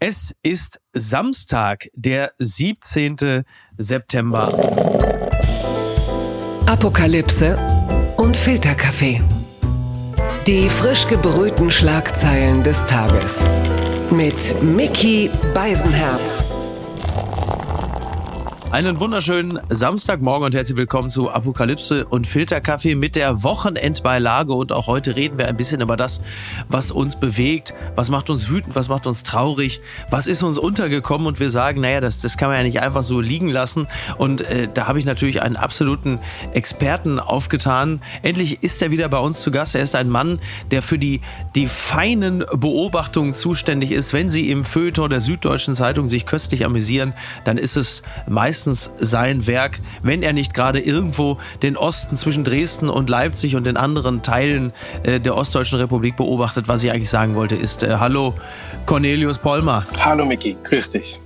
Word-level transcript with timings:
Es 0.00 0.34
ist 0.42 0.80
Samstag, 0.92 1.88
der 1.94 2.32
17. 2.38 3.44
September. 3.78 4.52
Apokalypse 6.66 7.56
und 8.16 8.36
Filterkaffee. 8.36 9.22
Die 10.46 10.68
frisch 10.68 11.06
gebrühten 11.06 11.70
Schlagzeilen 11.70 12.62
des 12.62 12.84
Tages. 12.84 13.46
Mit 14.10 14.62
Mickey 14.62 15.30
Beisenherz. 15.54 16.53
Einen 18.74 18.98
wunderschönen 18.98 19.60
Samstagmorgen 19.70 20.46
und 20.46 20.54
herzlich 20.56 20.76
willkommen 20.76 21.08
zu 21.08 21.30
Apokalypse 21.30 22.06
und 22.06 22.26
Filterkaffee 22.26 22.96
mit 22.96 23.14
der 23.14 23.44
Wochenendbeilage. 23.44 24.52
Und 24.52 24.72
auch 24.72 24.88
heute 24.88 25.14
reden 25.14 25.38
wir 25.38 25.46
ein 25.46 25.56
bisschen 25.56 25.80
über 25.80 25.96
das, 25.96 26.20
was 26.68 26.90
uns 26.90 27.14
bewegt, 27.14 27.72
was 27.94 28.10
macht 28.10 28.30
uns 28.30 28.48
wütend, 28.48 28.74
was 28.74 28.88
macht 28.88 29.06
uns 29.06 29.22
traurig, 29.22 29.80
was 30.10 30.26
ist 30.26 30.42
uns 30.42 30.58
untergekommen. 30.58 31.28
Und 31.28 31.38
wir 31.38 31.50
sagen, 31.50 31.82
naja, 31.82 32.00
das, 32.00 32.20
das 32.20 32.36
kann 32.36 32.48
man 32.48 32.56
ja 32.58 32.64
nicht 32.64 32.80
einfach 32.80 33.04
so 33.04 33.20
liegen 33.20 33.48
lassen. 33.48 33.86
Und 34.18 34.40
äh, 34.40 34.66
da 34.74 34.88
habe 34.88 34.98
ich 34.98 35.04
natürlich 35.04 35.40
einen 35.40 35.54
absoluten 35.54 36.18
Experten 36.52 37.20
aufgetan. 37.20 38.00
Endlich 38.22 38.64
ist 38.64 38.82
er 38.82 38.90
wieder 38.90 39.08
bei 39.08 39.18
uns 39.18 39.40
zu 39.40 39.52
Gast. 39.52 39.76
Er 39.76 39.82
ist 39.82 39.94
ein 39.94 40.08
Mann, 40.08 40.40
der 40.72 40.82
für 40.82 40.98
die, 40.98 41.20
die 41.54 41.68
feinen 41.68 42.40
Beobachtungen 42.56 43.34
zuständig 43.34 43.92
ist. 43.92 44.12
Wenn 44.12 44.30
Sie 44.30 44.50
im 44.50 44.64
Feuilleton 44.64 45.10
der 45.10 45.20
Süddeutschen 45.20 45.76
Zeitung 45.76 46.08
sich 46.08 46.26
köstlich 46.26 46.64
amüsieren, 46.64 47.14
dann 47.44 47.56
ist 47.56 47.76
es 47.76 48.02
meistens 48.26 48.63
meistens 48.64 48.92
sein 48.98 49.46
Werk, 49.46 49.78
wenn 50.02 50.22
er 50.22 50.32
nicht 50.32 50.54
gerade 50.54 50.80
irgendwo 50.80 51.38
den 51.62 51.76
Osten 51.76 52.16
zwischen 52.16 52.44
Dresden 52.44 52.88
und 52.88 53.10
Leipzig 53.10 53.56
und 53.56 53.66
den 53.66 53.76
anderen 53.76 54.22
Teilen 54.22 54.72
äh, 55.02 55.20
der 55.20 55.36
Ostdeutschen 55.36 55.78
Republik 55.78 56.16
beobachtet. 56.16 56.66
Was 56.66 56.82
ich 56.82 56.90
eigentlich 56.90 57.10
sagen 57.10 57.34
wollte, 57.34 57.56
ist 57.56 57.82
äh, 57.82 57.96
Hallo 57.98 58.34
Cornelius 58.86 59.38
Polmer. 59.38 59.86
Hallo 60.00 60.24
Miki, 60.24 60.56
grüß 60.64 60.92
dich. 60.92 61.20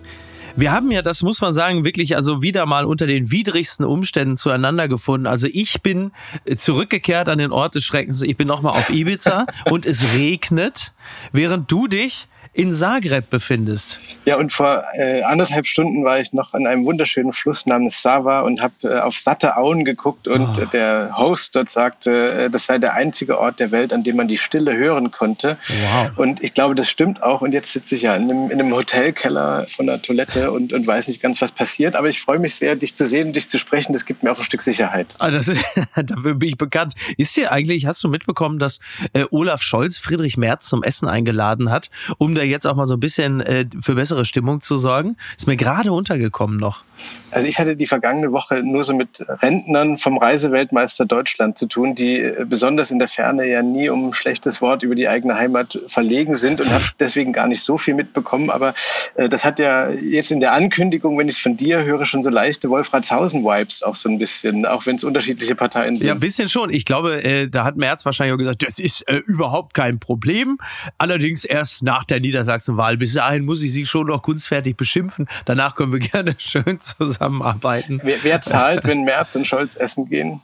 Wir 0.57 0.73
haben 0.73 0.91
ja, 0.91 1.03
das 1.03 1.23
muss 1.23 1.41
man 1.41 1.53
sagen, 1.53 1.85
wirklich 1.85 2.17
also 2.17 2.43
wieder 2.43 2.67
mal 2.67 2.85
unter 2.85 3.07
den 3.07 3.31
widrigsten 3.31 3.85
Umständen 3.85 4.37
zueinander 4.37 4.89
gefunden. 4.89 5.29
Also 5.29 5.47
ich 5.53 5.81
bin 5.83 6.11
äh, 6.45 6.57
zurückgekehrt 6.57 7.29
an 7.29 7.39
den 7.39 7.53
Ort 7.53 7.77
des 7.77 7.85
Schreckens. 7.85 8.23
Ich 8.23 8.37
bin 8.37 8.49
nochmal 8.49 8.73
auf 8.73 8.91
Ibiza 8.91 9.47
und 9.71 9.87
es 9.87 10.15
regnet, 10.15 10.93
während 11.31 11.71
du 11.71 11.87
dich 11.87 12.27
in 12.59 12.75
Zagreb 12.75 13.31
befindest. 13.31 14.01
Ja, 14.25 14.37
und 14.37 14.53
vor 14.53 14.83
äh, 14.95 15.23
anderthalb 15.23 15.69
Stunden 15.69 16.05
war 16.05 16.19
ich 16.19 16.33
noch 16.33 16.55
an 16.55 16.67
einem 16.67 16.85
wunderschönen 16.87 17.33
Fluss 17.33 17.67
namens 17.67 18.03
Sava 18.03 18.41
und 18.41 18.61
habe 18.61 18.75
äh, 18.83 18.99
auf 18.99 19.15
satte 19.17 19.57
Auen 19.57 19.85
geguckt 19.85 20.27
und 20.27 20.59
oh. 20.59 20.65
der 20.73 21.17
Host 21.17 21.55
dort 21.55 21.71
sagte, 21.71 22.33
äh, 22.33 22.51
das 22.51 22.67
sei 22.67 22.79
der 22.79 22.95
einzige 22.95 23.39
Ort 23.39 23.61
der 23.61 23.71
Welt, 23.71 23.93
an 23.93 24.03
dem 24.03 24.17
man 24.17 24.27
die 24.27 24.39
Stille 24.39 24.77
hören 24.77 25.13
konnte. 25.13 25.57
Wow. 25.69 26.11
Und 26.19 26.43
ich 26.43 26.53
glaube, 26.53 26.75
das 26.75 26.91
stimmt 26.91 27.23
auch. 27.23 27.43
Und 27.43 27.53
jetzt 27.53 27.73
sitze 27.73 27.95
ich 27.95 28.03
ja 28.03 28.17
in 28.17 28.25
einem, 28.25 28.51
in 28.51 28.61
einem 28.61 28.75
Hotelkeller 28.75 29.65
von 29.69 29.87
der 29.87 30.03
Toilette 30.03 30.51
und, 30.51 30.73
und 30.73 30.85
weiß 30.85 31.07
nicht 31.07 31.23
ganz, 31.23 31.41
was 31.41 31.53
passiert. 31.53 31.95
Aber 31.95 32.09
ich 32.09 32.21
freue 32.21 32.41
mich 32.41 32.57
sehr, 32.57 32.75
dich 32.75 32.97
zu 32.97 33.07
sehen 33.07 33.29
und 33.29 33.37
dich 33.37 33.49
zu 33.49 33.61
sprechen. 33.61 33.93
Das 33.93 34.05
gibt 34.05 34.25
mir 34.25 34.33
auch 34.33 34.39
ein 34.39 34.45
Stück 34.45 34.63
Sicherheit. 34.63 35.15
Ah, 35.21 35.31
das, 35.31 35.47
dafür 35.95 36.35
bin 36.35 36.49
ich 36.49 36.59
bekannt. 36.59 36.95
Ist 37.17 37.37
dir 37.37 37.53
eigentlich, 37.53 37.87
hast 37.87 38.03
du 38.03 38.09
mitbekommen, 38.09 38.59
dass 38.59 38.81
äh, 39.13 39.27
Olaf 39.31 39.63
Scholz 39.63 39.97
Friedrich 39.99 40.37
Merz 40.37 40.69
zum 40.69 40.83
Essen 40.83 41.09
eingeladen 41.09 41.71
hat, 41.71 41.89
um 42.19 42.35
da 42.35 42.48
jetzt 42.49 42.67
auch 42.67 42.75
mal 42.75 42.85
so 42.85 42.95
ein 42.95 43.01
bisschen 43.01 43.41
äh, 43.41 43.67
für 43.81 43.95
bessere 43.95 44.25
Stimmung 44.25 44.61
zu 44.61 44.77
sorgen? 44.77 45.17
Ist 45.37 45.47
mir 45.47 45.57
gerade 45.57 45.93
untergekommen 45.93 46.59
noch. 46.59 46.83
Also 47.31 47.47
ich 47.47 47.59
hatte 47.59 47.77
die 47.77 47.87
vergangene 47.87 48.33
Woche 48.33 48.63
nur 48.63 48.85
so 48.85 48.95
mit 48.95 49.25
Rentnern 49.29 49.99
vom 49.99 50.17
Reiseweltmeister 50.17 51.05
Deutschland 51.05 51.59
zu 51.59 51.67
tun, 51.67 51.95
die 51.95 52.17
äh, 52.17 52.45
besonders 52.49 52.91
in 52.91 52.99
der 52.99 53.09
Ferne 53.09 53.47
ja 53.47 53.63
nie 53.63 53.89
um 53.89 54.09
ein 54.09 54.15
schlechtes 54.15 54.61
Wort 54.63 54.83
über 54.83 54.95
die 54.95 55.09
eigene 55.09 55.37
Heimat 55.37 55.79
verlegen 55.89 56.37
sind 56.37 56.61
und 56.61 56.71
habe 56.71 56.85
deswegen 57.01 57.33
gar 57.33 57.47
nicht 57.47 57.63
so 57.63 57.77
viel 57.79 57.95
mitbekommen. 57.95 58.51
Aber 58.51 58.75
äh, 59.15 59.29
das 59.29 59.45
hat 59.45 59.59
ja 59.59 59.91
jetzt 59.91 60.31
in 60.31 60.41
der 60.41 60.53
Ankündigung, 60.53 61.19
wenn 61.19 61.29
ich 61.29 61.37
es 61.37 61.41
von 61.41 61.57
dir 61.57 61.85
höre, 61.85 62.05
schon 62.07 62.23
so 62.23 62.31
leichte 62.31 62.71
Wolfratshausen-Vibes 62.71 63.83
auch 63.83 63.95
so 63.95 64.09
ein 64.09 64.19
bisschen, 64.19 64.65
auch 64.65 64.87
wenn 64.87 64.97
es 64.97 65.05
unterschiedliche 65.05 65.55
Parteien 65.55 65.97
sind. 65.97 66.07
Ja, 66.07 66.15
ein 66.15 66.21
bisschen 66.21 66.49
schon. 66.49 66.71
Ich 66.71 66.85
glaube, 66.85 67.23
äh, 67.23 67.49
da 67.49 67.65
hat 67.65 67.77
Merz 67.77 68.07
wahrscheinlich 68.07 68.35
auch 68.35 68.39
gesagt, 68.39 68.65
das 68.67 68.79
ist 68.79 69.07
äh, 69.09 69.17
überhaupt 69.27 69.75
kein 69.75 69.99
Problem. 69.99 70.59
Allerdings 70.97 71.45
erst 71.45 71.83
nach 71.83 72.05
der 72.05 72.21
Niedersachsenwahl. 72.39 72.97
Bis 72.97 73.15
dahin 73.15 73.45
muss 73.45 73.63
ich 73.63 73.73
sie 73.73 73.85
schon 73.85 74.07
noch 74.07 74.23
kunstfertig 74.23 74.77
beschimpfen. 74.77 75.29
Danach 75.45 75.75
können 75.75 75.93
wir 75.93 75.99
gerne 75.99 76.35
schön 76.39 76.81
zusammenarbeiten. 76.81 78.01
Wer, 78.03 78.23
wer 78.23 78.43
zahlt, 78.43 78.85
wenn 78.85 79.05
Merz 79.05 79.35
und 79.37 79.47
Scholz 79.47 79.77
essen 79.77 80.09
gehen? 80.09 80.41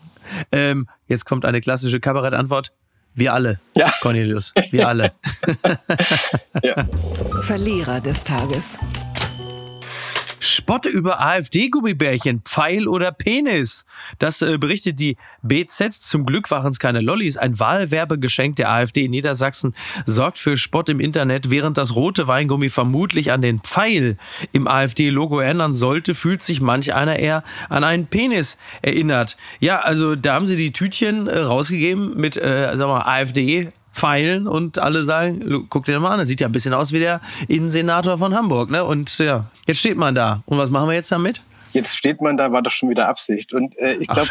Ähm, 0.50 0.88
jetzt 1.06 1.24
kommt 1.24 1.44
eine 1.44 1.60
klassische 1.60 2.00
Kabarettantwort. 2.00 2.72
Wir 3.16 3.32
alle, 3.32 3.60
ja. 3.76 3.92
Cornelius, 4.00 4.52
wir 4.72 4.88
alle. 4.88 5.12
ja. 6.64 6.88
Verlierer 7.42 8.00
des 8.00 8.24
Tages. 8.24 8.80
Spott 10.44 10.86
über 10.86 11.20
AfD-Gummibärchen, 11.20 12.42
Pfeil 12.42 12.88
oder 12.88 13.12
Penis. 13.12 13.84
Das 14.18 14.42
äh, 14.42 14.58
berichtet 14.58 15.00
die 15.00 15.16
BZ. 15.42 15.92
Zum 15.94 16.26
Glück 16.26 16.50
waren 16.50 16.70
es 16.70 16.78
keine 16.78 17.00
Lollis. 17.00 17.36
Ein 17.36 17.58
Wahlwerbegeschenk 17.58 18.56
der 18.56 18.70
AfD 18.70 19.04
in 19.04 19.10
Niedersachsen 19.10 19.74
sorgt 20.06 20.38
für 20.38 20.56
Spott 20.56 20.88
im 20.88 21.00
Internet. 21.00 21.50
Während 21.50 21.78
das 21.78 21.94
rote 21.94 22.26
Weingummi 22.28 22.68
vermutlich 22.68 23.32
an 23.32 23.42
den 23.42 23.60
Pfeil 23.60 24.16
im 24.52 24.68
AfD-Logo 24.68 25.40
erinnern 25.40 25.74
sollte, 25.74 26.14
fühlt 26.14 26.42
sich 26.42 26.60
manch 26.60 26.94
einer 26.94 27.18
eher 27.18 27.42
an 27.68 27.84
einen 27.84 28.06
Penis 28.06 28.58
erinnert. 28.82 29.36
Ja, 29.60 29.80
also 29.80 30.14
da 30.14 30.34
haben 30.34 30.46
sie 30.46 30.56
die 30.56 30.72
Tütchen 30.72 31.26
äh, 31.26 31.38
rausgegeben 31.38 32.16
mit, 32.16 32.36
äh, 32.36 32.76
wir 32.78 32.86
mal, 32.86 33.02
AfD 33.02 33.72
feilen 33.94 34.48
und 34.48 34.80
alle 34.80 35.04
sagen, 35.04 35.66
guck 35.70 35.84
dir 35.84 36.00
mal 36.00 36.10
an, 36.10 36.18
das 36.18 36.28
sieht 36.28 36.40
ja 36.40 36.48
ein 36.48 36.52
bisschen 36.52 36.74
aus 36.74 36.90
wie 36.92 36.98
der 36.98 37.20
Innensenator 37.46 38.18
von 38.18 38.34
Hamburg, 38.34 38.68
ne? 38.70 38.82
Und 38.82 39.18
ja, 39.18 39.46
jetzt 39.66 39.78
steht 39.78 39.96
man 39.96 40.16
da. 40.16 40.42
Und 40.46 40.58
was 40.58 40.68
machen 40.68 40.88
wir 40.88 40.94
jetzt 40.94 41.12
damit? 41.12 41.40
Jetzt 41.72 41.96
steht 41.96 42.20
man 42.20 42.36
da, 42.36 42.50
war 42.50 42.60
doch 42.60 42.72
schon 42.72 42.90
wieder 42.90 43.08
Absicht. 43.08 43.54
Und 43.54 43.78
äh, 43.78 43.94
ich 43.94 44.08
glaube, 44.08 44.28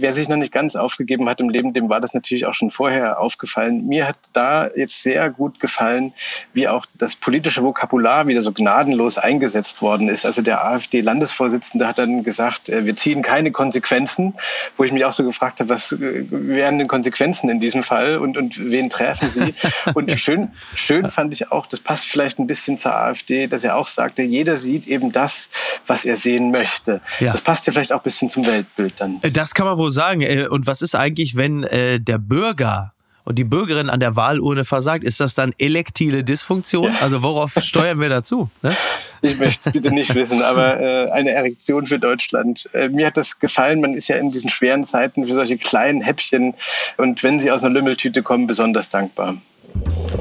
wer 0.00 0.14
sich 0.14 0.28
noch 0.28 0.36
nicht 0.36 0.52
ganz 0.52 0.76
aufgegeben 0.76 1.28
hat 1.28 1.40
im 1.40 1.48
Leben, 1.48 1.72
dem 1.72 1.88
war 1.88 2.00
das 2.00 2.14
natürlich 2.14 2.46
auch 2.46 2.54
schon 2.54 2.70
vorher 2.70 3.20
aufgefallen. 3.20 3.86
Mir 3.86 4.08
hat 4.08 4.16
da 4.32 4.68
jetzt 4.74 5.02
sehr 5.02 5.30
gut 5.30 5.60
gefallen, 5.60 6.12
wie 6.52 6.68
auch 6.68 6.86
das 6.98 7.16
politische 7.16 7.62
Vokabular 7.62 8.26
wieder 8.26 8.40
so 8.40 8.52
gnadenlos 8.52 9.18
eingesetzt 9.18 9.82
worden 9.82 10.08
ist. 10.08 10.24
Also 10.24 10.42
der 10.42 10.64
AfD-Landesvorsitzende 10.64 11.86
hat 11.86 11.98
dann 11.98 12.24
gesagt, 12.24 12.68
äh, 12.68 12.84
wir 12.84 12.96
ziehen 12.96 13.22
keine 13.22 13.50
Konsequenzen, 13.50 14.34
wo 14.76 14.84
ich 14.84 14.92
mich 14.92 15.04
auch 15.04 15.12
so 15.12 15.24
gefragt 15.24 15.60
habe, 15.60 15.70
was 15.70 15.92
äh, 15.92 16.24
wären 16.30 16.78
denn 16.78 16.88
Konsequenzen 16.88 17.50
in 17.50 17.60
diesem 17.60 17.82
Fall 17.82 18.18
und, 18.18 18.36
und 18.36 18.58
wen 18.70 18.90
treffen 18.90 19.28
sie? 19.28 19.54
Und 19.94 20.10
schön, 20.20 20.50
schön 20.74 21.10
fand 21.10 21.32
ich 21.32 21.50
auch, 21.50 21.66
das 21.66 21.80
passt 21.80 22.06
vielleicht 22.06 22.38
ein 22.38 22.46
bisschen 22.46 22.78
zur 22.78 22.94
AfD, 22.94 23.46
dass 23.46 23.64
er 23.64 23.76
auch 23.76 23.88
sagte, 23.88 24.22
jeder 24.22 24.58
sieht 24.58 24.86
eben 24.86 25.12
das, 25.12 25.50
was 25.86 26.04
er 26.04 26.16
sehen 26.16 26.50
möchte. 26.50 27.00
Ja. 27.20 27.32
Das 27.32 27.40
passt 27.40 27.66
ja 27.66 27.72
vielleicht 27.72 27.92
auch 27.92 28.00
ein 28.00 28.02
bisschen 28.02 28.30
zum 28.30 28.46
Weltbild 28.46 28.94
dann. 28.98 29.18
Äh, 29.22 29.30
das 29.30 29.54
kann 29.54 29.66
man 29.66 29.78
wohl 29.78 29.87
sagen. 29.90 30.22
Äh, 30.22 30.46
und 30.48 30.66
was 30.66 30.82
ist 30.82 30.94
eigentlich, 30.94 31.36
wenn 31.36 31.62
äh, 31.64 32.00
der 32.00 32.18
Bürger 32.18 32.92
und 33.24 33.38
die 33.38 33.44
Bürgerin 33.44 33.90
an 33.90 34.00
der 34.00 34.16
Wahlurne 34.16 34.64
versagt, 34.64 35.04
ist 35.04 35.20
das 35.20 35.34
dann 35.34 35.52
elektile 35.58 36.24
Dysfunktion? 36.24 36.92
Ja. 36.92 37.00
Also 37.02 37.22
worauf 37.22 37.52
steuern 37.60 38.00
wir 38.00 38.08
dazu? 38.08 38.50
Ne? 38.62 38.74
Ich 39.20 39.38
möchte 39.38 39.68
es 39.68 39.72
bitte 39.74 39.92
nicht 39.92 40.14
wissen, 40.14 40.42
aber 40.42 40.80
äh, 40.80 41.10
eine 41.10 41.32
Erektion 41.32 41.86
für 41.86 41.98
Deutschland. 41.98 42.70
Äh, 42.72 42.88
mir 42.88 43.06
hat 43.08 43.18
das 43.18 43.38
gefallen. 43.38 43.82
Man 43.82 43.92
ist 43.92 44.08
ja 44.08 44.16
in 44.16 44.30
diesen 44.30 44.48
schweren 44.48 44.84
Zeiten 44.84 45.26
für 45.26 45.34
solche 45.34 45.58
kleinen 45.58 46.00
Häppchen 46.00 46.54
und 46.96 47.22
wenn 47.22 47.38
sie 47.38 47.50
aus 47.50 47.64
einer 47.64 47.74
Lümmeltüte 47.74 48.22
kommen, 48.22 48.46
besonders 48.46 48.88
dankbar. 48.88 49.36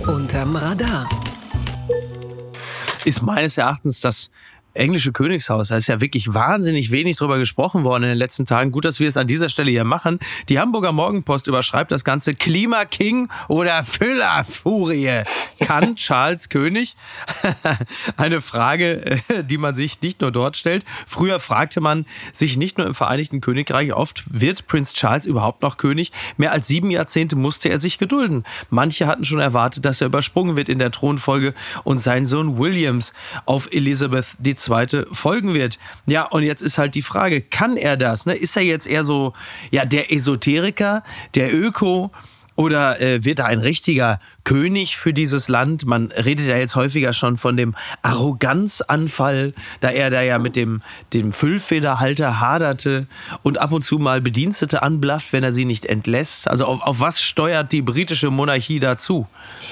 Unterm 0.05 0.55
Radar. 0.57 1.07
Ist 3.05 3.21
meines 3.21 3.57
Erachtens 3.57 4.01
das 4.01 4.31
englische 4.77 5.11
Königshaus. 5.11 5.69
Da 5.69 5.77
ist 5.77 5.87
ja 5.87 6.01
wirklich 6.01 6.33
wahnsinnig 6.33 6.91
wenig 6.91 7.17
drüber 7.17 7.37
gesprochen 7.37 7.83
worden 7.83 8.03
in 8.03 8.09
den 8.09 8.17
letzten 8.17 8.45
Tagen. 8.45 8.71
Gut, 8.71 8.85
dass 8.85 8.99
wir 8.99 9.07
es 9.07 9.17
an 9.17 9.27
dieser 9.27 9.49
Stelle 9.49 9.71
hier 9.71 9.83
machen. 9.83 10.19
Die 10.49 10.59
Hamburger 10.59 10.91
Morgenpost 10.91 11.47
überschreibt 11.47 11.91
das 11.91 12.03
Ganze 12.03 12.35
Klimaking 12.35 13.29
oder 13.47 13.83
Füllerfurie. 13.83 15.23
Kann 15.59 15.95
Charles 16.07 16.49
König? 16.49 16.95
Eine 18.17 18.41
Frage, 18.41 19.19
äh, 19.27 19.43
die 19.43 19.57
man 19.57 19.75
sich 19.75 20.01
nicht 20.01 20.21
nur 20.21 20.31
dort 20.31 20.57
stellt. 20.57 20.85
Früher 21.05 21.39
fragte 21.39 21.81
man 21.81 22.05
sich 22.31 22.57
nicht 22.57 22.77
nur 22.77 22.87
im 22.87 22.95
Vereinigten 22.95 23.41
Königreich 23.41 23.93
oft, 23.93 24.23
wird 24.27 24.67
Prinz 24.67 24.93
Charles 24.93 25.25
überhaupt 25.25 25.61
noch 25.61 25.77
König? 25.77 26.11
Mehr 26.37 26.51
als 26.51 26.67
sieben 26.67 26.91
Jahrzehnte 26.91 27.35
musste 27.35 27.69
er 27.69 27.79
sich 27.79 27.97
gedulden. 27.97 28.43
Manche 28.69 29.07
hatten 29.07 29.25
schon 29.25 29.39
erwartet, 29.39 29.85
dass 29.85 30.01
er 30.01 30.07
übersprungen 30.07 30.55
wird 30.55 30.69
in 30.69 30.79
der 30.79 30.91
Thronfolge 30.91 31.53
und 31.83 31.99
sein 31.99 32.25
Sohn 32.25 32.57
Williams 32.57 33.13
auf 33.45 33.71
Elizabeth 33.71 34.27
II 34.45 34.55
zweite 34.67 35.07
folgen 35.11 35.53
wird. 35.53 35.79
Ja, 36.05 36.25
und 36.25 36.43
jetzt 36.43 36.61
ist 36.61 36.77
halt 36.77 36.95
die 36.95 37.01
Frage, 37.01 37.41
kann 37.41 37.77
er 37.77 37.97
das? 37.97 38.25
Ne? 38.25 38.35
Ist 38.35 38.55
er 38.57 38.63
jetzt 38.63 38.87
eher 38.87 39.03
so, 39.03 39.33
ja, 39.71 39.85
der 39.85 40.11
Esoteriker, 40.11 41.03
der 41.35 41.53
Öko? 41.53 42.11
Oder 42.55 42.99
äh, 42.99 43.23
wird 43.23 43.37
er 43.37 43.45
ein 43.45 43.59
richtiger 43.59 44.19
König 44.47 44.95
für 44.95 45.11
dieses 45.11 45.49
Land. 45.49 45.85
Man 45.85 46.09
redet 46.13 46.47
ja 46.47 46.55
jetzt 46.55 46.77
häufiger 46.77 47.11
schon 47.11 47.35
von 47.35 47.57
dem 47.57 47.75
Arroganzanfall, 48.01 49.53
da 49.81 49.89
er 49.89 50.09
da 50.09 50.21
ja 50.21 50.39
mit 50.39 50.55
dem, 50.55 50.81
dem 51.11 51.33
Füllfederhalter 51.33 52.39
haderte 52.39 53.07
und 53.43 53.57
ab 53.57 53.73
und 53.73 53.81
zu 53.81 53.99
mal 53.99 54.21
Bedienstete 54.21 54.83
anblafft, 54.83 55.33
wenn 55.33 55.43
er 55.43 55.51
sie 55.51 55.65
nicht 55.65 55.85
entlässt. 55.85 56.47
Also 56.47 56.63
auf, 56.63 56.81
auf 56.81 57.01
was 57.01 57.21
steuert 57.21 57.73
die 57.73 57.81
britische 57.81 58.29
Monarchie 58.29 58.79
dazu? 58.79 59.27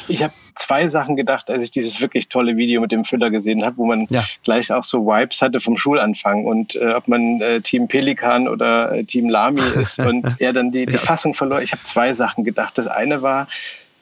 Ich 0.10 0.22
habe 0.22 0.33
zwei 0.56 0.89
Sachen 0.89 1.16
gedacht, 1.16 1.50
als 1.50 1.63
ich 1.63 1.72
dieses 1.72 2.01
wirklich 2.01 2.27
tolle 2.27 2.57
Video 2.57 2.81
mit 2.81 2.92
dem 2.92 3.06
Füller 3.06 3.30
gesehen 3.30 3.63
habe, 3.63 3.77
wo 3.77 3.86
man 3.86 4.07
ja. 4.10 4.25
gleich 4.44 4.74
auch 4.74 4.83
so 4.83 5.06
Vibes 5.06 5.42
hatte 5.42 5.62
vom 5.62 5.77
Schulanfang 5.77 6.44
und 6.44 6.75
äh, 6.75 6.89
ob 6.89 7.07
man 7.07 7.39
äh, 7.39 7.62
Team 7.62 7.88
Pelikan 7.88 8.50
oder 8.50 8.92
äh, 8.92 9.06
Team 9.06 9.30
Lamy 9.30 9.62
ist 9.80 10.00
und 10.00 10.36
er 10.39 10.51
dann 10.51 10.72
die, 10.72 10.86
die. 10.86 10.98
Fassung 10.98 11.33
verlor. 11.33 11.62
Ich 11.62 11.72
habe 11.72 11.83
zwei 11.83 12.12
Sachen 12.12 12.44
gedacht. 12.44 12.77
Das 12.77 12.88
eine 12.88 13.22
war, 13.22 13.48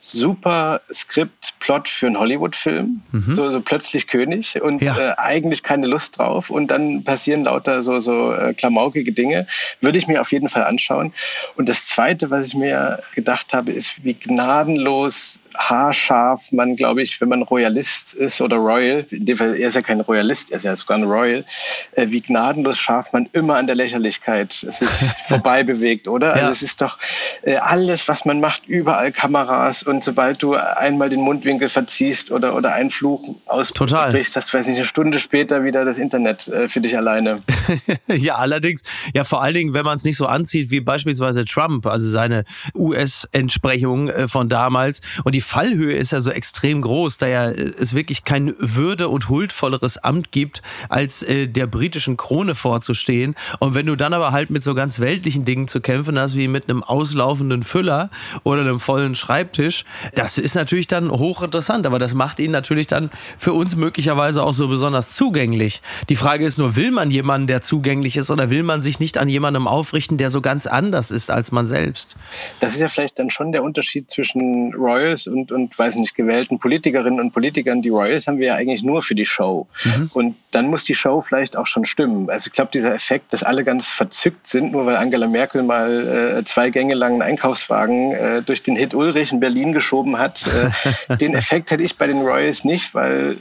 super 0.04 0.82
Skript, 0.92 1.54
Plot 1.60 1.88
für 1.88 2.06
einen 2.06 2.18
Hollywood-Film, 2.18 3.00
mhm. 3.12 3.32
so, 3.32 3.50
so 3.50 3.60
plötzlich 3.60 4.06
König 4.06 4.60
und 4.60 4.82
ja. 4.82 4.96
äh, 4.98 5.14
eigentlich 5.16 5.62
keine 5.62 5.86
Lust 5.86 6.18
drauf 6.18 6.50
und 6.50 6.68
dann 6.68 7.04
passieren 7.04 7.44
lauter 7.44 7.82
so, 7.82 8.00
so 8.00 8.32
äh, 8.32 8.52
klamaukige 8.52 9.12
Dinge. 9.12 9.46
Würde 9.80 9.98
ich 9.98 10.06
mir 10.06 10.20
auf 10.20 10.30
jeden 10.32 10.48
Fall 10.48 10.64
anschauen. 10.64 11.12
Und 11.56 11.68
das 11.68 11.86
Zweite, 11.86 12.30
was 12.30 12.48
ich 12.48 12.54
mir 12.54 13.02
gedacht 13.14 13.54
habe, 13.54 13.72
ist, 13.72 14.04
wie 14.04 14.14
gnadenlos 14.14 15.40
haarscharf 15.56 16.52
man, 16.52 16.76
glaube 16.76 17.02
ich, 17.02 17.20
wenn 17.20 17.28
man 17.28 17.42
Royalist 17.42 18.14
ist 18.14 18.40
oder 18.40 18.56
Royal, 18.56 19.06
in 19.10 19.26
dem 19.26 19.36
Fall, 19.36 19.54
er 19.54 19.68
ist 19.68 19.74
ja 19.74 19.82
kein 19.82 20.00
Royalist, 20.00 20.50
er 20.50 20.58
ist 20.58 20.64
ja 20.64 20.74
sogar 20.74 20.98
ein 20.98 21.04
Royal, 21.04 21.44
äh, 21.92 22.08
wie 22.08 22.20
gnadenlos 22.20 22.78
scharf 22.78 23.12
man 23.12 23.28
immer 23.32 23.56
an 23.56 23.66
der 23.66 23.76
Lächerlichkeit 23.76 24.52
sich 24.52 24.88
vorbei 25.28 25.62
bewegt, 25.62 26.08
oder? 26.08 26.32
Also 26.32 26.38
ja. 26.38 26.44
Also 26.44 26.52
es 26.52 26.62
ist 26.62 26.80
doch 26.80 26.98
äh, 27.42 27.56
alles, 27.56 28.08
was 28.08 28.24
man 28.24 28.40
macht, 28.40 28.66
überall 28.66 29.12
Kameras 29.12 29.82
und 29.82 30.04
sobald 30.04 30.42
du 30.42 30.54
einmal 30.54 31.08
den 31.08 31.20
Mundwinkel 31.20 31.68
verziehst 31.68 32.30
oder, 32.30 32.54
oder 32.54 32.74
einen 32.74 32.90
Fluch 32.90 33.36
ausbrichst, 33.46 34.36
hast 34.36 34.52
du, 34.52 34.58
weiß 34.58 34.66
nicht, 34.66 34.76
eine 34.76 34.86
Stunde 34.86 35.18
später 35.20 35.64
wieder 35.64 35.84
das 35.84 35.98
Internet 35.98 36.48
äh, 36.48 36.68
für 36.68 36.80
dich 36.80 36.96
alleine. 36.96 37.40
ja, 38.08 38.36
allerdings, 38.36 38.82
ja, 39.14 39.24
vor 39.24 39.42
allen 39.42 39.54
Dingen, 39.54 39.74
wenn 39.74 39.84
man 39.84 39.96
es 39.96 40.04
nicht 40.04 40.16
so 40.16 40.26
anzieht 40.26 40.70
wie 40.70 40.80
beispielsweise 40.80 41.44
Trump, 41.44 41.86
also 41.86 42.10
seine 42.10 42.44
US-Entsprechung 42.74 44.08
äh, 44.08 44.28
von 44.28 44.48
damals 44.48 45.00
und 45.24 45.34
die 45.34 45.43
Fallhöhe 45.44 45.94
ist 45.94 46.12
ja 46.12 46.20
so 46.20 46.30
extrem 46.30 46.80
groß, 46.80 47.18
da 47.18 47.26
ja 47.26 47.50
äh, 47.50 47.72
es 47.78 47.94
wirklich 47.94 48.24
kein 48.24 48.54
würde- 48.58 49.08
und 49.08 49.28
huldvolleres 49.28 49.98
Amt 49.98 50.32
gibt, 50.32 50.62
als 50.88 51.22
äh, 51.22 51.46
der 51.46 51.66
britischen 51.66 52.16
Krone 52.16 52.54
vorzustehen. 52.54 53.34
Und 53.60 53.74
wenn 53.74 53.86
du 53.86 53.96
dann 53.96 54.14
aber 54.14 54.32
halt 54.32 54.50
mit 54.50 54.64
so 54.64 54.74
ganz 54.74 55.00
weltlichen 55.00 55.44
Dingen 55.44 55.68
zu 55.68 55.80
kämpfen 55.80 56.18
hast, 56.18 56.34
wie 56.34 56.48
mit 56.48 56.68
einem 56.68 56.82
auslaufenden 56.82 57.62
Füller 57.62 58.10
oder 58.42 58.62
einem 58.62 58.80
vollen 58.80 59.14
Schreibtisch, 59.14 59.84
das 60.14 60.38
ist 60.38 60.54
natürlich 60.54 60.88
dann 60.88 61.10
hochinteressant. 61.10 61.86
Aber 61.86 61.98
das 61.98 62.14
macht 62.14 62.40
ihn 62.40 62.50
natürlich 62.50 62.86
dann 62.86 63.10
für 63.38 63.52
uns 63.52 63.76
möglicherweise 63.76 64.42
auch 64.42 64.52
so 64.52 64.68
besonders 64.68 65.14
zugänglich. 65.14 65.82
Die 66.08 66.16
Frage 66.16 66.44
ist 66.44 66.58
nur, 66.58 66.76
will 66.76 66.90
man 66.90 67.10
jemanden, 67.10 67.46
der 67.46 67.62
zugänglich 67.62 68.16
ist, 68.16 68.30
oder 68.30 68.50
will 68.50 68.62
man 68.62 68.82
sich 68.82 68.98
nicht 68.98 69.18
an 69.18 69.28
jemandem 69.28 69.68
aufrichten, 69.68 70.16
der 70.18 70.30
so 70.30 70.40
ganz 70.40 70.66
anders 70.66 71.10
ist 71.10 71.30
als 71.30 71.52
man 71.52 71.66
selbst? 71.66 72.16
Das 72.60 72.74
ist 72.74 72.80
ja 72.80 72.88
vielleicht 72.88 73.18
dann 73.18 73.30
schon 73.30 73.52
der 73.52 73.62
Unterschied 73.62 74.10
zwischen 74.10 74.72
Royals 74.74 75.26
und, 75.34 75.52
und 75.52 75.78
weiß 75.78 75.96
nicht, 75.96 76.14
gewählten 76.14 76.58
Politikerinnen 76.58 77.20
und 77.20 77.32
Politikern, 77.32 77.82
die 77.82 77.88
Royals 77.88 78.26
haben 78.26 78.38
wir 78.38 78.48
ja 78.48 78.54
eigentlich 78.54 78.82
nur 78.82 79.02
für 79.02 79.14
die 79.14 79.26
Show. 79.26 79.66
Mhm. 79.84 80.10
Und 80.14 80.36
dann 80.52 80.68
muss 80.68 80.84
die 80.84 80.94
Show 80.94 81.20
vielleicht 81.20 81.56
auch 81.56 81.66
schon 81.66 81.84
stimmen. 81.84 82.30
Also 82.30 82.46
ich 82.46 82.52
glaube, 82.52 82.70
dieser 82.72 82.94
Effekt, 82.94 83.32
dass 83.32 83.42
alle 83.42 83.64
ganz 83.64 83.88
verzückt 83.88 84.46
sind, 84.46 84.72
nur 84.72 84.86
weil 84.86 84.96
Angela 84.96 85.26
Merkel 85.26 85.62
mal 85.62 86.38
äh, 86.38 86.44
zwei 86.44 86.70
Gänge 86.70 86.94
lang 86.94 87.14
einen 87.14 87.22
Einkaufswagen 87.22 88.12
äh, 88.12 88.42
durch 88.42 88.62
den 88.62 88.76
Hit 88.76 88.94
Ulrich 88.94 89.32
in 89.32 89.40
Berlin 89.40 89.72
geschoben 89.72 90.18
hat, 90.18 90.44
äh, 90.46 91.16
den 91.16 91.34
Effekt 91.34 91.70
hätte 91.70 91.82
ich 91.82 91.98
bei 91.98 92.06
den 92.06 92.20
Royals 92.20 92.64
nicht, 92.64 92.94
weil 92.94 93.36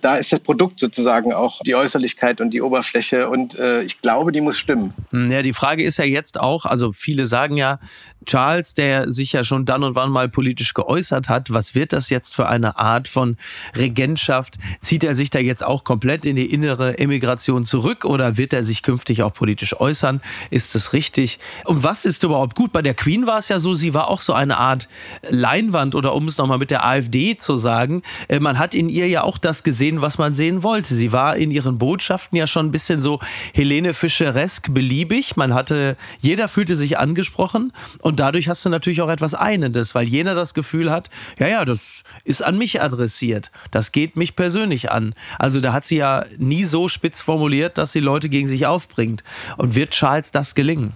da 0.00 0.16
ist 0.16 0.32
das 0.32 0.40
Produkt 0.40 0.80
sozusagen 0.80 1.32
auch 1.32 1.60
die 1.62 1.74
Äußerlichkeit 1.74 2.40
und 2.40 2.50
die 2.50 2.60
Oberfläche 2.62 3.28
und 3.28 3.58
äh, 3.58 3.82
ich 3.82 4.00
glaube, 4.00 4.32
die 4.32 4.40
muss 4.40 4.58
stimmen. 4.58 4.92
Hm, 5.10 5.30
ja, 5.30 5.42
die 5.42 5.52
Frage 5.52 5.82
ist 5.82 5.98
ja 5.98 6.04
jetzt 6.04 6.38
auch, 6.38 6.66
also 6.66 6.92
viele 6.92 7.26
sagen 7.26 7.56
ja, 7.56 7.78
Charles, 8.26 8.74
der 8.74 9.10
sich 9.10 9.32
ja 9.32 9.42
schon 9.42 9.64
dann 9.64 9.82
und 9.82 9.94
wann 9.94 10.10
mal 10.10 10.28
politisch 10.28 10.74
geäußert 10.74 11.28
hat, 11.28 11.50
was 11.50 11.74
wird 11.74 11.92
das 11.92 12.10
jetzt 12.10 12.34
für 12.34 12.48
eine 12.48 12.78
Art 12.78 13.08
von 13.08 13.36
Regentschaft? 13.76 14.58
Zieht 14.80 15.04
er 15.04 15.14
sich 15.14 15.30
da 15.30 15.38
jetzt 15.38 15.64
auch 15.64 15.84
komplett 15.84 16.26
in 16.26 16.36
die 16.36 16.52
innere 16.52 16.98
Emigration 16.98 17.64
zurück 17.64 18.04
oder 18.04 18.36
wird 18.36 18.52
er 18.52 18.64
sich 18.64 18.82
künftig 18.82 19.22
auch 19.22 19.32
politisch 19.32 19.80
äußern? 19.80 20.20
Ist 20.50 20.74
das 20.74 20.92
richtig? 20.92 21.38
Und 21.64 21.82
was 21.82 22.04
ist 22.04 22.22
überhaupt 22.22 22.54
gut? 22.54 22.72
Bei 22.72 22.82
der 22.82 22.94
Queen 22.94 23.26
war 23.26 23.38
es 23.38 23.48
ja 23.48 23.58
so, 23.58 23.72
sie 23.72 23.94
war 23.94 24.08
auch 24.08 24.20
so 24.20 24.34
eine 24.34 24.58
Art 24.58 24.88
Leinwand 25.30 25.94
oder 25.94 26.14
um 26.14 26.28
es 26.28 26.36
nochmal 26.36 26.58
mit 26.58 26.70
der 26.70 26.84
AfD 26.84 27.36
zu 27.36 27.56
sagen, 27.56 28.02
äh, 28.28 28.40
man 28.40 28.58
hat 28.58 28.74
in 28.74 28.88
ihr 28.88 29.08
ja 29.08 29.22
auch 29.22 29.38
das 29.38 29.62
gesehen, 29.62 29.77
gesehen, 29.78 30.02
was 30.02 30.18
man 30.18 30.34
sehen 30.34 30.64
wollte. 30.64 30.92
Sie 30.92 31.12
war 31.12 31.36
in 31.36 31.52
ihren 31.52 31.78
Botschaften 31.78 32.36
ja 32.36 32.48
schon 32.48 32.66
ein 32.66 32.70
bisschen 32.72 33.00
so 33.00 33.20
Helene 33.54 33.94
Fischeresk 33.94 34.74
beliebig. 34.74 35.36
Man 35.36 35.54
hatte, 35.54 35.96
jeder 36.20 36.48
fühlte 36.48 36.74
sich 36.74 36.98
angesprochen 36.98 37.72
und 38.00 38.18
dadurch 38.18 38.48
hast 38.48 38.64
du 38.64 38.70
natürlich 38.70 39.02
auch 39.02 39.08
etwas 39.08 39.36
Einendes, 39.36 39.94
weil 39.94 40.08
jener 40.08 40.34
das 40.34 40.52
Gefühl 40.52 40.90
hat, 40.90 41.10
ja, 41.38 41.46
ja, 41.46 41.64
das 41.64 42.02
ist 42.24 42.44
an 42.44 42.58
mich 42.58 42.82
adressiert. 42.82 43.52
Das 43.70 43.92
geht 43.92 44.16
mich 44.16 44.34
persönlich 44.34 44.90
an. 44.90 45.14
Also 45.38 45.60
da 45.60 45.72
hat 45.72 45.86
sie 45.86 45.98
ja 45.98 46.24
nie 46.38 46.64
so 46.64 46.88
spitz 46.88 47.22
formuliert, 47.22 47.78
dass 47.78 47.92
sie 47.92 48.00
Leute 48.00 48.28
gegen 48.28 48.48
sich 48.48 48.66
aufbringt. 48.66 49.22
Und 49.58 49.76
wird 49.76 49.92
Charles 49.92 50.32
das 50.32 50.56
gelingen? 50.56 50.94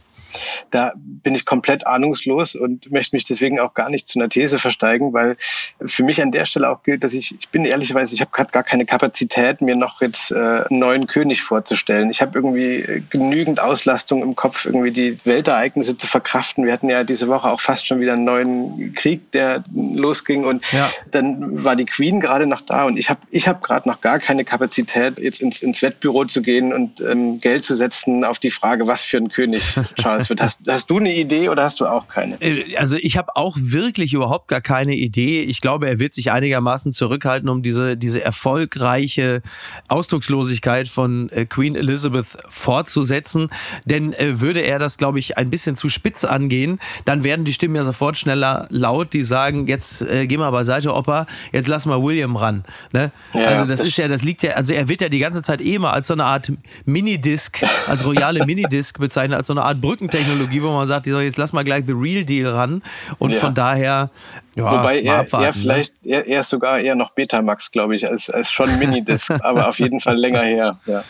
Da 0.71 0.93
bin 0.97 1.35
ich 1.35 1.45
komplett 1.45 1.87
ahnungslos 1.87 2.55
und 2.55 2.91
möchte 2.91 3.15
mich 3.17 3.25
deswegen 3.25 3.61
auch 3.61 3.75
gar 3.75 3.91
nicht 3.91 4.09
zu 4.09 4.19
einer 4.19 4.29
These 4.29 4.59
versteigen, 4.59 5.13
weil 5.13 5.37
für 5.85 6.03
mich 6.03 6.23
an 6.23 6.33
der 6.33 6.47
Stelle 6.47 6.71
auch 6.71 6.83
gilt, 6.83 7.05
dass 7.05 7.15
ich, 7.15 7.35
ich 7.39 7.49
bin 7.49 7.65
ehrlicherweise, 7.65 8.15
ich 8.15 8.21
habe 8.21 8.31
gerade 8.33 8.51
gar 8.51 8.63
keine 8.63 8.85
Kapazität, 8.85 9.61
mir 9.61 9.77
noch 9.77 10.01
jetzt 10.01 10.31
äh, 10.31 10.35
einen 10.35 10.79
neuen 10.79 11.07
König 11.07 11.43
vorzustellen. 11.43 12.11
Ich 12.11 12.23
habe 12.23 12.39
irgendwie 12.39 13.03
genügend 13.11 13.61
Auslastung 13.61 14.23
im 14.23 14.37
Kopf, 14.37 14.67
irgendwie 14.67 14.91
die 14.91 15.19
Weltereignisse 15.25 15.97
zu 15.97 16.07
verkraften. 16.07 16.65
Wir 16.65 16.73
hatten 16.73 16.89
ja 16.89 17.05
diese 17.05 17.29
Woche 17.29 17.51
auch 17.51 17.61
fast 17.61 17.87
schon 17.87 18.01
wieder 18.01 18.15
einen 18.15 18.25
neuen 18.25 18.95
Krieg, 18.95 19.33
der 19.33 19.65
losging 19.75 20.45
und 20.45 20.65
ja. 20.73 20.91
dann 21.11 21.65
war 21.65 21.77
die 21.77 21.87
Queen 21.87 22.21
gerade 22.21 22.47
noch 22.47 22.61
da 22.61 22.85
und 22.85 22.97
ich 22.97 23.11
habe 23.11 23.21
ich 23.31 23.49
hab 23.49 23.63
gerade 23.63 23.89
noch 23.89 24.01
gar 24.01 24.19
keine 24.19 24.45
Kapazität, 24.45 25.19
jetzt 25.19 25.41
ins, 25.41 25.63
ins 25.63 25.83
Wettbüro 25.83 26.25
zu 26.25 26.43
gehen 26.43 26.73
und 26.73 27.01
ähm, 27.01 27.41
Geld 27.41 27.65
zu 27.65 27.77
setzen 27.77 28.25
auf 28.25 28.39
die 28.39 28.51
Frage, 28.51 28.87
was 28.87 29.03
für 29.03 29.19
ein 29.19 29.29
König 29.29 29.63
Charles 30.01 30.22
das 30.23 30.29
wird. 30.31 30.41
Hast, 30.41 30.61
hast 30.67 30.91
du 30.91 30.99
eine 30.99 31.15
Idee 31.15 31.49
oder 31.49 31.65
hast 31.65 31.81
du 31.81 31.87
auch 31.87 32.09
keine? 32.09 32.41
Äh, 32.41 32.77
also 32.77 32.97
ich 32.97 33.17
habe 33.17 33.37
auch 33.37 33.57
wirklich 33.59 34.13
überhaupt 34.15 34.49
gar 34.49 34.61
keine 34.61 34.95
Idee. 34.95 35.43
Ich 35.43 35.61
glaube, 35.61 35.89
er 35.89 35.99
wird 35.99 36.15
sich 36.15 36.33
einigermaßen 36.33 36.93
zurückhalten, 36.93 37.49
um 37.49 37.63
diese, 37.63 37.97
diese 37.97 38.23
erfolgreiche 38.23 39.43
Ausdruckslosigkeit 39.89 40.89
von 40.89 41.29
äh, 41.31 41.47
Queen 41.47 41.77
Elizabeth 41.77 42.37
fortzusetzen. 42.49 43.51
Denn 43.85 44.13
äh, 44.15 44.41
würde 44.41 44.61
er 44.61 44.79
das, 44.79 44.99
glaube 44.99 45.19
ich, 45.19 45.39
ein 45.39 45.51
bisschen 45.51 45.77
zu 45.77 45.89
spitz 45.89 46.25
angehen, 46.25 46.79
dann 47.05 47.25
werden 47.25 47.45
die 47.45 47.53
Stimmen 47.53 47.77
ja 47.77 47.85
sofort 47.85 48.17
schneller 48.17 48.67
laut, 48.71 49.13
die 49.13 49.23
sagen, 49.23 49.67
jetzt 49.67 50.03
äh, 50.03 50.27
geh 50.27 50.37
mal 50.37 50.51
beiseite, 50.51 50.95
Opa, 50.95 51.27
jetzt 51.53 51.69
lass 51.69 51.87
mal 51.87 52.03
William 52.03 52.37
ran. 52.37 52.65
Ne? 52.93 53.11
Ja, 53.35 53.47
also 53.47 53.65
das, 53.65 53.81
das 53.81 53.89
ist 53.89 53.97
ja, 53.97 54.09
das 54.09 54.23
liegt 54.23 54.43
ja, 54.43 54.53
also 54.53 54.75
er 54.75 54.89
wird 54.89 55.01
ja 55.01 55.09
die 55.09 55.19
ganze 55.19 55.43
Zeit 55.43 55.61
eh 55.61 55.79
mal 55.79 55.93
als 55.93 56.09
so 56.09 56.15
eine 56.15 56.25
Art 56.25 56.53
Minidisc, 56.85 57.65
als 57.89 58.07
royale 58.07 58.45
Minidisc 58.47 58.99
bezeichnet, 58.99 59.37
als 59.39 59.47
so 59.47 59.53
eine 59.53 59.63
Art 59.63 59.81
Brücken 59.81 60.09
Technologie, 60.13 60.63
wo 60.63 60.71
man 60.73 60.87
sagt, 60.87 61.07
jetzt 61.07 61.39
lass 61.39 61.53
mal 61.53 61.65
gleich 61.65 61.85
The 61.87 61.93
Real 61.93 62.25
Deal 62.25 62.49
ran. 62.49 62.83
Und 63.19 63.33
ja. 63.33 63.39
von 63.39 63.55
daher. 63.55 64.11
Ja, 64.55 64.71
Wobei 64.71 65.01
er, 65.01 65.21
abwarten, 65.21 65.45
er 65.45 65.53
ne? 65.53 65.53
vielleicht, 65.53 66.05
ne? 66.05 66.13
er, 66.13 66.27
er, 66.27 66.41
ist 66.41 66.51
sogar 66.51 66.79
eher 66.79 66.95
noch 66.95 67.13
Betamax, 67.13 67.71
glaube 67.71 67.97
ich, 67.97 68.09
als, 68.09 68.29
als 68.31 68.51
schon 68.51 68.79
Minidisc, 68.79 69.31
aber 69.43 69.69
auf 69.69 69.79
jeden 69.79 69.99
Fall 69.99 70.17
länger 70.17 70.43
her. 70.43 70.79
Ja. 70.87 71.03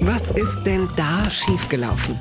Was 0.00 0.30
ist 0.32 0.62
denn 0.64 0.88
da 0.96 1.30
schiefgelaufen? 1.30 2.18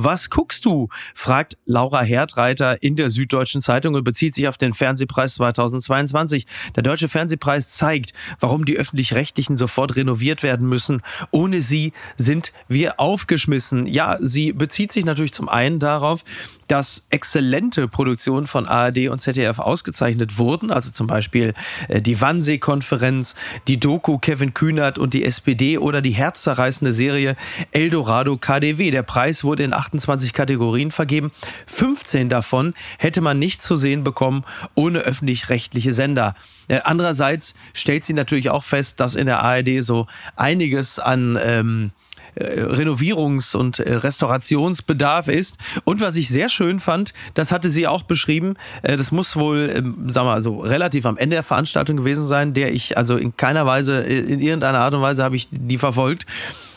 Was 0.00 0.30
guckst 0.30 0.64
du? 0.64 0.90
fragt 1.12 1.58
Laura 1.66 2.02
Herdreiter 2.02 2.84
in 2.84 2.94
der 2.94 3.10
Süddeutschen 3.10 3.60
Zeitung 3.60 3.96
und 3.96 4.04
bezieht 4.04 4.36
sich 4.36 4.46
auf 4.46 4.56
den 4.56 4.72
Fernsehpreis 4.72 5.34
2022. 5.34 6.46
Der 6.76 6.84
Deutsche 6.84 7.08
Fernsehpreis 7.08 7.70
zeigt, 7.74 8.12
warum 8.38 8.64
die 8.64 8.76
öffentlich-rechtlichen 8.76 9.56
sofort 9.56 9.96
renoviert 9.96 10.44
werden 10.44 10.68
müssen. 10.68 11.02
Ohne 11.32 11.62
sie 11.62 11.94
sind 12.16 12.52
wir 12.68 13.00
aufgeschmissen. 13.00 13.88
Ja, 13.88 14.18
sie 14.20 14.52
bezieht 14.52 14.92
sich 14.92 15.04
natürlich 15.04 15.32
zum 15.32 15.48
einen 15.48 15.80
darauf, 15.80 16.22
dass 16.68 17.04
exzellente 17.10 17.88
Produktionen 17.88 18.46
von 18.46 18.66
ARD 18.66 19.08
und 19.08 19.20
ZDF 19.20 19.58
ausgezeichnet 19.58 20.38
wurden, 20.38 20.70
also 20.70 20.90
zum 20.90 21.06
Beispiel 21.06 21.54
äh, 21.88 22.00
die 22.00 22.20
Wannsee-Konferenz, 22.20 23.34
die 23.66 23.80
Doku 23.80 24.18
Kevin 24.18 24.54
Kühnert 24.54 24.98
und 24.98 25.14
die 25.14 25.24
SPD 25.24 25.78
oder 25.78 26.00
die 26.00 26.10
herzzerreißende 26.10 26.92
Serie 26.92 27.36
Eldorado 27.72 28.36
KDW. 28.36 28.90
Der 28.90 29.02
Preis 29.02 29.44
wurde 29.44 29.64
in 29.64 29.72
28 29.72 30.32
Kategorien 30.32 30.90
vergeben. 30.90 31.32
15 31.66 32.28
davon 32.28 32.74
hätte 32.98 33.20
man 33.20 33.38
nicht 33.38 33.62
zu 33.62 33.74
sehen 33.74 34.04
bekommen 34.04 34.44
ohne 34.74 35.00
öffentlich-rechtliche 35.00 35.92
Sender. 35.92 36.34
Äh, 36.68 36.80
andererseits 36.84 37.54
stellt 37.72 38.04
sie 38.04 38.12
natürlich 38.12 38.50
auch 38.50 38.62
fest, 38.62 39.00
dass 39.00 39.14
in 39.14 39.26
der 39.26 39.42
ARD 39.42 39.82
so 39.82 40.06
einiges 40.36 40.98
an 40.98 41.38
ähm, 41.42 41.90
äh, 41.90 42.07
Renovierungs- 42.38 43.56
und 43.56 43.78
äh, 43.78 43.94
Restaurationsbedarf 43.94 45.28
ist. 45.28 45.58
Und 45.84 46.00
was 46.00 46.16
ich 46.16 46.28
sehr 46.28 46.48
schön 46.48 46.80
fand, 46.80 47.12
das 47.34 47.52
hatte 47.52 47.68
sie 47.68 47.86
auch 47.86 48.02
beschrieben, 48.02 48.54
äh, 48.82 48.96
das 48.96 49.12
muss 49.12 49.36
wohl, 49.36 49.72
ähm, 49.74 49.96
wir 49.98 50.24
mal 50.24 50.42
so, 50.42 50.58
relativ 50.60 51.06
am 51.06 51.16
Ende 51.16 51.36
der 51.36 51.42
Veranstaltung 51.42 51.96
gewesen 51.96 52.26
sein, 52.26 52.54
der 52.54 52.72
ich 52.72 52.96
also 52.96 53.16
in 53.16 53.36
keiner 53.36 53.66
Weise, 53.66 54.04
äh, 54.04 54.18
in 54.18 54.40
irgendeiner 54.40 54.80
Art 54.80 54.94
und 54.94 55.02
Weise 55.02 55.24
habe 55.24 55.36
ich 55.36 55.48
die 55.50 55.78
verfolgt. 55.78 56.26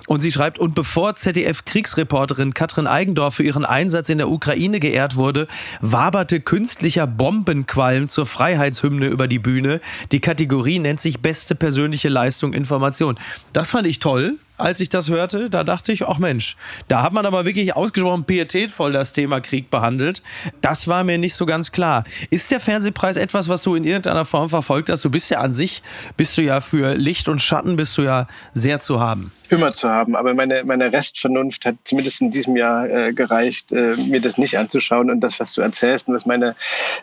Und 0.07 0.19
sie 0.21 0.31
schreibt, 0.31 0.59
und 0.59 0.75
bevor 0.75 1.15
ZDF-Kriegsreporterin 1.15 2.53
Katrin 2.53 2.87
Eigendorf 2.87 3.35
für 3.35 3.43
ihren 3.43 3.65
Einsatz 3.65 4.09
in 4.09 4.17
der 4.17 4.29
Ukraine 4.29 4.79
geehrt 4.79 5.15
wurde, 5.15 5.47
waberte 5.79 6.41
künstlicher 6.41 7.07
Bombenqualm 7.07 8.09
zur 8.09 8.25
Freiheitshymne 8.25 9.05
über 9.05 9.27
die 9.29 9.39
Bühne. 9.39 9.79
Die 10.11 10.19
Kategorie 10.19 10.79
nennt 10.79 10.99
sich 10.99 11.21
beste 11.21 11.55
persönliche 11.55 12.09
Leistung 12.09 12.51
Information. 12.53 13.17
Das 13.53 13.69
fand 13.69 13.87
ich 13.87 13.99
toll 13.99 14.37
als 14.61 14.79
ich 14.79 14.89
das 14.89 15.09
hörte. 15.09 15.49
Da 15.49 15.63
dachte 15.63 15.91
ich, 15.91 16.07
ach 16.07 16.19
Mensch, 16.19 16.55
da 16.87 17.03
hat 17.03 17.13
man 17.13 17.25
aber 17.25 17.45
wirklich 17.45 17.75
ausgesprochen 17.75 18.25
pietätvoll 18.25 18.91
das 18.91 19.13
Thema 19.13 19.41
Krieg 19.41 19.69
behandelt. 19.69 20.21
Das 20.61 20.87
war 20.87 21.03
mir 21.03 21.17
nicht 21.17 21.35
so 21.35 21.45
ganz 21.45 21.71
klar. 21.71 22.03
Ist 22.29 22.51
der 22.51 22.59
Fernsehpreis 22.59 23.17
etwas, 23.17 23.49
was 23.49 23.63
du 23.63 23.75
in 23.75 23.83
irgendeiner 23.83 24.25
Form 24.25 24.49
verfolgt 24.49 24.89
hast? 24.89 25.03
Du 25.03 25.09
bist 25.09 25.29
ja 25.29 25.39
an 25.39 25.53
sich, 25.53 25.83
bist 26.17 26.37
du 26.37 26.41
ja 26.41 26.61
für 26.61 26.95
Licht 26.95 27.29
und 27.29 27.39
Schatten, 27.39 27.75
bist 27.75 27.97
du 27.97 28.03
ja 28.03 28.27
sehr 28.53 28.81
zu 28.81 28.99
haben 28.99 29.31
immer 29.51 29.71
zu 29.71 29.89
haben. 29.89 30.15
Aber 30.15 30.33
meine, 30.33 30.63
meine 30.63 30.91
Restvernunft 30.91 31.65
hat 31.65 31.75
zumindest 31.83 32.21
in 32.21 32.31
diesem 32.31 32.55
Jahr 32.55 32.89
äh, 32.89 33.13
gereicht, 33.13 33.71
äh, 33.71 33.95
mir 33.95 34.21
das 34.21 34.37
nicht 34.37 34.57
anzuschauen. 34.57 35.11
Und 35.11 35.19
das, 35.19 35.39
was 35.39 35.53
du 35.53 35.61
erzählst 35.61 36.07
und 36.07 36.15
was 36.15 36.25
meine 36.25 36.55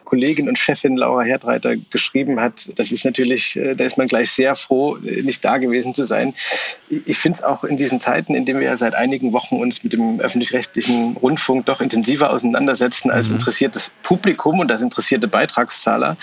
Kollegin 0.04 0.48
und 0.48 0.58
Chefin 0.58 0.96
Laura 0.96 1.22
Herdreiter 1.22 1.76
geschrieben 1.90 2.40
hat, 2.40 2.70
das 2.76 2.90
ist 2.90 3.04
natürlich, 3.04 3.56
äh, 3.56 3.74
da 3.74 3.84
ist 3.84 3.98
man 3.98 4.06
gleich 4.06 4.30
sehr 4.30 4.56
froh, 4.56 4.96
äh, 4.96 5.22
nicht 5.22 5.44
da 5.44 5.58
gewesen 5.58 5.94
zu 5.94 6.04
sein. 6.04 6.34
Ich 6.88 7.18
finde 7.18 7.38
es 7.38 7.44
auch 7.48 7.64
in 7.64 7.76
diesen 7.76 8.00
Zeiten, 8.00 8.34
in 8.34 8.44
denen 8.44 8.60
wir 8.60 8.68
ja 8.68 8.76
seit 8.76 8.94
einigen 8.94 9.32
Wochen 9.32 9.56
uns 9.56 9.82
mit 9.82 9.92
dem 9.92 10.20
öffentlich-rechtlichen 10.20 11.16
Rundfunk 11.16 11.66
doch 11.66 11.80
intensiver 11.80 12.30
auseinandersetzen 12.30 13.10
als 13.10 13.28
mhm. 13.28 13.34
interessiertes 13.34 13.90
Publikum 14.02 14.60
und 14.60 14.70
als 14.70 14.80
interessierte 14.80 15.28
Beitragszahler, 15.28 16.16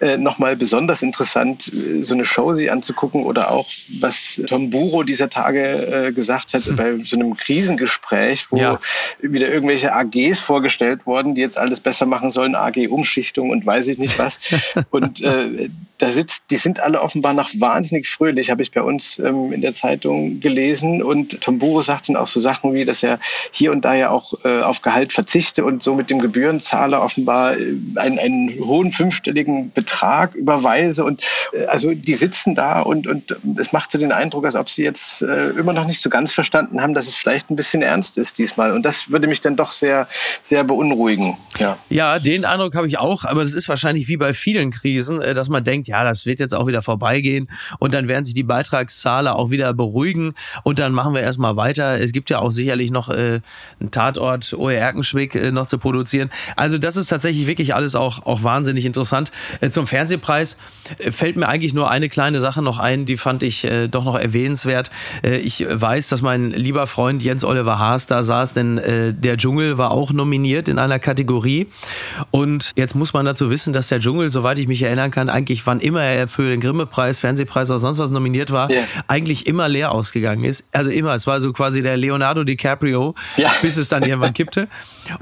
äh, 0.00 0.16
nochmal 0.16 0.56
besonders 0.56 1.02
interessant, 1.02 1.72
äh, 1.72 2.02
so 2.02 2.14
eine 2.14 2.24
Show 2.24 2.54
sie 2.54 2.70
anzugucken 2.70 3.24
oder 3.24 3.50
auch, 3.50 3.68
was 4.00 4.40
Tom 4.46 4.70
Buro 4.70 5.02
dieser 5.02 5.30
Tage 5.30 6.08
äh, 6.08 6.12
gesagt 6.12 6.54
hat, 6.54 6.66
mhm. 6.66 6.76
bei 6.76 6.98
so 7.04 7.16
einem 7.16 7.36
Krisengespräch, 7.36 8.46
wo 8.50 8.56
ja. 8.58 8.80
wieder 9.20 9.48
irgendwelche 9.48 9.92
AGs 9.92 10.40
vorgestellt 10.40 11.06
wurden, 11.06 11.34
die 11.34 11.40
jetzt 11.40 11.58
alles 11.58 11.80
besser 11.80 12.06
machen 12.06 12.30
sollen, 12.30 12.54
AG-Umschichtung 12.54 13.50
und 13.50 13.64
weiß 13.64 13.88
ich 13.88 13.98
nicht 13.98 14.18
was. 14.18 14.40
und 14.90 15.22
äh, 15.22 15.68
da 15.98 16.10
sitzt, 16.10 16.44
die 16.50 16.56
sind 16.56 16.80
alle 16.80 17.00
offenbar 17.00 17.32
noch 17.32 17.50
wahnsinnig 17.58 18.08
fröhlich, 18.08 18.50
habe 18.50 18.62
ich 18.62 18.70
bei 18.70 18.82
uns 18.82 19.18
ähm, 19.18 19.52
in 19.52 19.62
der 19.62 19.74
Zeitung 19.74 20.40
gelesen. 20.40 21.02
Und 21.02 21.40
Tom 21.40 21.58
Buro 21.58 21.80
sagt 21.80 22.08
dann 22.08 22.16
auch 22.16 22.26
so 22.26 22.38
Sachen 22.38 22.74
wie, 22.74 22.84
dass 22.84 23.02
er 23.02 23.18
hier 23.50 23.72
und 23.72 23.84
da 23.84 23.94
ja 23.94 24.10
auch 24.10 24.34
äh, 24.44 24.60
auf 24.60 24.82
Gehalt 24.82 25.12
verzichte 25.12 25.64
und 25.64 25.82
so 25.82 25.94
mit 25.94 26.10
dem 26.10 26.20
Gebührenzahler 26.20 27.02
offenbar 27.02 27.56
äh, 27.56 27.74
einen, 27.96 28.18
einen 28.18 28.58
hohen 28.60 28.92
fünfstelligen 28.92 29.72
Betrag 29.72 30.34
überweise. 30.34 31.04
Und 31.04 31.22
äh, 31.52 31.64
also 31.64 31.94
die 31.94 32.14
sitzen 32.14 32.54
da 32.54 32.82
und, 32.82 33.06
und 33.06 33.34
es 33.58 33.72
macht 33.72 33.90
so 33.90 33.98
den 33.98 34.12
Eindruck, 34.12 34.44
als 34.44 34.56
ob 34.56 34.68
sie 34.68 34.84
jetzt 34.84 35.22
äh, 35.22 35.50
immer 35.50 35.72
noch 35.72 35.86
nicht 35.86 36.02
so 36.02 36.10
ganz 36.10 36.32
verstanden 36.32 36.82
haben, 36.82 36.92
dass 36.92 37.08
es 37.08 37.16
vielleicht 37.16 37.50
ein 37.50 37.56
bisschen 37.56 37.80
ernst 37.80 38.18
ist 38.18 38.36
diesmal. 38.36 38.72
Und 38.72 38.84
das 38.84 39.10
würde 39.10 39.28
mich 39.28 39.40
dann 39.40 39.56
doch 39.56 39.70
sehr, 39.70 40.08
sehr 40.42 40.62
beunruhigen. 40.62 41.38
Ja, 41.58 41.78
ja 41.88 42.18
den 42.18 42.44
Eindruck 42.44 42.74
habe 42.74 42.86
ich 42.86 42.98
auch. 42.98 43.24
Aber 43.24 43.44
das 43.44 43.54
ist 43.54 43.68
wahrscheinlich 43.70 44.08
wie 44.08 44.18
bei 44.18 44.34
vielen 44.34 44.70
Krisen, 44.70 45.22
äh, 45.22 45.32
dass 45.32 45.48
man 45.48 45.64
denkt, 45.64 45.85
denkt, 45.86 45.88
ja, 45.88 46.04
das 46.04 46.26
wird 46.26 46.40
jetzt 46.40 46.54
auch 46.54 46.66
wieder 46.66 46.82
vorbeigehen 46.82 47.48
und 47.78 47.94
dann 47.94 48.08
werden 48.08 48.24
sich 48.24 48.34
die 48.34 48.42
Beitragszahler 48.42 49.36
auch 49.36 49.50
wieder 49.50 49.72
beruhigen 49.72 50.34
und 50.62 50.78
dann 50.78 50.92
machen 50.92 51.14
wir 51.14 51.20
erstmal 51.20 51.56
weiter. 51.56 52.00
Es 52.00 52.12
gibt 52.12 52.30
ja 52.30 52.38
auch 52.38 52.50
sicherlich 52.50 52.90
noch 52.90 53.08
äh, 53.08 53.40
einen 53.80 53.90
Tatort 53.90 54.52
OE 54.54 54.74
Erkenschwick 54.74 55.34
äh, 55.34 55.50
noch 55.50 55.66
zu 55.66 55.78
produzieren. 55.78 56.30
Also 56.56 56.78
das 56.78 56.96
ist 56.96 57.08
tatsächlich 57.08 57.46
wirklich 57.46 57.74
alles 57.74 57.94
auch, 57.94 58.24
auch 58.26 58.42
wahnsinnig 58.42 58.86
interessant. 58.86 59.32
Äh, 59.60 59.70
zum 59.70 59.86
Fernsehpreis 59.86 60.58
äh, 60.98 61.10
fällt 61.10 61.36
mir 61.36 61.48
eigentlich 61.48 61.74
nur 61.74 61.90
eine 61.90 62.08
kleine 62.08 62.40
Sache 62.40 62.62
noch 62.62 62.78
ein, 62.78 63.06
die 63.06 63.16
fand 63.16 63.42
ich 63.42 63.64
äh, 63.64 63.88
doch 63.88 64.04
noch 64.04 64.18
erwähnenswert. 64.18 64.90
Äh, 65.22 65.38
ich 65.38 65.66
weiß, 65.68 66.08
dass 66.08 66.22
mein 66.22 66.50
lieber 66.50 66.86
Freund 66.86 67.22
Jens 67.22 67.44
Oliver 67.44 67.78
Haas 67.78 68.06
da 68.06 68.22
saß, 68.22 68.54
denn 68.54 68.76
der 68.76 69.36
Dschungel 69.36 69.78
war 69.78 69.90
auch 69.90 70.12
nominiert 70.12 70.68
in 70.68 70.78
einer 70.78 70.98
Kategorie. 70.98 71.66
Und 72.30 72.72
jetzt 72.76 72.94
muss 72.94 73.12
man 73.12 73.26
dazu 73.26 73.50
wissen, 73.50 73.72
dass 73.72 73.88
der 73.88 74.00
Dschungel, 74.00 74.30
soweit 74.30 74.58
ich 74.58 74.68
mich 74.68 74.82
erinnern 74.82 75.10
kann, 75.10 75.28
eigentlich 75.28 75.66
wann 75.66 75.75
immer 75.80 76.02
er 76.02 76.28
für 76.28 76.48
den 76.48 76.60
Grimme-Preis, 76.60 77.20
Fernsehpreis 77.20 77.70
oder 77.70 77.78
sonst 77.78 77.98
was 77.98 78.10
nominiert 78.10 78.50
war, 78.50 78.70
yeah. 78.70 78.84
eigentlich 79.08 79.46
immer 79.46 79.68
leer 79.68 79.92
ausgegangen 79.92 80.44
ist. 80.44 80.68
Also 80.72 80.90
immer, 80.90 81.14
es 81.14 81.26
war 81.26 81.40
so 81.40 81.52
quasi 81.52 81.82
der 81.82 81.96
Leonardo 81.96 82.44
DiCaprio, 82.44 83.14
ja. 83.36 83.50
bis 83.62 83.76
es 83.76 83.88
dann 83.88 84.02
irgendwann 84.02 84.34
kippte. 84.34 84.68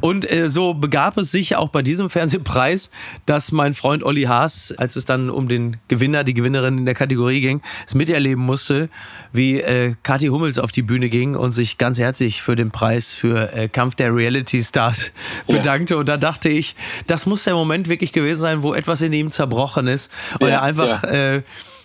Und 0.01 0.31
äh, 0.31 0.49
so 0.49 0.75
begab 0.75 1.19
es 1.19 1.31
sich 1.31 1.57
auch 1.57 1.69
bei 1.69 1.83
diesem 1.83 2.11
Fernsehpreis, 2.11 2.91
dass 3.27 3.53
mein 3.53 3.75
Freund 3.75 4.03
Olli 4.03 4.23
Haas, 4.23 4.75
als 4.77 4.97
es 4.97 5.05
dann 5.05 5.31
um 5.31 5.49
den 5.49 5.77
Gewinner, 5.89 6.25
die 6.25 6.35
Gewinnerin 6.35 6.79
in 6.79 6.85
der 6.87 6.95
Kategorie 6.95 7.41
ging, 7.41 7.61
es 7.87 7.95
miterleben 7.95 8.43
musste, 8.45 8.89
wie 9.33 9.61
äh, 9.61 9.95
Kathi 10.03 10.29
Hummels 10.29 10.59
auf 10.59 10.73
die 10.73 10.83
Bühne 10.83 11.09
ging 11.09 11.35
und 11.35 11.53
sich 11.53 11.79
ganz 11.79 11.99
herzlich 11.99 12.43
für 12.43 12.57
den 12.57 12.71
Preis 12.71 13.15
für 13.15 13.53
äh, 13.53 13.69
Kampf 13.69 13.95
der 13.95 14.15
Reality 14.15 14.63
Stars 14.63 15.13
bedankte. 15.47 15.97
Und 15.97 16.09
da 16.09 16.17
dachte 16.17 16.49
ich, 16.49 16.77
das 17.07 17.27
muss 17.27 17.45
der 17.45 17.55
Moment 17.55 17.89
wirklich 17.89 18.13
gewesen 18.13 18.41
sein, 18.41 18.63
wo 18.63 18.75
etwas 18.75 19.03
in 19.03 19.13
ihm 19.13 19.31
zerbrochen 19.31 19.89
ist 19.89 20.11
und 20.39 20.44
ja, 20.47 20.55
er 20.55 20.63
einfach 20.63 21.03
ja. 21.03 21.37
äh, 21.37 21.43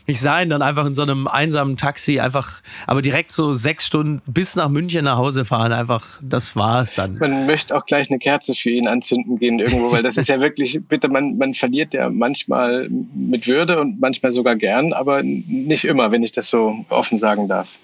ich 0.10 0.20
sah 0.20 0.42
ihn 0.42 0.50
dann 0.50 0.64
einfach 0.64 0.88
in 0.88 0.96
so 0.96 1.04
einem 1.04 1.28
einsamen 1.28 1.78
Taxi 1.78 2.20
einfach, 2.20 2.62
aber 2.88 3.04
direkt 3.04 3.32
so 3.32 3.54
sechs 3.54 3.86
Stunden 3.86 4.22
bis 4.26 4.56
nach 4.56 4.68
München 4.68 5.06
nach 5.06 5.18
Hause 5.18 5.46
fahren. 5.46 5.72
Einfach, 5.72 6.04
das 6.22 6.56
war's 6.56 6.96
dann. 6.96 7.20
Man 7.20 7.46
möchte 7.46 7.78
auch 7.78 7.86
gleich 7.86 8.10
eine 8.10 8.18
Kerze 8.18 8.56
für 8.56 8.72
ihn 8.72 8.88
anzünden 8.88 9.38
gehen 9.38 9.60
irgendwo, 9.60 9.92
weil 9.92 10.02
das 10.02 10.18
ist 10.18 10.28
ja 10.28 10.40
wirklich, 10.40 10.80
bitte, 10.88 11.10
man, 11.10 11.38
man 11.38 11.54
verliert 11.54 11.94
ja 11.94 12.10
manchmal 12.10 12.90
mit 12.90 13.48
Würde 13.48 13.80
und 13.80 14.02
manchmal 14.02 14.32
sogar 14.32 14.56
gern, 14.56 14.94
aber 14.94 15.22
nicht 15.22 15.86
immer, 15.86 16.12
wenn 16.12 16.24
ich 16.24 16.32
das 16.32 16.50
so 16.50 16.84
offen 16.90 17.20
sagen 17.20 17.48
darf. 17.48 17.78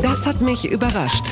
Das 0.00 0.26
hat 0.26 0.40
mich 0.40 0.64
überrascht. 0.64 1.24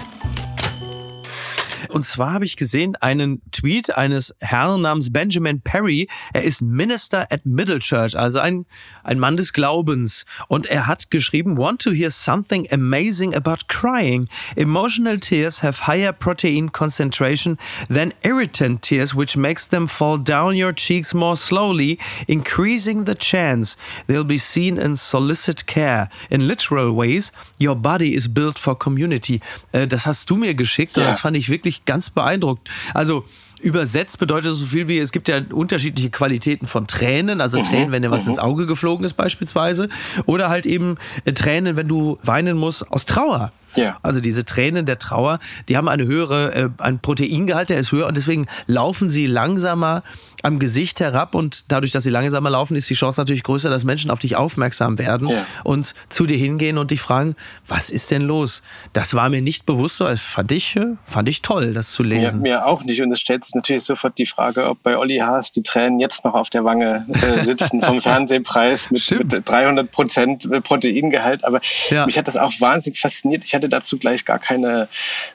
Und 1.94 2.04
zwar 2.04 2.32
habe 2.32 2.44
ich 2.44 2.56
gesehen 2.56 2.96
einen 2.96 3.40
Tweet 3.52 3.96
eines 3.96 4.34
Herrn 4.40 4.80
namens 4.80 5.12
Benjamin 5.12 5.60
Perry. 5.60 6.08
Er 6.32 6.42
ist 6.42 6.60
Minister 6.60 7.30
at 7.30 7.46
Middle 7.46 7.78
Church, 7.78 8.16
also 8.16 8.40
ein, 8.40 8.66
ein 9.04 9.20
Mann 9.20 9.36
des 9.36 9.52
Glaubens. 9.52 10.26
Und 10.48 10.66
er 10.66 10.88
hat 10.88 11.12
geschrieben, 11.12 11.56
want 11.56 11.80
to 11.82 11.92
hear 11.92 12.10
something 12.10 12.66
amazing 12.72 13.32
about 13.32 13.68
crying. 13.68 14.26
Emotional 14.56 15.20
tears 15.20 15.62
have 15.62 15.86
higher 15.86 16.12
protein 16.12 16.72
concentration 16.72 17.58
than 17.88 18.12
irritant 18.24 18.82
tears, 18.82 19.14
which 19.14 19.36
makes 19.36 19.68
them 19.68 19.86
fall 19.86 20.18
down 20.18 20.60
your 20.60 20.72
cheeks 20.72 21.14
more 21.14 21.36
slowly, 21.36 22.00
increasing 22.26 23.04
the 23.04 23.14
chance 23.14 23.76
they'll 24.08 24.24
be 24.24 24.36
seen 24.36 24.78
in 24.78 24.96
solicit 24.96 25.68
care. 25.68 26.08
In 26.28 26.48
literal 26.48 26.90
ways, 26.92 27.30
your 27.60 27.76
body 27.76 28.16
is 28.16 28.26
built 28.26 28.58
for 28.58 28.76
community. 28.76 29.40
Äh, 29.70 29.86
das 29.86 30.06
hast 30.06 30.28
du 30.28 30.34
mir 30.34 30.54
geschickt 30.54 30.98
und 30.98 31.04
das 31.04 31.20
fand 31.20 31.36
ich 31.36 31.48
wirklich 31.48 31.83
ganz 31.86 32.10
beeindruckt. 32.10 32.68
Also 32.92 33.24
übersetzt 33.60 34.18
bedeutet 34.18 34.52
so 34.52 34.66
viel 34.66 34.88
wie, 34.88 34.98
es 34.98 35.10
gibt 35.10 35.28
ja 35.28 35.40
unterschiedliche 35.50 36.10
Qualitäten 36.10 36.66
von 36.66 36.86
Tränen, 36.86 37.40
also 37.40 37.58
mhm. 37.58 37.62
Tränen, 37.64 37.92
wenn 37.92 38.02
dir 38.02 38.10
was 38.10 38.24
mhm. 38.24 38.30
ins 38.30 38.38
Auge 38.38 38.66
geflogen 38.66 39.04
ist 39.04 39.14
beispielsweise, 39.14 39.88
oder 40.26 40.50
halt 40.50 40.66
eben 40.66 40.96
äh, 41.24 41.32
Tränen, 41.32 41.76
wenn 41.76 41.88
du 41.88 42.18
weinen 42.22 42.56
musst 42.58 42.90
aus 42.90 43.06
Trauer. 43.06 43.52
Ja. 43.76 43.98
Also 44.02 44.20
diese 44.20 44.44
Tränen 44.44 44.86
der 44.86 44.98
Trauer, 44.98 45.38
die 45.68 45.76
haben 45.76 45.88
eine 45.88 46.04
höhere, 46.04 46.54
äh, 46.54 46.68
ein 46.78 46.98
Proteingehalt, 46.98 47.70
der 47.70 47.78
ist 47.78 47.92
höher 47.92 48.06
und 48.06 48.16
deswegen 48.16 48.46
laufen 48.66 49.08
sie 49.08 49.26
langsamer 49.26 50.02
am 50.44 50.58
Gesicht 50.58 51.00
herab 51.00 51.34
und 51.34 51.72
dadurch, 51.72 51.90
dass 51.90 52.02
sie 52.02 52.10
langsamer 52.10 52.50
laufen, 52.50 52.76
ist 52.76 52.88
die 52.90 52.94
Chance 52.94 53.18
natürlich 53.18 53.42
größer, 53.42 53.70
dass 53.70 53.84
Menschen 53.84 54.10
auf 54.10 54.18
dich 54.18 54.36
aufmerksam 54.36 54.98
werden 54.98 55.28
ja. 55.28 55.46
und 55.64 55.94
zu 56.10 56.26
dir 56.26 56.36
hingehen 56.36 56.76
und 56.76 56.90
dich 56.90 57.00
fragen, 57.00 57.34
was 57.66 57.88
ist 57.88 58.10
denn 58.10 58.22
los? 58.22 58.62
Das 58.92 59.14
war 59.14 59.30
mir 59.30 59.40
nicht 59.40 59.64
bewusst, 59.64 59.96
so, 59.96 60.04
das 60.04 60.20
fand 60.20 60.52
ich, 60.52 60.76
äh, 60.76 60.96
fand 61.02 61.30
ich 61.30 61.40
toll, 61.40 61.72
das 61.72 61.92
zu 61.92 62.02
lesen. 62.02 62.44
Ja, 62.44 62.58
mir 62.58 62.66
auch 62.66 62.82
nicht 62.82 63.00
und 63.00 63.10
es 63.10 63.20
stellt 63.20 63.44
sich 63.46 63.54
natürlich 63.54 63.84
sofort 63.84 64.18
die 64.18 64.26
Frage, 64.26 64.68
ob 64.68 64.82
bei 64.82 64.98
Olli 64.98 65.18
Haas 65.18 65.50
die 65.50 65.62
Tränen 65.62 65.98
jetzt 65.98 66.26
noch 66.26 66.34
auf 66.34 66.50
der 66.50 66.64
Wange 66.64 67.06
äh, 67.08 67.42
sitzen 67.42 67.80
vom 67.80 68.00
Fernsehpreis 68.02 68.90
mit, 68.90 69.10
mit 69.10 69.48
300 69.48 69.90
Prozent 69.90 70.48
Proteingehalt, 70.62 71.42
aber 71.44 71.60
mich 72.04 72.18
hat 72.18 72.28
das 72.28 72.36
auch 72.36 72.52
wahnsinnig 72.60 73.00
fasziniert. 73.00 73.44
Ich 73.44 73.54
hatte 73.54 73.63
dazu 73.68 73.98
gleich 73.98 74.24
gar 74.24 74.38
keine 74.38 74.88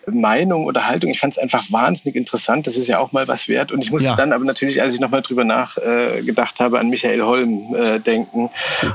Meinung 0.07 0.65
oder 0.65 0.87
Haltung. 0.87 1.09
Ich 1.11 1.19
fand 1.19 1.33
es 1.33 1.39
einfach 1.39 1.71
wahnsinnig 1.71 2.15
interessant. 2.15 2.67
Das 2.67 2.77
ist 2.77 2.87
ja 2.87 2.99
auch 2.99 3.11
mal 3.11 3.27
was 3.27 3.47
wert 3.47 3.71
und 3.71 3.83
ich 3.83 3.91
musste 3.91 4.13
dann 4.15 4.33
aber 4.33 4.45
natürlich, 4.45 4.81
als 4.81 4.93
ich 4.93 4.99
nochmal 4.99 5.21
drüber 5.21 5.43
nachgedacht 5.43 6.59
äh, 6.59 6.63
habe, 6.63 6.79
an 6.79 6.89
Michael 6.89 7.21
Holm 7.21 7.75
äh, 7.75 7.99
denken 7.99 8.49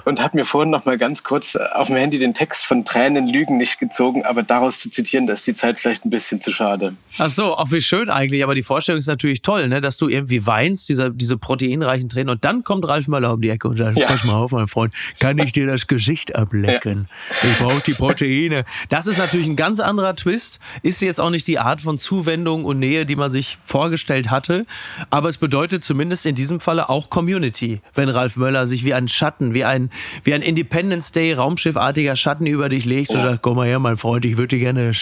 und 0.05 0.21
habe 0.21 0.39
mir 0.39 0.45
vorhin 0.45 0.71
nochmal 0.71 0.99
ganz 0.99 1.23
kurz 1.23 1.57
auf 1.57 1.89
dem 1.89 1.97
Handy 1.97 2.19
den 2.19 2.35
Text 2.35 2.67
von 2.67 2.85
Tränen 2.85 3.27
Lügen 3.27 3.57
nicht 3.57 3.79
gezogen, 3.79 4.25
aber 4.25 4.43
daraus 4.43 4.81
zu 4.81 4.91
zitieren, 4.91 5.27
da 5.27 5.35
ist 5.35 5.47
die 5.47 5.55
Zeit 5.55 5.81
vielleicht 5.81 6.05
ein 6.05 6.11
bisschen 6.11 6.41
zu 6.41 6.53
schade. 6.53 6.97
Ach 7.19 7.31
so, 7.31 7.57
auch 7.57 7.71
wie 7.71 7.81
schön 7.81 8.11
eigentlich, 8.11 8.43
aber 8.43 8.55
die 8.55 8.63
Vorstellung 8.63 8.99
ist 8.99 9.07
natürlich 9.07 9.43
toll, 9.43 9.69
ne? 9.69 9.81
dass 9.81 9.97
du 9.97 10.09
irgendwie 10.09 10.47
weinst, 10.47 10.89
diese, 10.89 11.11
diese 11.11 11.37
proteinreichen 11.37 12.09
Tränen 12.09 12.31
und 12.31 12.45
dann 12.45 12.65
kommt 12.65 12.87
Ralf 12.87 13.09
Möller 13.09 13.33
um 13.33 13.41
die 13.41 13.51
Ecke 13.51 13.69
und 13.69 13.77
sagt, 13.77 13.99
ja. 13.99 14.07
pass 14.07 14.25
mal 14.25 14.35
auf, 14.35 14.53
mein 14.53 14.69
Freund, 14.69 14.95
kann 15.19 15.39
ich 15.39 15.53
dir 15.53 15.67
das 15.67 15.87
Gesicht 15.87 16.35
ablecken? 16.35 17.09
Ja. 17.43 17.49
Ich 17.49 17.59
brauche 17.59 17.83
die 17.83 17.93
Proteine. 17.93 18.65
Das 18.89 19.07
ist 19.07 19.19
natürlich 19.25 19.47
ein 19.47 19.57
ganz 19.57 19.81
anderer 19.81 20.15
Twist. 20.17 20.59
Ist 20.83 21.01
jetzt 21.01 21.21
auch 21.21 21.31
nicht 21.31 21.47
die 21.47 21.59
Art 21.59 21.81
von 21.81 21.99
Zuwendung 21.99 22.65
und 22.65 22.79
Nähe, 22.79 23.07
die 23.07 23.17
man 23.17 23.31
sich 23.31 23.59
vorgestellt 23.65 24.31
hatte. 24.31 24.67
Aber 25.11 25.29
es 25.29 25.39
bedeutet 25.39 25.85
zumindest 25.85 26.27
in 26.27 26.35
diesem 26.35 26.61
Falle 26.61 26.89
auch 26.89 27.11
Community, 27.11 27.81
wenn 27.95 28.09
Ralf 28.09 28.37
Möller 28.37 28.67
sich 28.67 28.85
wie 28.85 28.95
ein 28.95 29.09
Schatten, 29.09 29.55
wie 29.55 29.65
ein, 29.65 29.91
wie 30.23 30.35
ein 30.35 30.43
Independence 30.43 31.13
Day 31.13 31.33
Raumschiffartiger 31.33 32.17
Schatten 32.17 32.47
über 32.47 32.69
dich 32.69 32.85
legt 32.85 33.11
ja. 33.11 33.17
und 33.17 33.23
sagt, 33.23 33.43
komm 33.43 33.57
mal 33.57 33.67
her, 33.67 33.79
mein 33.79 33.97
Freund, 33.97 34.25
ich 34.25 34.37
würde 34.37 34.57
dir 34.57 34.61
gerne 34.61 34.93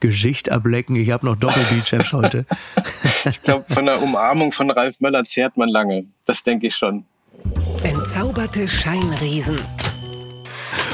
Gesicht 0.00 0.50
ablecken. 0.50 0.96
Ich 0.96 1.10
habe 1.10 1.26
noch 1.26 1.36
Doppelbizeps 1.36 2.12
heute. 2.12 2.46
ich 3.24 3.42
glaube, 3.42 3.64
von 3.72 3.86
der 3.86 4.02
Umarmung 4.02 4.52
von 4.52 4.70
Ralf 4.70 5.00
Möller 5.00 5.24
zehrt 5.24 5.56
man 5.56 5.68
lange. 5.68 6.06
Das 6.24 6.42
denke 6.42 6.68
ich 6.68 6.74
schon. 6.74 7.04
Entzauberte 7.82 8.66
Scheinriesen. 8.66 9.56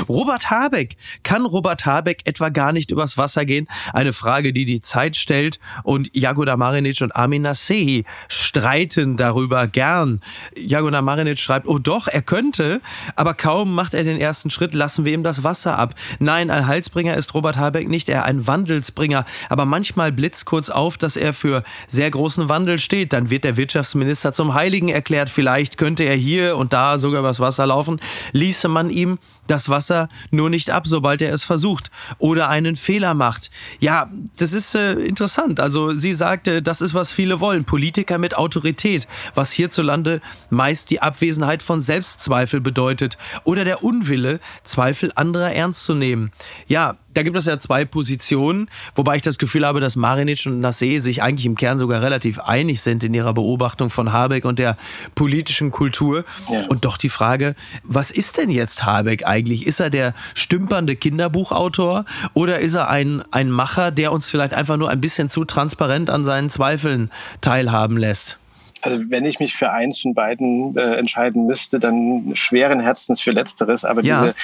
Robert 0.09 0.51
Habeck. 0.51 0.97
Kann 1.23 1.45
Robert 1.45 1.87
Habeck 1.87 2.21
etwa 2.25 2.49
gar 2.49 2.73
nicht 2.73 2.91
übers 2.91 3.17
Wasser 3.17 3.45
gehen? 3.45 3.69
Eine 3.93 4.13
Frage, 4.13 4.53
die 4.53 4.65
die 4.65 4.81
Zeit 4.81 5.17
stellt. 5.17 5.59
Und 5.83 6.15
Jagoda 6.15 6.57
Marinic 6.57 7.01
und 7.01 7.15
Armin 7.15 7.43
Nasehi 7.43 8.05
streiten 8.29 9.17
darüber 9.17 9.67
gern. 9.67 10.21
Jagoda 10.57 11.03
Marinic 11.03 11.39
schreibt, 11.39 11.67
oh 11.67 11.79
doch, 11.79 12.09
er 12.09 12.23
könnte, 12.23 12.81
aber 13.17 13.35
kaum 13.35 13.75
macht 13.75 13.95
er 13.95 14.05
den 14.05 14.21
ersten 14.21 14.51
Schritt, 14.51 14.75
lassen 14.75 15.05
wir 15.05 15.13
ihm 15.13 15.23
das 15.23 15.45
Wasser 15.45 15.79
ab. 15.79 15.95
Nein, 16.19 16.51
ein 16.51 16.67
Halsbringer 16.67 17.17
ist 17.17 17.35
Robert 17.35 17.57
Habeck 17.57 17.89
nicht, 17.89 18.09
er 18.09 18.25
ein 18.25 18.47
Wandelsbringer. 18.47 19.25
Aber 19.49 19.65
manchmal 19.65 20.13
blitzt 20.13 20.47
kurz 20.47 20.71
auf, 20.71 20.99
dass 20.99 21.17
er 21.17 21.35
für 21.35 21.63
sehr 21.87 22.11
großen 22.11 22.49
Wandel 22.49 22.79
steht. 22.79 23.13
Dann 23.13 23.31
wird 23.31 23.45
der 23.45 23.57
Wirtschaftsminister 23.57 24.33
zum 24.33 24.55
Heiligen 24.55 24.89
erklärt. 24.89 25.31
Vielleicht 25.31 25.79
könnte 25.79 26.05
er 26.05 26.17
hier 26.17 26.57
und 26.57 26.73
da 26.73 26.99
sogar 26.99 27.21
übers 27.21 27.41
Wasser 27.41 27.67
laufen. 27.67 28.01
Ließe 28.33 28.69
man 28.69 28.91
ihm 28.91 29.19
das 29.49 29.69
Wasser 29.69 30.09
nur 30.31 30.51
nicht 30.51 30.71
ab, 30.71 30.87
sobald 30.87 31.21
er 31.23 31.33
es 31.33 31.45
versucht 31.45 31.91
oder 32.19 32.49
einen 32.49 32.77
Fehler 32.77 33.15
macht. 33.15 33.51
Ja, 33.81 34.09
das 34.39 34.53
ist 34.53 34.75
äh, 34.75 34.93
interessant. 34.93 35.61
Also 35.61 35.95
sie 35.95 36.13
sagte, 36.13 36.63
das 36.63 36.81
ist, 36.81 36.95
was 36.95 37.13
viele 37.13 37.41
wollen. 37.41 37.65
Politiker 37.65 38.19
mit 38.19 38.37
Autorität, 38.37 39.09
was 39.35 39.53
hierzulande 39.53 40.21
meist 40.51 40.91
die 40.91 41.03
Abwesenheit 41.03 41.63
von 41.63 41.81
Selbstzweifel 41.81 42.61
bedeutet 42.61 43.19
oder 43.45 43.65
der 43.65 43.83
Unwille, 43.83 44.41
Zweifel 44.63 45.13
anderer 45.17 45.53
ernst 45.53 45.85
zu 45.85 45.95
nehmen. 45.95 46.33
Ja, 46.69 46.97
da 47.15 47.23
gibt 47.23 47.37
es 47.37 47.45
ja 47.45 47.59
zwei 47.59 47.85
Positionen, 47.85 48.71
wobei 48.95 49.17
ich 49.17 49.23
das 49.23 49.37
Gefühl 49.37 49.67
habe, 49.67 49.81
dass 49.81 49.97
Marinic 49.97 50.47
und 50.47 50.65
Nassé 50.65 50.99
sich 50.99 51.23
eigentlich 51.23 51.45
im 51.45 51.57
Kern 51.57 51.79
sogar 51.79 52.01
relativ 52.01 52.39
einig 52.39 52.81
sind 52.81 53.05
in 53.05 53.13
ihrer 53.13 53.35
Beobachtung 53.35 53.91
von 53.91 54.13
Habeck 54.13 54.47
und 54.47 54.59
der 54.59 54.79
politischen 55.15 55.71
Kultur. 55.71 56.25
Ja. 56.51 56.67
Und 56.69 56.87
doch 56.87 56.97
die 56.97 57.11
Frage, 57.11 57.55
was 57.83 58.11
ist 58.11 58.39
denn 58.39 58.49
jetzt 58.49 58.85
Habeck 58.85 59.27
eigentlich? 59.27 59.32
Ist 59.67 59.81
er 59.81 59.91
der 59.91 60.15
stümpernde 60.35 60.97
Kinderbuchautor 60.97 62.05
oder 62.35 62.61
ist 62.61 62.75
er 62.75 62.89
ein, 62.89 63.23
ein 63.31 63.51
Macher, 63.51 63.91
der 63.91 64.13
uns 64.13 64.29
vielleicht 64.29 64.55
einfach 64.55 64.77
nur 64.77 64.91
ein 64.91 65.01
bisschen 65.01 65.31
zu 65.31 65.45
transparent 65.45 66.11
an 66.11 66.25
seinen 66.25 66.51
Zweifeln 66.51 67.11
teilhaben 67.41 67.97
lässt? 67.97 68.39
Also 68.83 69.01
wenn 69.09 69.25
ich 69.25 69.39
mich 69.39 69.55
für 69.55 69.71
eins 69.71 70.01
von 70.01 70.13
beiden 70.13 70.77
äh, 70.77 70.97
entscheiden 70.97 71.47
müsste, 71.47 71.81
dann 71.81 72.33
schweren 72.35 72.81
Herzens 72.81 73.21
für 73.21 73.31
Letzteres. 73.31 73.85
Aber 73.85 74.03
ja. 74.03 74.21
diese 74.21 74.35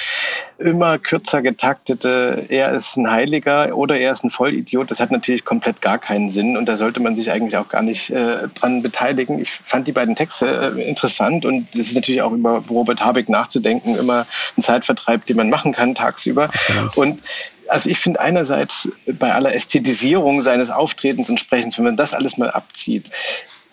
immer 0.57 0.97
kürzer 0.97 1.41
getaktete, 1.41 2.45
er 2.49 2.71
ist 2.71 2.97
ein 2.97 3.09
Heiliger 3.09 3.75
oder 3.75 3.97
er 3.97 4.11
ist 4.11 4.23
ein 4.23 4.29
Vollidiot, 4.29 4.89
das 4.91 4.99
hat 4.99 5.11
natürlich 5.11 5.45
komplett 5.45 5.81
gar 5.81 5.97
keinen 5.97 6.29
Sinn 6.29 6.57
und 6.57 6.67
da 6.67 6.75
sollte 6.75 6.99
man 6.99 7.15
sich 7.15 7.31
eigentlich 7.31 7.57
auch 7.57 7.69
gar 7.69 7.81
nicht 7.81 8.09
äh, 8.09 8.47
dran 8.55 8.81
beteiligen. 8.81 9.39
Ich 9.39 9.51
fand 9.51 9.87
die 9.87 9.91
beiden 9.91 10.15
Texte 10.15 10.73
äh, 10.75 10.89
interessant 10.89 11.45
und 11.45 11.67
es 11.73 11.87
ist 11.87 11.95
natürlich 11.95 12.21
auch 12.21 12.31
über 12.31 12.63
Robert 12.69 13.01
Habeck 13.01 13.29
nachzudenken 13.29 13.95
immer 13.95 14.25
ein 14.57 14.63
Zeitvertreib, 14.63 15.25
den 15.25 15.37
man 15.37 15.49
machen 15.49 15.73
kann 15.73 15.95
tagsüber. 15.95 16.45
Absolut. 16.45 16.97
Und 16.97 17.21
also 17.69 17.89
ich 17.89 17.99
finde 17.99 18.19
einerseits 18.19 18.89
bei 19.05 19.33
aller 19.33 19.53
Ästhetisierung 19.53 20.41
seines 20.41 20.71
Auftretens 20.71 21.29
und 21.29 21.39
Sprechens, 21.39 21.77
wenn 21.77 21.85
man 21.85 21.97
das 21.97 22.13
alles 22.13 22.37
mal 22.37 22.49
abzieht, 22.49 23.11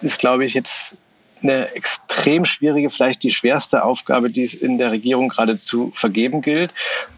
ist, 0.03 0.19
glaube 0.19 0.45
ich, 0.45 0.55
jetzt 0.55 0.97
eine 1.43 1.75
extrem 1.75 2.45
schwierige, 2.45 2.91
vielleicht 2.91 3.23
die 3.23 3.31
schwerste 3.31 3.85
Aufgabe, 3.85 4.31
die 4.31 4.43
es 4.43 4.55
in 4.55 4.79
der 4.79 4.91
Regierung 4.91 5.29
gerade 5.29 5.57
zu 5.57 5.93
vergeben 5.95 6.43
gilt. 6.43 6.73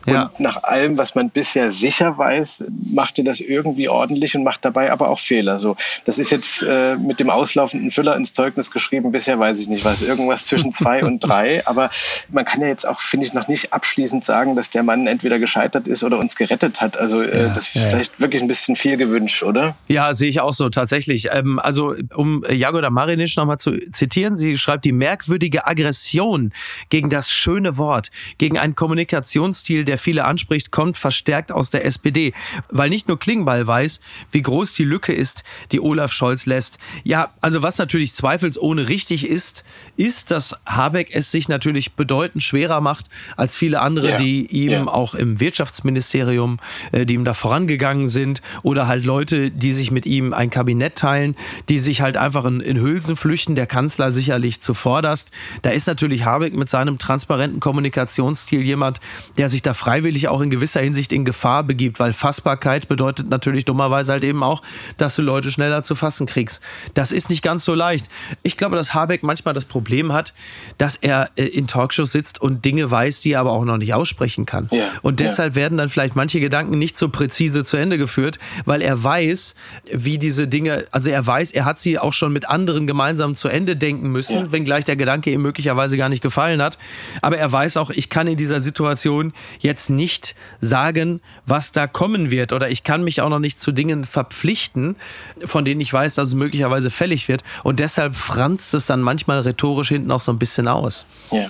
Und 0.06 0.14
ja. 0.14 0.30
nach 0.38 0.62
allem, 0.64 0.98
was 0.98 1.14
man 1.14 1.30
bisher 1.30 1.70
sicher 1.70 2.16
weiß, 2.16 2.64
macht 2.92 3.18
er 3.18 3.24
das 3.24 3.40
irgendwie 3.40 3.88
ordentlich 3.88 4.34
und 4.34 4.42
macht 4.42 4.64
dabei 4.64 4.90
aber 4.90 5.08
auch 5.08 5.18
Fehler. 5.18 5.58
So, 5.58 5.76
das 6.04 6.18
ist 6.18 6.30
jetzt 6.30 6.64
äh, 6.66 6.96
mit 6.96 7.20
dem 7.20 7.30
auslaufenden 7.30 7.90
Füller 7.90 8.16
ins 8.16 8.32
Zeugnis 8.32 8.70
geschrieben. 8.70 9.12
Bisher 9.12 9.38
weiß 9.38 9.60
ich 9.60 9.68
nicht, 9.68 9.84
was 9.84 10.02
irgendwas 10.02 10.46
zwischen 10.46 10.72
zwei 10.72 11.04
und 11.04 11.20
drei. 11.20 11.66
Aber 11.66 11.90
man 12.30 12.44
kann 12.44 12.60
ja 12.60 12.68
jetzt 12.68 12.88
auch, 12.88 13.00
finde 13.00 13.26
ich, 13.26 13.34
noch 13.34 13.48
nicht 13.48 13.72
abschließend 13.72 14.24
sagen, 14.24 14.56
dass 14.56 14.70
der 14.70 14.82
Mann 14.82 15.06
entweder 15.06 15.38
gescheitert 15.38 15.86
ist 15.86 16.02
oder 16.02 16.18
uns 16.18 16.36
gerettet 16.36 16.80
hat. 16.80 16.98
Also 16.98 17.22
äh, 17.22 17.42
ja, 17.42 17.48
das 17.48 17.68
ist 17.68 17.74
ja. 17.74 17.82
vielleicht 17.82 18.18
wirklich 18.18 18.42
ein 18.42 18.48
bisschen 18.48 18.76
viel 18.76 18.96
gewünscht, 18.96 19.42
oder? 19.42 19.76
Ja, 19.88 20.14
sehe 20.14 20.28
ich 20.28 20.40
auch 20.40 20.54
so 20.54 20.70
tatsächlich. 20.70 21.28
Ähm, 21.30 21.58
also 21.58 21.94
um 22.14 22.44
Jagoda 22.50 22.90
Marinic 22.90 23.36
nochmal 23.36 23.58
zu 23.58 23.78
zitieren, 23.92 24.07
zitieren. 24.08 24.36
Sie 24.36 24.56
schreibt, 24.56 24.84
die 24.84 24.92
merkwürdige 24.92 25.66
Aggression 25.66 26.52
gegen 26.88 27.10
das 27.10 27.30
schöne 27.30 27.76
Wort, 27.76 28.10
gegen 28.38 28.58
einen 28.58 28.74
Kommunikationsstil, 28.74 29.84
der 29.84 29.98
viele 29.98 30.24
anspricht, 30.24 30.70
kommt 30.70 30.96
verstärkt 30.96 31.52
aus 31.52 31.70
der 31.70 31.84
SPD. 31.84 32.32
Weil 32.70 32.88
nicht 32.88 33.08
nur 33.08 33.18
Klingbeil 33.18 33.66
weiß, 33.66 34.00
wie 34.32 34.42
groß 34.42 34.72
die 34.74 34.84
Lücke 34.84 35.12
ist, 35.12 35.44
die 35.72 35.80
Olaf 35.80 36.12
Scholz 36.12 36.46
lässt. 36.46 36.78
Ja, 37.04 37.32
also 37.40 37.62
was 37.62 37.78
natürlich 37.78 38.14
zweifelsohne 38.14 38.88
richtig 38.88 39.26
ist, 39.26 39.64
ist, 39.96 40.30
dass 40.30 40.56
Habeck 40.64 41.10
es 41.12 41.30
sich 41.30 41.48
natürlich 41.48 41.92
bedeutend 41.92 42.42
schwerer 42.42 42.80
macht 42.80 43.06
als 43.36 43.56
viele 43.56 43.80
andere, 43.80 44.10
ja. 44.10 44.16
die 44.16 44.46
ihm 44.46 44.70
ja. 44.70 44.86
auch 44.86 45.14
im 45.14 45.40
Wirtschaftsministerium, 45.40 46.58
äh, 46.92 47.04
die 47.04 47.14
ihm 47.14 47.24
da 47.24 47.34
vorangegangen 47.34 48.08
sind 48.08 48.40
oder 48.62 48.86
halt 48.86 49.04
Leute, 49.04 49.50
die 49.50 49.72
sich 49.72 49.90
mit 49.90 50.06
ihm 50.06 50.32
ein 50.32 50.50
Kabinett 50.50 50.96
teilen, 50.96 51.36
die 51.68 51.78
sich 51.78 52.00
halt 52.00 52.16
einfach 52.16 52.44
in, 52.44 52.60
in 52.60 52.80
Hülsen 52.80 53.16
flüchten. 53.16 53.54
Der 53.54 53.66
Kanzler 53.66 53.97
Kanzler 53.98 54.12
sicherlich 54.12 54.60
zuvorderst. 54.60 55.30
Da 55.62 55.70
ist 55.70 55.88
natürlich 55.88 56.24
Habeck 56.24 56.54
mit 56.54 56.68
seinem 56.68 56.98
transparenten 56.98 57.58
Kommunikationsstil 57.58 58.62
jemand, 58.62 59.00
der 59.36 59.48
sich 59.48 59.62
da 59.62 59.74
freiwillig 59.74 60.28
auch 60.28 60.40
in 60.40 60.50
gewisser 60.50 60.80
Hinsicht 60.80 61.12
in 61.12 61.24
Gefahr 61.24 61.64
begibt, 61.64 61.98
weil 61.98 62.12
Fassbarkeit 62.12 62.86
bedeutet 62.88 63.28
natürlich 63.28 63.64
dummerweise 63.64 64.12
halt 64.12 64.24
eben 64.24 64.42
auch, 64.42 64.62
dass 64.98 65.16
du 65.16 65.22
Leute 65.22 65.50
schneller 65.50 65.82
zu 65.82 65.96
fassen 65.96 66.26
kriegst. 66.26 66.62
Das 66.94 67.10
ist 67.10 67.28
nicht 67.28 67.42
ganz 67.42 67.64
so 67.64 67.74
leicht. 67.74 68.06
Ich 68.44 68.56
glaube, 68.56 68.76
dass 68.76 68.94
Habeck 68.94 69.24
manchmal 69.24 69.54
das 69.54 69.64
Problem 69.64 70.12
hat, 70.12 70.32
dass 70.78 70.94
er 70.94 71.30
äh, 71.36 71.44
in 71.44 71.66
Talkshows 71.66 72.12
sitzt 72.12 72.40
und 72.40 72.64
Dinge 72.64 72.88
weiß, 72.88 73.20
die 73.20 73.32
er 73.32 73.40
aber 73.40 73.52
auch 73.52 73.64
noch 73.64 73.78
nicht 73.78 73.94
aussprechen 73.94 74.46
kann. 74.46 74.68
Ja, 74.70 74.86
und 75.02 75.18
deshalb 75.18 75.54
ja. 75.54 75.62
werden 75.62 75.78
dann 75.78 75.88
vielleicht 75.88 76.14
manche 76.14 76.38
Gedanken 76.38 76.78
nicht 76.78 76.96
so 76.96 77.08
präzise 77.08 77.64
zu 77.64 77.76
Ende 77.76 77.98
geführt, 77.98 78.38
weil 78.64 78.80
er 78.80 79.02
weiß, 79.02 79.56
wie 79.92 80.18
diese 80.18 80.46
Dinge, 80.46 80.84
also 80.92 81.10
er 81.10 81.26
weiß, 81.26 81.50
er 81.50 81.64
hat 81.64 81.80
sie 81.80 81.98
auch 81.98 82.12
schon 82.12 82.32
mit 82.32 82.48
anderen 82.48 82.86
gemeinsam 82.86 83.34
zu 83.34 83.48
Ende 83.48 83.76
denken 83.76 83.87
denken 83.88 84.12
müssen, 84.12 84.36
ja. 84.36 84.52
wenngleich 84.52 84.84
der 84.84 84.96
Gedanke 84.96 85.30
ihm 85.30 85.40
möglicherweise 85.40 85.96
gar 85.96 86.10
nicht 86.10 86.22
gefallen 86.22 86.60
hat. 86.60 86.78
Aber 87.22 87.38
er 87.38 87.50
weiß 87.50 87.78
auch, 87.78 87.88
ich 87.88 88.10
kann 88.10 88.26
in 88.26 88.36
dieser 88.36 88.60
Situation 88.60 89.32
jetzt 89.60 89.88
nicht 89.88 90.34
sagen, 90.60 91.20
was 91.46 91.72
da 91.72 91.86
kommen 91.86 92.30
wird. 92.30 92.52
Oder 92.52 92.68
ich 92.68 92.84
kann 92.84 93.02
mich 93.02 93.22
auch 93.22 93.30
noch 93.30 93.38
nicht 93.38 93.60
zu 93.62 93.72
Dingen 93.72 94.04
verpflichten, 94.04 94.96
von 95.44 95.64
denen 95.64 95.80
ich 95.80 95.90
weiß, 95.90 96.16
dass 96.16 96.28
es 96.28 96.34
möglicherweise 96.34 96.90
fällig 96.90 97.28
wird. 97.28 97.42
Und 97.64 97.80
deshalb 97.80 98.16
franzt 98.16 98.74
es 98.74 98.84
dann 98.84 99.00
manchmal 99.00 99.40
rhetorisch 99.40 99.88
hinten 99.88 100.10
auch 100.10 100.20
so 100.20 100.32
ein 100.32 100.38
bisschen 100.38 100.68
aus. 100.68 101.06
Ja, 101.30 101.46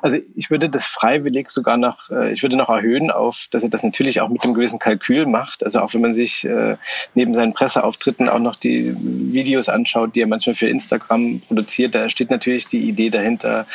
also 0.00 0.18
ich 0.36 0.50
würde 0.50 0.68
das 0.68 0.84
freiwillig 0.84 1.50
sogar 1.50 1.76
noch, 1.76 2.08
äh, 2.10 2.32
ich 2.32 2.42
würde 2.42 2.56
noch 2.56 2.68
erhöhen 2.68 3.10
auf, 3.10 3.46
dass 3.50 3.64
er 3.64 3.70
das 3.70 3.82
natürlich 3.82 4.20
auch 4.20 4.28
mit 4.28 4.44
einem 4.44 4.54
gewissen 4.54 4.78
Kalkül 4.78 5.26
macht. 5.26 5.64
Also 5.64 5.80
auch 5.80 5.92
wenn 5.92 6.02
man 6.02 6.14
sich 6.14 6.44
äh, 6.44 6.76
neben 7.14 7.34
seinen 7.34 7.52
Presseauftritten 7.52 8.28
auch 8.28 8.38
noch 8.38 8.54
die 8.54 8.94
Videos 8.96 9.68
anschaut, 9.68 10.14
die 10.14 10.20
er 10.20 10.28
manchmal 10.28 10.54
für 10.54 10.68
Instagram 10.68 11.40
produziert, 11.48 11.79
da 11.88 12.08
steht 12.08 12.30
natürlich 12.30 12.68
die 12.68 12.88
Idee 12.88 13.10
dahinter, 13.10 13.66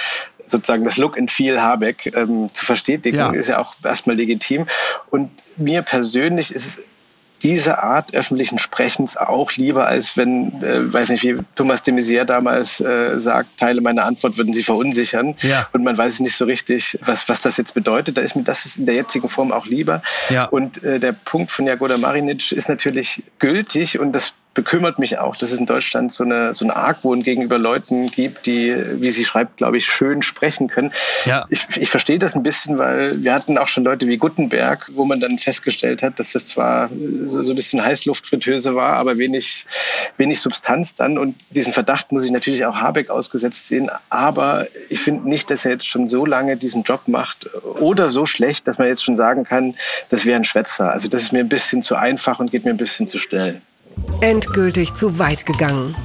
sozusagen 0.46 0.86
das 0.86 0.98
Look 0.98 1.18
and 1.18 1.32
Feel 1.32 1.60
Habeck 1.60 2.14
ähm, 2.16 2.50
zu 2.52 2.66
verstetigen, 2.66 3.18
ja. 3.18 3.32
ist 3.32 3.50
ja 3.50 3.60
auch 3.60 3.74
erstmal 3.84 4.16
legitim. 4.16 4.68
Und 5.10 5.32
mir 5.58 5.82
persönlich 5.82 6.54
ist 6.54 6.66
es 6.66 6.80
diese 7.44 7.84
Art 7.84 8.14
öffentlichen 8.16 8.60
Sprechens 8.60 9.18
auch 9.18 9.52
lieber, 9.54 9.88
als 9.88 10.18
wenn, 10.18 10.64
äh, 10.64 10.92
weiß 10.92 11.10
nicht, 11.10 11.24
wie 11.24 11.38
Thomas 11.56 11.84
de 11.84 11.94
Maizière 11.94 12.24
damals 12.24 12.80
äh, 12.82 13.20
sagt, 13.20 13.60
Teile 13.60 13.82
meiner 13.82 14.06
Antwort 14.06 14.38
würden 14.38 14.54
sie 14.54 14.64
verunsichern. 14.64 15.36
Ja. 15.42 15.68
Und 15.74 15.84
man 15.84 15.98
weiß 15.98 16.22
nicht 16.22 16.36
so 16.36 16.46
richtig, 16.46 16.98
was, 17.06 17.28
was 17.30 17.42
das 17.42 17.58
jetzt 17.58 17.74
bedeutet. 17.74 18.18
Da 18.18 18.22
ist 18.22 18.36
mir 18.36 18.44
das 18.44 18.78
in 18.78 18.86
der 18.86 18.96
jetzigen 18.96 19.30
Form 19.30 19.52
auch 19.52 19.66
lieber. 19.66 20.02
Ja. 20.30 20.46
Und 20.46 20.84
äh, 20.84 21.00
der 21.00 21.12
Punkt 21.12 21.52
von 21.52 21.68
Jagoda 21.68 21.98
Marinic 21.98 22.52
ist 22.52 22.70
natürlich 22.70 23.22
gültig 23.38 24.00
und 24.00 24.14
das 24.14 24.34
bekümmert 24.56 24.98
mich 24.98 25.20
auch, 25.20 25.36
dass 25.36 25.52
es 25.52 25.60
in 25.60 25.66
Deutschland 25.68 26.12
so 26.12 26.24
eine 26.24 26.56
so 26.56 26.66
ein 26.66 26.72
Argwohn 26.72 27.22
gegenüber 27.22 27.60
Leuten 27.60 28.10
gibt, 28.10 28.48
die, 28.48 28.76
wie 29.02 29.10
sie 29.10 29.26
schreibt, 29.26 29.58
glaube 29.58 29.78
ich, 29.78 29.86
schön 29.86 30.22
sprechen 30.22 30.70
können. 30.70 30.92
Ja. 31.26 31.46
Ich, 31.50 31.68
ich 31.76 31.90
verstehe 31.90 32.18
das 32.18 32.36
ein 32.36 32.42
bisschen, 32.42 32.78
weil 32.78 33.22
wir 33.22 33.34
hatten 33.34 33.58
auch 33.58 33.68
schon 33.68 33.84
Leute 33.84 34.08
wie 34.08 34.18
Gutenberg, 34.18 34.90
wo 34.94 35.06
man 35.06 35.20
dann 35.20 35.38
festgestellt 35.38 36.02
hat, 36.02 36.20
dass 36.20 36.32
das 36.32 36.46
zwar 36.46 36.90
so, 37.26 37.44
so 37.44 37.52
ein 37.52 37.56
bisschen 37.56 37.84
Heißluftfritteuse 37.84 38.76
war, 38.76 38.94
aber 38.94 39.18
wenig, 39.18 39.66
wenig 40.18 40.40
Substanz 40.40 40.96
dann. 40.96 41.18
Und 41.18 41.36
diesen 41.50 41.74
Verdacht 41.74 42.14
muss 42.14 42.24
ich 42.24 42.32
natürlich 42.32 42.66
auch 42.66 42.78
Habeck 42.78 43.10
ausgesetzt 43.10 43.68
sehen. 43.68 43.92
Aber 44.10 44.68
ich 44.90 45.02
finde 45.02 45.30
nicht, 45.30 45.52
dass 45.52 45.66
er 45.66 45.72
jetzt 45.72 45.88
schon 45.88 46.08
so 46.08 46.26
lange 46.26 46.56
diesen 46.56 46.84
Job 46.84 47.08
macht 47.08 47.50
oder 47.64 48.08
so 48.08 48.26
schlecht, 48.26 48.68
dass 48.68 48.78
man 48.78 48.88
jetzt 48.88 49.04
schon 49.04 49.18
sagen 49.18 49.44
kann, 49.44 49.76
das 50.10 50.26
wäre 50.26 50.38
ein 50.38 50.46
Schwätzer. 50.46 50.92
Also 50.92 51.10
das 51.10 51.24
ist 51.24 51.34
mir 51.34 51.40
ein 51.40 51.50
bisschen 51.50 51.84
zu 51.84 51.96
einfach 51.96 52.40
und 52.40 52.52
geht 52.52 52.64
mir 52.64 52.72
ein 52.72 52.78
bisschen 52.78 53.10
zu 53.10 53.20
schnell. 53.20 53.62
Endgültig 54.22 54.94
zu 54.94 55.20
weit 55.20 55.46
gegangen. 55.46 55.96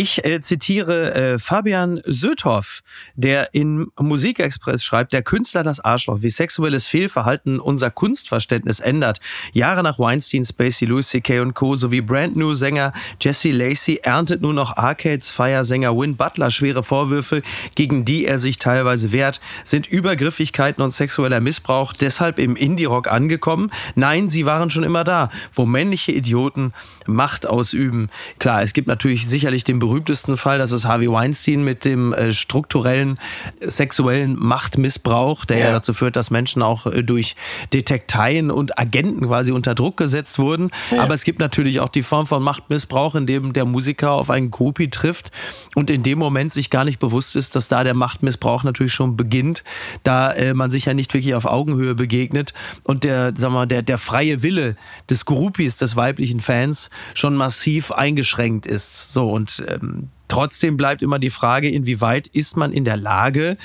Ich 0.00 0.24
äh, 0.24 0.40
zitiere 0.40 1.12
äh, 1.12 1.38
Fabian 1.40 2.00
Söthoff, 2.04 2.82
der 3.16 3.52
in 3.52 3.88
Musikexpress 3.98 4.84
schreibt, 4.84 5.12
der 5.12 5.22
Künstler 5.22 5.64
das 5.64 5.80
Arschloch, 5.80 6.22
wie 6.22 6.28
sexuelles 6.28 6.86
Fehlverhalten 6.86 7.58
unser 7.58 7.90
Kunstverständnis 7.90 8.78
ändert. 8.78 9.18
Jahre 9.52 9.82
nach 9.82 9.98
Weinstein, 9.98 10.44
Spacey, 10.44 10.86
Louis 10.86 11.08
C.K. 11.08 11.40
und 11.40 11.54
Co. 11.54 11.74
sowie 11.74 12.00
Brand 12.00 12.36
New 12.36 12.54
Sänger 12.54 12.92
Jesse 13.20 13.50
Lacey 13.50 13.98
erntet 14.00 14.40
nun 14.40 14.60
auch 14.60 14.76
Arcades 14.76 15.32
Feiersänger 15.32 15.98
Win 15.98 16.16
Butler 16.16 16.52
schwere 16.52 16.84
Vorwürfe, 16.84 17.42
gegen 17.74 18.04
die 18.04 18.24
er 18.24 18.38
sich 18.38 18.58
teilweise 18.58 19.10
wehrt. 19.10 19.40
Sind 19.64 19.88
Übergriffigkeiten 19.88 20.80
und 20.80 20.92
sexueller 20.92 21.40
Missbrauch 21.40 21.92
deshalb 21.92 22.38
im 22.38 22.54
Indie-Rock 22.54 23.10
angekommen? 23.10 23.72
Nein, 23.96 24.28
sie 24.28 24.46
waren 24.46 24.70
schon 24.70 24.84
immer 24.84 25.02
da, 25.02 25.28
wo 25.52 25.66
männliche 25.66 26.12
Idioten 26.12 26.72
Macht 27.08 27.48
ausüben. 27.48 28.10
Klar, 28.38 28.62
es 28.62 28.74
gibt 28.74 28.86
natürlich 28.86 29.26
sicherlich 29.26 29.64
den 29.64 29.80
berühmtesten 29.88 30.36
Fall, 30.36 30.58
das 30.58 30.70
ist 30.70 30.84
Harvey 30.84 31.10
Weinstein 31.10 31.64
mit 31.64 31.86
dem 31.86 32.12
äh, 32.12 32.32
strukturellen 32.32 33.18
sexuellen 33.60 34.36
Machtmissbrauch, 34.38 35.46
der 35.46 35.58
ja. 35.58 35.64
ja. 35.66 35.72
dazu 35.72 35.94
führt, 35.94 36.14
dass 36.14 36.30
Menschen 36.30 36.60
auch 36.62 36.84
äh, 36.86 37.02
durch 37.02 37.36
Detekteien 37.72 38.50
und 38.50 38.78
Agenten 38.78 39.26
quasi 39.26 39.50
unter 39.50 39.74
Druck 39.74 39.96
gesetzt 39.96 40.38
wurden. 40.38 40.70
Ja. 40.90 41.02
Aber 41.02 41.14
es 41.14 41.24
gibt 41.24 41.38
natürlich 41.38 41.80
auch 41.80 41.88
die 41.88 42.02
Form 42.02 42.26
von 42.26 42.42
Machtmissbrauch, 42.42 43.14
in 43.14 43.26
dem 43.26 43.54
der 43.54 43.64
Musiker 43.64 44.12
auf 44.12 44.28
einen 44.28 44.50
Groupie 44.50 44.90
trifft 44.90 45.30
und 45.74 45.90
in 45.90 46.02
dem 46.02 46.18
Moment 46.18 46.52
sich 46.52 46.68
gar 46.68 46.84
nicht 46.84 46.98
bewusst 46.98 47.34
ist, 47.34 47.56
dass 47.56 47.68
da 47.68 47.82
der 47.82 47.94
Machtmissbrauch 47.94 48.64
natürlich 48.64 48.92
schon 48.92 49.16
beginnt, 49.16 49.64
da 50.02 50.32
äh, 50.32 50.52
man 50.52 50.70
sich 50.70 50.84
ja 50.84 50.92
nicht 50.92 51.14
wirklich 51.14 51.34
auf 51.34 51.46
Augenhöhe 51.46 51.94
begegnet 51.94 52.52
und 52.84 53.04
der, 53.04 53.32
sag 53.36 53.52
mal, 53.52 53.66
der, 53.66 53.80
der 53.80 53.96
freie 53.96 54.42
Wille 54.42 54.76
des 55.08 55.24
Groupies, 55.24 55.78
des 55.78 55.96
weiblichen 55.96 56.40
Fans 56.40 56.90
schon 57.14 57.36
massiv 57.36 57.90
eingeschränkt 57.90 58.66
ist. 58.66 59.12
So 59.12 59.30
und 59.30 59.64
ähm, 59.68 60.08
trotzdem 60.28 60.76
bleibt 60.76 61.02
immer 61.02 61.18
die 61.18 61.30
Frage, 61.30 61.68
inwieweit 61.68 62.26
ist 62.26 62.56
man 62.56 62.72
in 62.72 62.84
der 62.84 62.96
Lage, 62.96 63.56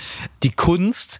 die 0.43 0.51
Kunst 0.51 1.19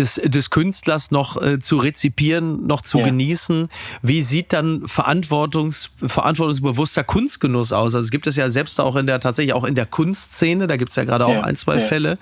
des, 0.00 0.20
des 0.24 0.50
Künstlers 0.50 1.10
noch 1.10 1.40
äh, 1.40 1.58
zu 1.58 1.76
rezipieren, 1.78 2.66
noch 2.66 2.80
zu 2.80 2.98
ja. 2.98 3.06
genießen. 3.06 3.68
Wie 4.02 4.22
sieht 4.22 4.52
dann 4.52 4.86
Verantwortungs, 4.86 5.90
verantwortungsbewusster 6.04 7.04
Kunstgenuss 7.04 7.72
aus? 7.72 7.94
Also 7.94 7.98
es 7.98 8.10
gibt 8.10 8.26
es 8.26 8.36
ja 8.36 8.48
selbst 8.48 8.80
auch 8.80 8.96
in 8.96 9.06
der 9.06 9.20
tatsächlich 9.20 9.52
auch 9.52 9.64
in 9.64 9.74
der 9.74 9.86
Kunstszene, 9.86 10.66
da 10.66 10.76
gibt 10.76 10.90
es 10.90 10.96
ja 10.96 11.04
gerade 11.04 11.26
auch 11.26 11.34
ja. 11.34 11.42
ein, 11.42 11.56
zwei 11.56 11.76
ja. 11.76 11.80
Fälle, 11.80 12.18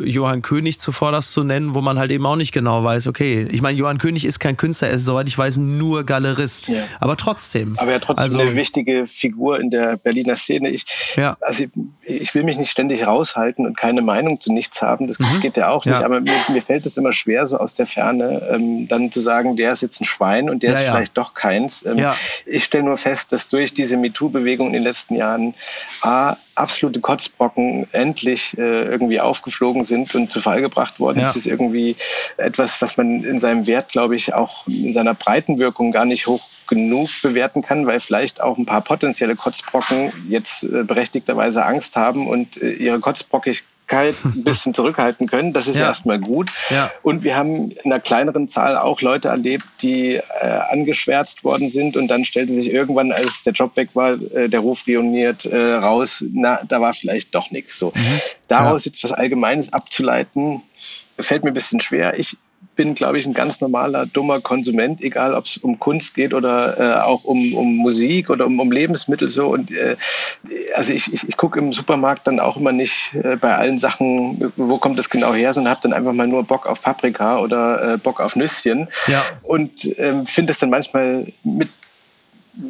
Johann 0.00 0.42
König 0.42 0.80
zuvor 0.80 1.12
das 1.12 1.32
zu 1.32 1.44
nennen, 1.44 1.74
wo 1.74 1.80
man 1.80 1.98
halt 1.98 2.10
eben 2.10 2.24
auch 2.26 2.36
nicht 2.36 2.52
genau 2.52 2.82
weiß, 2.82 3.06
okay, 3.06 3.46
ich 3.50 3.60
meine, 3.60 3.78
Johann 3.78 3.98
König 3.98 4.24
ist 4.24 4.38
kein 4.38 4.56
Künstler, 4.56 4.88
er 4.88 4.94
ist, 4.94 5.04
soweit 5.04 5.28
ich 5.28 5.36
weiß, 5.36 5.58
nur 5.58 6.04
Galerist. 6.04 6.70
Aber 7.00 7.16
trotzdem. 7.16 7.74
Aber 7.78 7.92
ja 7.92 7.98
trotzdem 7.98 8.24
also, 8.24 8.38
eine 8.40 8.56
wichtige 8.56 9.06
Figur 9.06 9.60
in 9.60 9.70
der 9.70 9.96
Berliner 9.96 10.36
Szene. 10.36 10.70
Ich, 10.70 10.84
also 11.40 11.64
ich, 11.64 11.70
ich, 12.02 12.34
will 12.34 12.44
mich 12.44 12.58
nicht 12.58 12.70
ständig 12.70 13.06
raushalten 13.06 13.66
und 13.66 13.76
keine 13.76 14.02
Meinung 14.02 14.40
zu 14.40 14.52
nichts 14.52 14.80
haben. 14.82 15.06
Das 15.06 15.18
mhm. 15.18 15.40
geht 15.40 15.56
ja 15.56 15.68
auch 15.68 15.84
nicht. 15.84 16.02
Aber 16.02 16.20
mir, 16.20 16.32
mir 16.52 16.62
fällt 16.62 16.86
es 16.86 16.93
es 16.94 16.98
immer 16.98 17.12
schwer, 17.12 17.46
so 17.46 17.58
aus 17.58 17.74
der 17.74 17.86
Ferne 17.86 18.48
ähm, 18.50 18.88
dann 18.88 19.12
zu 19.12 19.20
sagen, 19.20 19.56
der 19.56 19.72
ist 19.72 19.82
jetzt 19.82 20.00
ein 20.00 20.04
Schwein 20.04 20.48
und 20.48 20.62
der 20.62 20.72
ja, 20.72 20.78
ist 20.78 20.86
ja. 20.86 20.92
vielleicht 20.92 21.16
doch 21.16 21.34
keins. 21.34 21.84
Ähm, 21.84 21.98
ja. 21.98 22.16
Ich 22.46 22.64
stelle 22.64 22.84
nur 22.84 22.96
fest, 22.96 23.32
dass 23.32 23.48
durch 23.48 23.74
diese 23.74 23.96
MeToo-Bewegung 23.96 24.68
in 24.68 24.72
den 24.74 24.82
letzten 24.82 25.16
Jahren 25.16 25.54
A, 26.02 26.36
absolute 26.54 27.00
Kotzbrocken 27.00 27.88
endlich 27.92 28.56
äh, 28.56 28.84
irgendwie 28.84 29.20
aufgeflogen 29.20 29.82
sind 29.82 30.14
und 30.14 30.30
zu 30.30 30.40
Fall 30.40 30.60
gebracht 30.60 31.00
worden. 31.00 31.18
Ja. 31.18 31.26
Das 31.26 31.36
ist 31.36 31.46
irgendwie 31.46 31.96
etwas, 32.36 32.80
was 32.80 32.96
man 32.96 33.24
in 33.24 33.40
seinem 33.40 33.66
Wert, 33.66 33.88
glaube 33.88 34.14
ich, 34.14 34.34
auch 34.34 34.66
in 34.68 34.92
seiner 34.92 35.14
Breitenwirkung 35.14 35.90
gar 35.90 36.04
nicht 36.04 36.26
hoch 36.26 36.48
genug 36.66 37.10
bewerten 37.22 37.62
kann, 37.62 37.86
weil 37.86 38.00
vielleicht 38.00 38.40
auch 38.40 38.56
ein 38.56 38.66
paar 38.66 38.80
potenzielle 38.80 39.36
Kotzbrocken 39.36 40.12
jetzt 40.28 40.64
äh, 40.64 40.82
berechtigterweise 40.82 41.64
Angst 41.64 41.96
haben 41.96 42.26
und 42.28 42.62
äh, 42.62 42.72
ihre 42.72 43.00
Kotzbrockigkeit 43.00 43.73
ein 43.88 44.14
bisschen 44.44 44.74
zurückhalten 44.74 45.28
können. 45.28 45.52
Das 45.52 45.66
ist 45.66 45.78
ja. 45.78 45.86
erstmal 45.86 46.18
gut. 46.18 46.50
Ja. 46.70 46.90
Und 47.02 47.22
wir 47.24 47.36
haben 47.36 47.70
in 47.70 47.92
einer 47.92 48.00
kleineren 48.00 48.48
Zahl 48.48 48.76
auch 48.76 49.00
Leute 49.00 49.28
erlebt, 49.28 49.64
die 49.82 50.14
äh, 50.14 50.22
angeschwärzt 50.70 51.44
worden 51.44 51.68
sind 51.68 51.96
und 51.96 52.08
dann 52.08 52.24
stellte 52.24 52.52
sich 52.52 52.72
irgendwann, 52.72 53.12
als 53.12 53.44
der 53.44 53.52
Job 53.52 53.76
weg 53.76 53.90
war, 53.94 54.12
äh, 54.12 54.48
der 54.48 54.60
Ruf 54.60 54.86
reuniert 54.86 55.44
äh, 55.44 55.74
raus, 55.74 56.24
na, 56.32 56.60
da 56.66 56.80
war 56.80 56.94
vielleicht 56.94 57.34
doch 57.34 57.50
nichts 57.50 57.78
so. 57.78 57.92
Mhm. 57.94 58.20
Daraus 58.48 58.84
ja. 58.84 58.90
jetzt 58.90 59.04
was 59.04 59.12
Allgemeines 59.12 59.72
abzuleiten, 59.72 60.62
fällt 61.18 61.44
mir 61.44 61.50
ein 61.50 61.54
bisschen 61.54 61.80
schwer. 61.80 62.18
Ich 62.18 62.36
bin, 62.76 62.94
glaube 62.94 63.18
ich, 63.18 63.26
ein 63.26 63.34
ganz 63.34 63.60
normaler, 63.60 64.06
dummer 64.06 64.40
Konsument, 64.40 65.02
egal 65.02 65.34
ob 65.34 65.46
es 65.46 65.56
um 65.58 65.78
Kunst 65.78 66.14
geht 66.14 66.34
oder 66.34 66.78
äh, 66.78 67.02
auch 67.02 67.24
um, 67.24 67.54
um 67.54 67.76
Musik 67.76 68.30
oder 68.30 68.46
um, 68.46 68.58
um 68.60 68.72
Lebensmittel 68.72 69.28
so. 69.28 69.48
Und 69.48 69.70
äh, 69.70 69.96
also 70.74 70.92
ich, 70.92 71.12
ich, 71.12 71.28
ich 71.28 71.36
gucke 71.36 71.58
im 71.58 71.72
Supermarkt 71.72 72.26
dann 72.26 72.40
auch 72.40 72.56
immer 72.56 72.72
nicht 72.72 73.14
äh, 73.14 73.36
bei 73.36 73.54
allen 73.54 73.78
Sachen, 73.78 74.52
wo 74.56 74.78
kommt 74.78 74.98
das 74.98 75.10
genau 75.10 75.34
her, 75.34 75.52
sondern 75.52 75.72
habe 75.72 75.82
dann 75.82 75.92
einfach 75.92 76.12
mal 76.12 76.26
nur 76.26 76.44
Bock 76.44 76.66
auf 76.66 76.82
Paprika 76.82 77.38
oder 77.38 77.94
äh, 77.94 77.98
Bock 77.98 78.20
auf 78.20 78.36
Nüsschen. 78.36 78.88
Ja. 79.06 79.22
Und 79.42 79.90
ähm, 79.98 80.26
finde 80.26 80.52
es 80.52 80.58
dann 80.58 80.70
manchmal 80.70 81.26
mit 81.42 81.68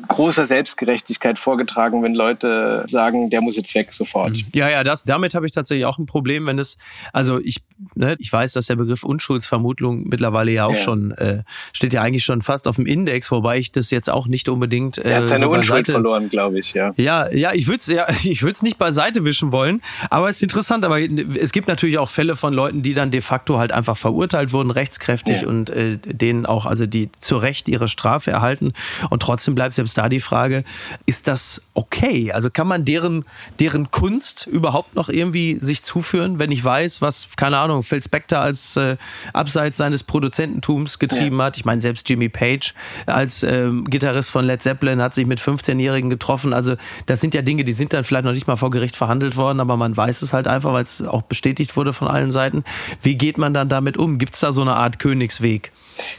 großer 0.08 0.46
Selbstgerechtigkeit 0.46 1.38
vorgetragen, 1.38 2.02
wenn 2.02 2.14
Leute 2.14 2.84
sagen, 2.88 3.28
der 3.28 3.42
muss 3.42 3.56
jetzt 3.56 3.74
weg 3.74 3.92
sofort. 3.92 4.32
Mhm. 4.32 4.44
Ja, 4.54 4.70
ja, 4.70 4.82
das, 4.82 5.04
damit 5.04 5.34
habe 5.34 5.44
ich 5.44 5.52
tatsächlich 5.52 5.84
auch 5.84 5.98
ein 5.98 6.06
Problem, 6.06 6.46
wenn 6.46 6.58
es, 6.58 6.78
also 7.12 7.38
ich, 7.38 7.62
ne, 7.94 8.16
ich 8.18 8.32
weiß, 8.32 8.54
dass 8.54 8.66
der 8.66 8.76
Begriff 8.76 9.04
Unschuldsvermutung 9.04 10.04
mittlerweile 10.04 10.52
ja 10.52 10.64
auch 10.64 10.70
ja. 10.70 10.76
schon, 10.76 11.10
äh, 11.12 11.42
steht 11.72 11.92
ja 11.92 12.00
eigentlich 12.00 12.24
schon 12.24 12.40
fast 12.40 12.66
auf 12.66 12.76
dem 12.76 12.86
Index, 12.86 13.30
wobei 13.30 13.58
ich 13.58 13.72
das 13.72 13.90
jetzt 13.90 14.08
auch 14.08 14.26
nicht 14.26 14.48
unbedingt. 14.48 14.96
Äh, 14.96 15.10
er 15.10 15.16
hat 15.18 15.26
seine 15.26 15.44
so 15.44 15.50
Unschuld 15.50 15.86
verloren, 15.88 16.30
glaube 16.30 16.58
ich, 16.58 16.72
ja. 16.72 16.92
Ja, 16.96 17.30
ja, 17.30 17.52
ich 17.52 17.66
würde 17.66 17.80
es 17.80 17.86
ja, 17.88 18.06
ich 18.24 18.42
würde 18.42 18.52
es 18.52 18.62
nicht 18.62 18.78
beiseite 18.78 19.24
wischen 19.24 19.52
wollen, 19.52 19.82
aber 20.08 20.30
es 20.30 20.36
ist 20.36 20.44
interessant, 20.44 20.84
aber 20.86 20.98
es 21.00 21.52
gibt 21.52 21.68
natürlich 21.68 21.98
auch 21.98 22.08
Fälle 22.08 22.36
von 22.36 22.54
Leuten, 22.54 22.82
die 22.82 22.94
dann 22.94 23.10
de 23.10 23.20
facto 23.20 23.58
halt 23.58 23.72
einfach 23.72 23.98
verurteilt 23.98 24.52
wurden, 24.52 24.70
rechtskräftig 24.70 25.42
ja. 25.42 25.48
und 25.48 25.68
äh, 25.68 25.98
denen 25.98 26.46
auch, 26.46 26.64
also 26.64 26.86
die 26.86 27.10
zu 27.20 27.36
Recht 27.36 27.68
ihre 27.68 27.88
Strafe 27.88 28.30
erhalten 28.30 28.72
und 29.10 29.20
trotzdem 29.20 29.54
bleibt 29.54 29.73
selbst 29.74 29.98
da 29.98 30.08
die 30.08 30.20
Frage, 30.20 30.64
ist 31.06 31.28
das 31.28 31.62
okay? 31.74 32.32
Also 32.32 32.50
kann 32.50 32.66
man 32.66 32.84
deren, 32.84 33.24
deren 33.60 33.90
Kunst 33.90 34.46
überhaupt 34.46 34.94
noch 34.94 35.08
irgendwie 35.08 35.58
sich 35.60 35.82
zuführen, 35.82 36.38
wenn 36.38 36.52
ich 36.52 36.64
weiß, 36.64 37.02
was, 37.02 37.28
keine 37.36 37.58
Ahnung, 37.58 37.82
Phil 37.82 38.02
Spector 38.02 38.38
als 38.38 38.76
äh, 38.76 38.96
abseits 39.32 39.78
seines 39.78 40.02
Produzententums 40.02 40.98
getrieben 40.98 41.38
ja. 41.38 41.46
hat. 41.46 41.56
Ich 41.56 41.64
meine, 41.64 41.80
selbst 41.80 42.08
Jimmy 42.08 42.28
Page 42.28 42.74
als 43.06 43.42
ähm, 43.42 43.84
Gitarrist 43.84 44.30
von 44.30 44.44
Led 44.44 44.62
Zeppelin 44.62 45.02
hat 45.02 45.14
sich 45.14 45.26
mit 45.26 45.40
15-Jährigen 45.40 46.10
getroffen. 46.10 46.52
Also 46.52 46.76
das 47.06 47.20
sind 47.20 47.34
ja 47.34 47.42
Dinge, 47.42 47.64
die 47.64 47.72
sind 47.72 47.92
dann 47.92 48.04
vielleicht 48.04 48.24
noch 48.24 48.32
nicht 48.32 48.46
mal 48.46 48.56
vor 48.56 48.70
Gericht 48.70 48.96
verhandelt 48.96 49.36
worden, 49.36 49.60
aber 49.60 49.76
man 49.76 49.96
weiß 49.96 50.22
es 50.22 50.32
halt 50.32 50.46
einfach, 50.46 50.72
weil 50.72 50.84
es 50.84 51.02
auch 51.02 51.22
bestätigt 51.22 51.76
wurde 51.76 51.92
von 51.92 52.08
allen 52.08 52.30
Seiten. 52.30 52.64
Wie 53.02 53.16
geht 53.16 53.38
man 53.38 53.54
dann 53.54 53.68
damit 53.68 53.96
um? 53.96 54.18
Gibt 54.18 54.34
es 54.34 54.40
da 54.40 54.52
so 54.52 54.62
eine 54.62 54.74
Art 54.74 54.98
Königsweg? 54.98 55.72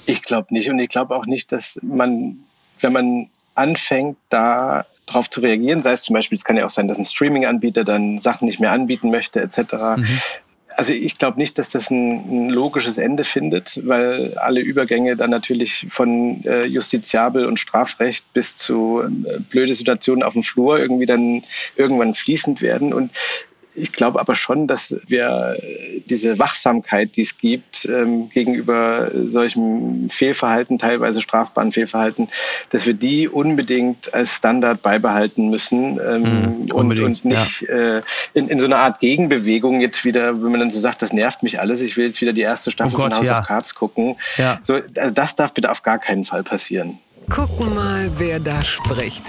Ich 0.06 0.22
glaube 0.22 0.48
nicht 0.54 0.70
und 0.70 0.80
ich 0.80 0.88
glaube 0.88 1.16
auch 1.16 1.26
nicht, 1.26 1.52
dass 1.52 1.80
man, 1.82 2.40
wenn 2.80 2.94
man 2.94 3.28
anfängt, 3.56 4.18
da 4.30 4.86
drauf 5.06 5.30
zu 5.30 5.42
reagieren, 5.42 5.82
sei 5.82 5.92
es 5.92 6.04
zum 6.04 6.14
Beispiel, 6.14 6.36
es 6.36 6.44
kann 6.44 6.58
ja 6.58 6.66
auch 6.66 6.70
sein, 6.70 6.88
dass 6.88 6.98
ein 6.98 7.06
Streaming-Anbieter 7.06 7.84
dann 7.84 8.18
Sachen 8.18 8.46
nicht 8.46 8.60
mehr 8.60 8.72
anbieten 8.72 9.12
möchte, 9.12 9.42
etc. 9.42 9.74
Mhm. 9.98 10.08
Also 10.78 10.92
ich 10.92 11.18
glaube 11.18 11.38
nicht, 11.38 11.58
dass 11.58 11.70
das 11.70 11.90
ein, 11.90 12.48
ein, 12.48 12.50
logisches 12.50 12.98
Ende 12.98 13.24
findet, 13.24 13.80
weil 13.88 14.38
alle 14.38 14.60
Übergänge 14.60 15.16
dann 15.16 15.30
natürlich 15.30 15.88
von 15.90 16.44
äh, 16.44 16.66
justiziabel 16.66 17.46
und 17.46 17.60
Strafrecht 17.60 18.34
bis 18.34 18.56
zu 18.56 19.02
äh, 19.02 19.40
blöde 19.40 19.74
Situationen 19.74 20.24
auf 20.24 20.34
dem 20.34 20.44
Flur 20.44 20.78
irgendwie 20.80 21.06
dann 21.06 21.44
irgendwann 21.78 22.14
fließend 22.14 22.62
werden. 22.62 22.94
Und 22.94 23.12
ich 23.76 23.92
glaube 23.92 24.20
aber 24.20 24.36
schon, 24.36 24.68
dass 24.68 24.96
wir 25.08 25.58
diese 26.06 26.40
Wachsamkeit, 26.40 27.16
die 27.16 27.22
es 27.22 27.38
gibt 27.38 27.86
ähm, 27.86 28.30
gegenüber 28.30 29.12
solchem 29.26 30.10
Fehlverhalten, 30.10 30.80
teilweise 30.80 31.22
strafbaren 31.22 31.72
Fehlverhalten, 31.72 32.30
dass 32.70 32.86
wir 32.86 32.94
die 32.94 33.28
unbedingt 33.28 34.14
als 34.14 34.36
Standard 34.36 34.82
beibehalten 34.82 35.50
müssen 35.50 36.00
ähm, 36.00 36.22
mhm, 36.22 36.72
und, 36.72 37.00
und, 37.00 37.26
nicht 37.26 37.62
ja. 37.62 37.98
äh, 37.98 38.02
in, 38.34 38.48
in, 38.48 38.60
so 38.60 38.66
einer 38.66 38.78
Art 38.78 39.00
Gegenbewegung 39.00 39.82
jetzt 39.82 40.06
wieder, 40.06 40.42
wenn 40.42 40.52
man 40.52 40.62
dann 40.62 40.72
so 40.72 40.80
sagt, 40.80 41.02
das 41.02 41.14
nervt 41.14 41.44
mich 41.44 41.60
alles, 41.60 41.82
ich 41.82 41.98
will 41.98 42.06
jetzt 42.06 42.22
wieder 42.22 42.34
die 42.34 42.42
erste 42.42 42.72
Staffel 42.72 42.94
oh 42.96 42.98
Gott, 42.98 43.14
von 43.14 43.20
House 43.22 43.28
ja. 43.28 43.40
of 43.40 43.48
Cards 43.48 43.76
gucken. 43.76 44.16
Ja. 44.38 44.60
So, 44.64 44.80
also 44.98 45.14
das 45.14 45.36
darf 45.36 45.54
bitte 45.54 45.70
auf 45.70 45.84
gar 45.84 46.00
keinen 46.00 46.26
Fall 46.26 46.44
passieren. 46.44 46.98
Gucken 47.30 47.74
mal, 47.74 48.10
wer 48.18 48.40
da 48.40 48.62
spricht. 48.62 49.24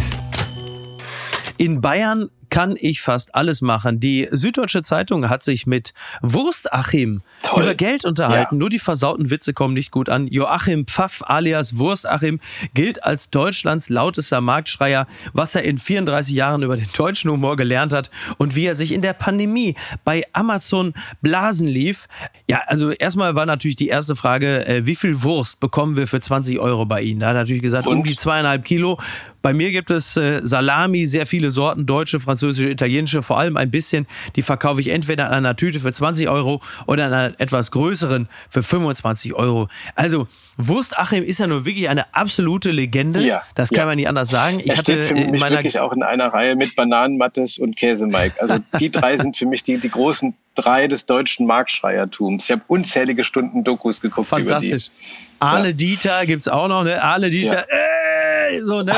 In 1.58 1.80
Bayern 1.80 2.28
kann 2.50 2.74
ich 2.78 3.00
fast 3.00 3.34
alles 3.34 3.62
machen. 3.62 4.00
Die 4.00 4.28
Süddeutsche 4.30 4.82
Zeitung 4.82 5.28
hat 5.28 5.42
sich 5.44 5.66
mit 5.66 5.92
Wurstachim 6.22 7.22
Toll. 7.42 7.62
über 7.62 7.74
Geld 7.74 8.04
unterhalten. 8.04 8.54
Ja. 8.54 8.58
Nur 8.58 8.70
die 8.70 8.78
versauten 8.78 9.30
Witze 9.30 9.52
kommen 9.52 9.74
nicht 9.74 9.90
gut 9.90 10.08
an. 10.08 10.26
Joachim 10.26 10.86
Pfaff 10.86 11.22
alias 11.26 11.78
Wurstachim 11.78 12.40
gilt 12.74 13.04
als 13.04 13.30
Deutschlands 13.30 13.88
lautester 13.88 14.40
Marktschreier, 14.40 15.06
was 15.32 15.54
er 15.54 15.64
in 15.64 15.78
34 15.78 16.34
Jahren 16.34 16.62
über 16.62 16.76
den 16.76 16.88
deutschen 16.96 17.30
Humor 17.30 17.56
gelernt 17.56 17.92
hat 17.92 18.10
und 18.38 18.54
wie 18.54 18.66
er 18.66 18.74
sich 18.74 18.92
in 18.92 19.02
der 19.02 19.12
Pandemie 19.12 19.74
bei 20.04 20.24
Amazon 20.32 20.94
blasen 21.22 21.68
lief. 21.68 22.06
Ja, 22.48 22.62
also 22.66 22.90
erstmal 22.90 23.34
war 23.34 23.46
natürlich 23.46 23.76
die 23.76 23.88
erste 23.88 24.16
Frage, 24.16 24.66
äh, 24.66 24.86
wie 24.86 24.94
viel 24.94 25.22
Wurst 25.22 25.60
bekommen 25.60 25.96
wir 25.96 26.06
für 26.06 26.20
20 26.20 26.58
Euro 26.58 26.86
bei 26.86 27.02
Ihnen? 27.02 27.20
Da 27.20 27.26
hat 27.28 27.36
er 27.36 27.40
natürlich 27.40 27.62
gesagt, 27.62 27.86
und? 27.86 27.98
um 27.98 28.04
die 28.04 28.16
zweieinhalb 28.16 28.64
Kilo. 28.64 28.98
Bei 29.42 29.54
mir 29.54 29.70
gibt 29.70 29.92
es 29.92 30.16
äh, 30.16 30.40
Salami, 30.42 31.06
sehr 31.06 31.24
viele 31.24 31.50
Sorten, 31.50 31.86
deutsche, 31.86 32.18
französische, 32.18 32.35
italienische, 32.42 33.22
vor 33.22 33.38
allem 33.38 33.56
ein 33.56 33.70
bisschen. 33.70 34.06
Die 34.36 34.42
verkaufe 34.42 34.80
ich 34.80 34.88
entweder 34.88 35.26
in 35.26 35.32
einer 35.32 35.56
Tüte 35.56 35.80
für 35.80 35.92
20 35.92 36.28
Euro 36.28 36.60
oder 36.86 37.06
in 37.06 37.12
einer 37.12 37.40
etwas 37.40 37.70
größeren 37.70 38.28
für 38.48 38.62
25 38.62 39.34
Euro. 39.34 39.68
Also 39.94 40.28
Wurst 40.56 40.98
Achim 40.98 41.22
ist 41.22 41.38
ja 41.38 41.46
nur 41.46 41.64
wirklich 41.64 41.88
eine 41.88 42.14
absolute 42.14 42.70
Legende. 42.70 43.20
Ja, 43.20 43.42
das 43.54 43.70
kann 43.70 43.80
ja. 43.80 43.86
man 43.86 43.96
nicht 43.96 44.08
anders 44.08 44.30
sagen. 44.30 44.60
Ich 44.60 44.68
er 44.68 44.78
hatte 44.78 45.02
steht 45.02 45.04
für 45.04 45.30
mich 45.30 45.42
wirklich 45.42 45.80
auch 45.80 45.92
in 45.92 46.02
einer 46.02 46.28
Reihe 46.28 46.56
mit 46.56 46.74
Bananenmattes 46.76 47.58
und 47.58 47.76
Käse 47.76 48.06
Mike. 48.06 48.36
Also 48.40 48.56
die 48.78 48.90
drei 48.90 49.16
sind 49.16 49.36
für 49.36 49.46
mich 49.46 49.62
die, 49.62 49.78
die 49.78 49.90
großen 49.90 50.34
drei 50.54 50.88
des 50.88 51.04
deutschen 51.04 51.46
Marktschreiertums. 51.46 52.44
Ich 52.44 52.50
habe 52.50 52.62
unzählige 52.68 53.22
Stunden 53.22 53.64
Dokus 53.64 54.00
geguckt. 54.00 54.28
Fantastisch. 54.28 54.88
Ale 54.88 55.25
ja. 55.40 55.72
Dieter 55.72 56.26
gibt's 56.26 56.48
auch 56.48 56.68
noch, 56.68 56.84
ne? 56.84 57.02
Ale 57.02 57.30
Dieter, 57.30 57.56
ja. 57.56 57.62
äh, 57.62 58.60
so, 58.60 58.82
ne? 58.82 58.94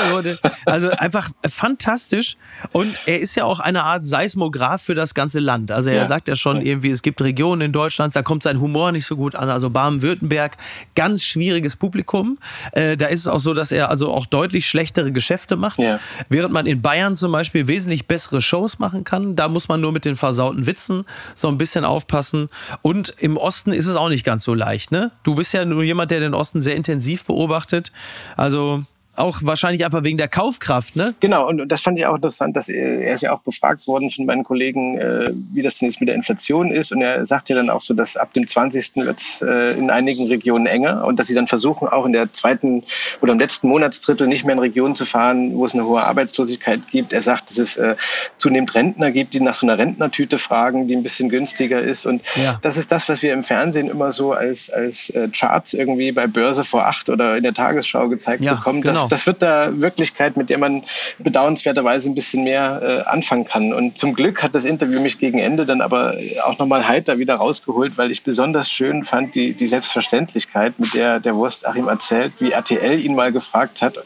Also 0.64 0.90
einfach 0.90 1.30
fantastisch. 1.48 2.36
Und 2.72 2.98
er 3.06 3.20
ist 3.20 3.34
ja 3.34 3.44
auch 3.44 3.60
eine 3.60 3.84
Art 3.84 4.06
Seismograph 4.06 4.82
für 4.82 4.94
das 4.94 5.14
ganze 5.14 5.38
Land. 5.38 5.70
Also 5.70 5.90
er 5.90 5.96
ja. 5.96 6.06
sagt 6.06 6.28
ja 6.28 6.36
schon 6.36 6.60
irgendwie, 6.60 6.90
es 6.90 7.02
gibt 7.02 7.20
Regionen 7.20 7.62
in 7.62 7.72
Deutschland, 7.72 8.14
da 8.14 8.22
kommt 8.22 8.42
sein 8.42 8.60
Humor 8.60 8.92
nicht 8.92 9.06
so 9.06 9.16
gut 9.16 9.34
an. 9.34 9.50
Also 9.50 9.70
Baden-Württemberg, 9.70 10.56
ganz 10.94 11.24
schwieriges 11.24 11.76
Publikum. 11.76 12.38
Äh, 12.72 12.96
da 12.96 13.06
ist 13.06 13.20
es 13.20 13.28
auch 13.28 13.40
so, 13.40 13.54
dass 13.54 13.72
er 13.72 13.90
also 13.90 14.12
auch 14.12 14.26
deutlich 14.26 14.68
schlechtere 14.68 15.12
Geschäfte 15.12 15.56
macht. 15.56 15.78
Ja. 15.78 16.00
Während 16.28 16.52
man 16.52 16.66
in 16.66 16.82
Bayern 16.82 17.16
zum 17.16 17.32
Beispiel 17.32 17.66
wesentlich 17.68 18.06
bessere 18.06 18.40
Shows 18.40 18.78
machen 18.78 19.04
kann. 19.04 19.36
Da 19.36 19.48
muss 19.48 19.68
man 19.68 19.80
nur 19.80 19.92
mit 19.92 20.04
den 20.04 20.16
versauten 20.16 20.66
Witzen 20.66 21.04
so 21.34 21.48
ein 21.48 21.58
bisschen 21.58 21.84
aufpassen. 21.84 22.48
Und 22.82 23.14
im 23.18 23.36
Osten 23.36 23.72
ist 23.72 23.86
es 23.86 23.96
auch 23.96 24.08
nicht 24.08 24.24
ganz 24.24 24.44
so 24.44 24.54
leicht. 24.54 24.90
Ne? 24.90 25.10
Du 25.22 25.34
bist 25.34 25.52
ja 25.54 25.64
nur 25.64 25.82
jemand, 25.82 26.10
der 26.10 26.20
den 26.20 26.27
Osten 26.34 26.60
sehr 26.60 26.76
intensiv 26.76 27.24
beobachtet. 27.24 27.92
Also 28.36 28.84
auch 29.18 29.38
wahrscheinlich 29.42 29.84
einfach 29.84 30.04
wegen 30.04 30.18
der 30.18 30.28
Kaufkraft, 30.28 30.96
ne? 30.96 31.14
Genau, 31.20 31.48
und 31.48 31.68
das 31.68 31.80
fand 31.80 31.98
ich 31.98 32.06
auch 32.06 32.14
interessant, 32.14 32.56
dass 32.56 32.68
er, 32.68 33.00
er 33.00 33.14
ist 33.14 33.22
ja 33.22 33.32
auch 33.32 33.40
befragt 33.40 33.86
worden 33.86 34.10
von 34.10 34.26
meinen 34.26 34.44
Kollegen, 34.44 34.98
äh, 34.98 35.32
wie 35.52 35.62
das 35.62 35.78
denn 35.78 35.88
jetzt 35.88 36.00
mit 36.00 36.08
der 36.08 36.16
Inflation 36.16 36.70
ist. 36.70 36.92
Und 36.92 37.02
er 37.02 37.24
sagt 37.26 37.48
ja 37.48 37.56
dann 37.56 37.70
auch 37.70 37.80
so, 37.80 37.94
dass 37.94 38.16
ab 38.16 38.32
dem 38.34 38.46
20. 38.46 38.96
wird 38.96 39.20
es 39.20 39.42
äh, 39.42 39.78
in 39.78 39.90
einigen 39.90 40.28
Regionen 40.28 40.66
enger 40.66 41.04
und 41.04 41.18
dass 41.18 41.26
sie 41.26 41.34
dann 41.34 41.48
versuchen, 41.48 41.88
auch 41.88 42.06
in 42.06 42.12
der 42.12 42.32
zweiten 42.32 42.84
oder 43.20 43.32
im 43.32 43.38
letzten 43.38 43.68
Monatsdrittel 43.68 44.26
nicht 44.26 44.44
mehr 44.44 44.54
in 44.54 44.60
Regionen 44.60 44.94
zu 44.94 45.04
fahren, 45.04 45.54
wo 45.54 45.64
es 45.64 45.74
eine 45.74 45.84
hohe 45.84 46.02
Arbeitslosigkeit 46.02 46.88
gibt. 46.88 47.12
Er 47.12 47.22
sagt, 47.22 47.50
dass 47.50 47.58
es 47.58 47.76
äh, 47.76 47.96
zunehmend 48.38 48.74
Rentner 48.74 49.10
gibt, 49.10 49.34
die 49.34 49.40
nach 49.40 49.54
so 49.54 49.66
einer 49.66 49.78
Rentnertüte 49.78 50.38
fragen, 50.38 50.86
die 50.88 50.96
ein 50.96 51.02
bisschen 51.02 51.28
günstiger 51.28 51.82
ist. 51.82 52.06
Und 52.06 52.22
ja. 52.36 52.58
das 52.62 52.76
ist 52.76 52.92
das, 52.92 53.08
was 53.08 53.22
wir 53.22 53.32
im 53.32 53.42
Fernsehen 53.42 53.88
immer 53.88 54.12
so 54.12 54.32
als, 54.32 54.70
als 54.70 55.10
äh, 55.10 55.28
Charts 55.28 55.74
irgendwie 55.74 56.12
bei 56.12 56.26
Börse 56.26 56.64
vor 56.64 56.86
acht 56.86 57.08
oder 57.10 57.36
in 57.36 57.42
der 57.42 57.54
Tagesschau 57.54 58.08
gezeigt 58.08 58.44
ja, 58.44 58.54
bekommen. 58.54 58.80
Genau 58.80 59.07
das 59.08 59.26
wird 59.26 59.42
da 59.42 59.70
Wirklichkeit, 59.80 60.36
mit 60.36 60.50
der 60.50 60.58
man 60.58 60.82
bedauernswerterweise 61.18 62.10
ein 62.10 62.14
bisschen 62.14 62.44
mehr 62.44 62.80
äh, 62.82 63.08
anfangen 63.08 63.44
kann. 63.44 63.72
Und 63.72 63.98
zum 63.98 64.14
Glück 64.14 64.42
hat 64.42 64.54
das 64.54 64.64
Interview 64.64 65.00
mich 65.00 65.18
gegen 65.18 65.38
Ende 65.38 65.66
dann 65.66 65.80
aber 65.80 66.14
auch 66.44 66.58
nochmal 66.58 66.86
heiter 66.86 67.18
wieder 67.18 67.36
rausgeholt, 67.36 67.96
weil 67.96 68.10
ich 68.10 68.22
besonders 68.22 68.70
schön 68.70 69.04
fand 69.04 69.34
die, 69.34 69.52
die 69.52 69.66
Selbstverständlichkeit, 69.66 70.78
mit 70.78 70.94
der 70.94 71.20
der 71.20 71.34
Wurst 71.34 71.66
Achim 71.66 71.88
erzählt, 71.88 72.32
wie 72.38 72.52
RTL 72.52 73.00
ihn 73.00 73.14
mal 73.14 73.32
gefragt 73.32 73.82
hat, 73.82 73.98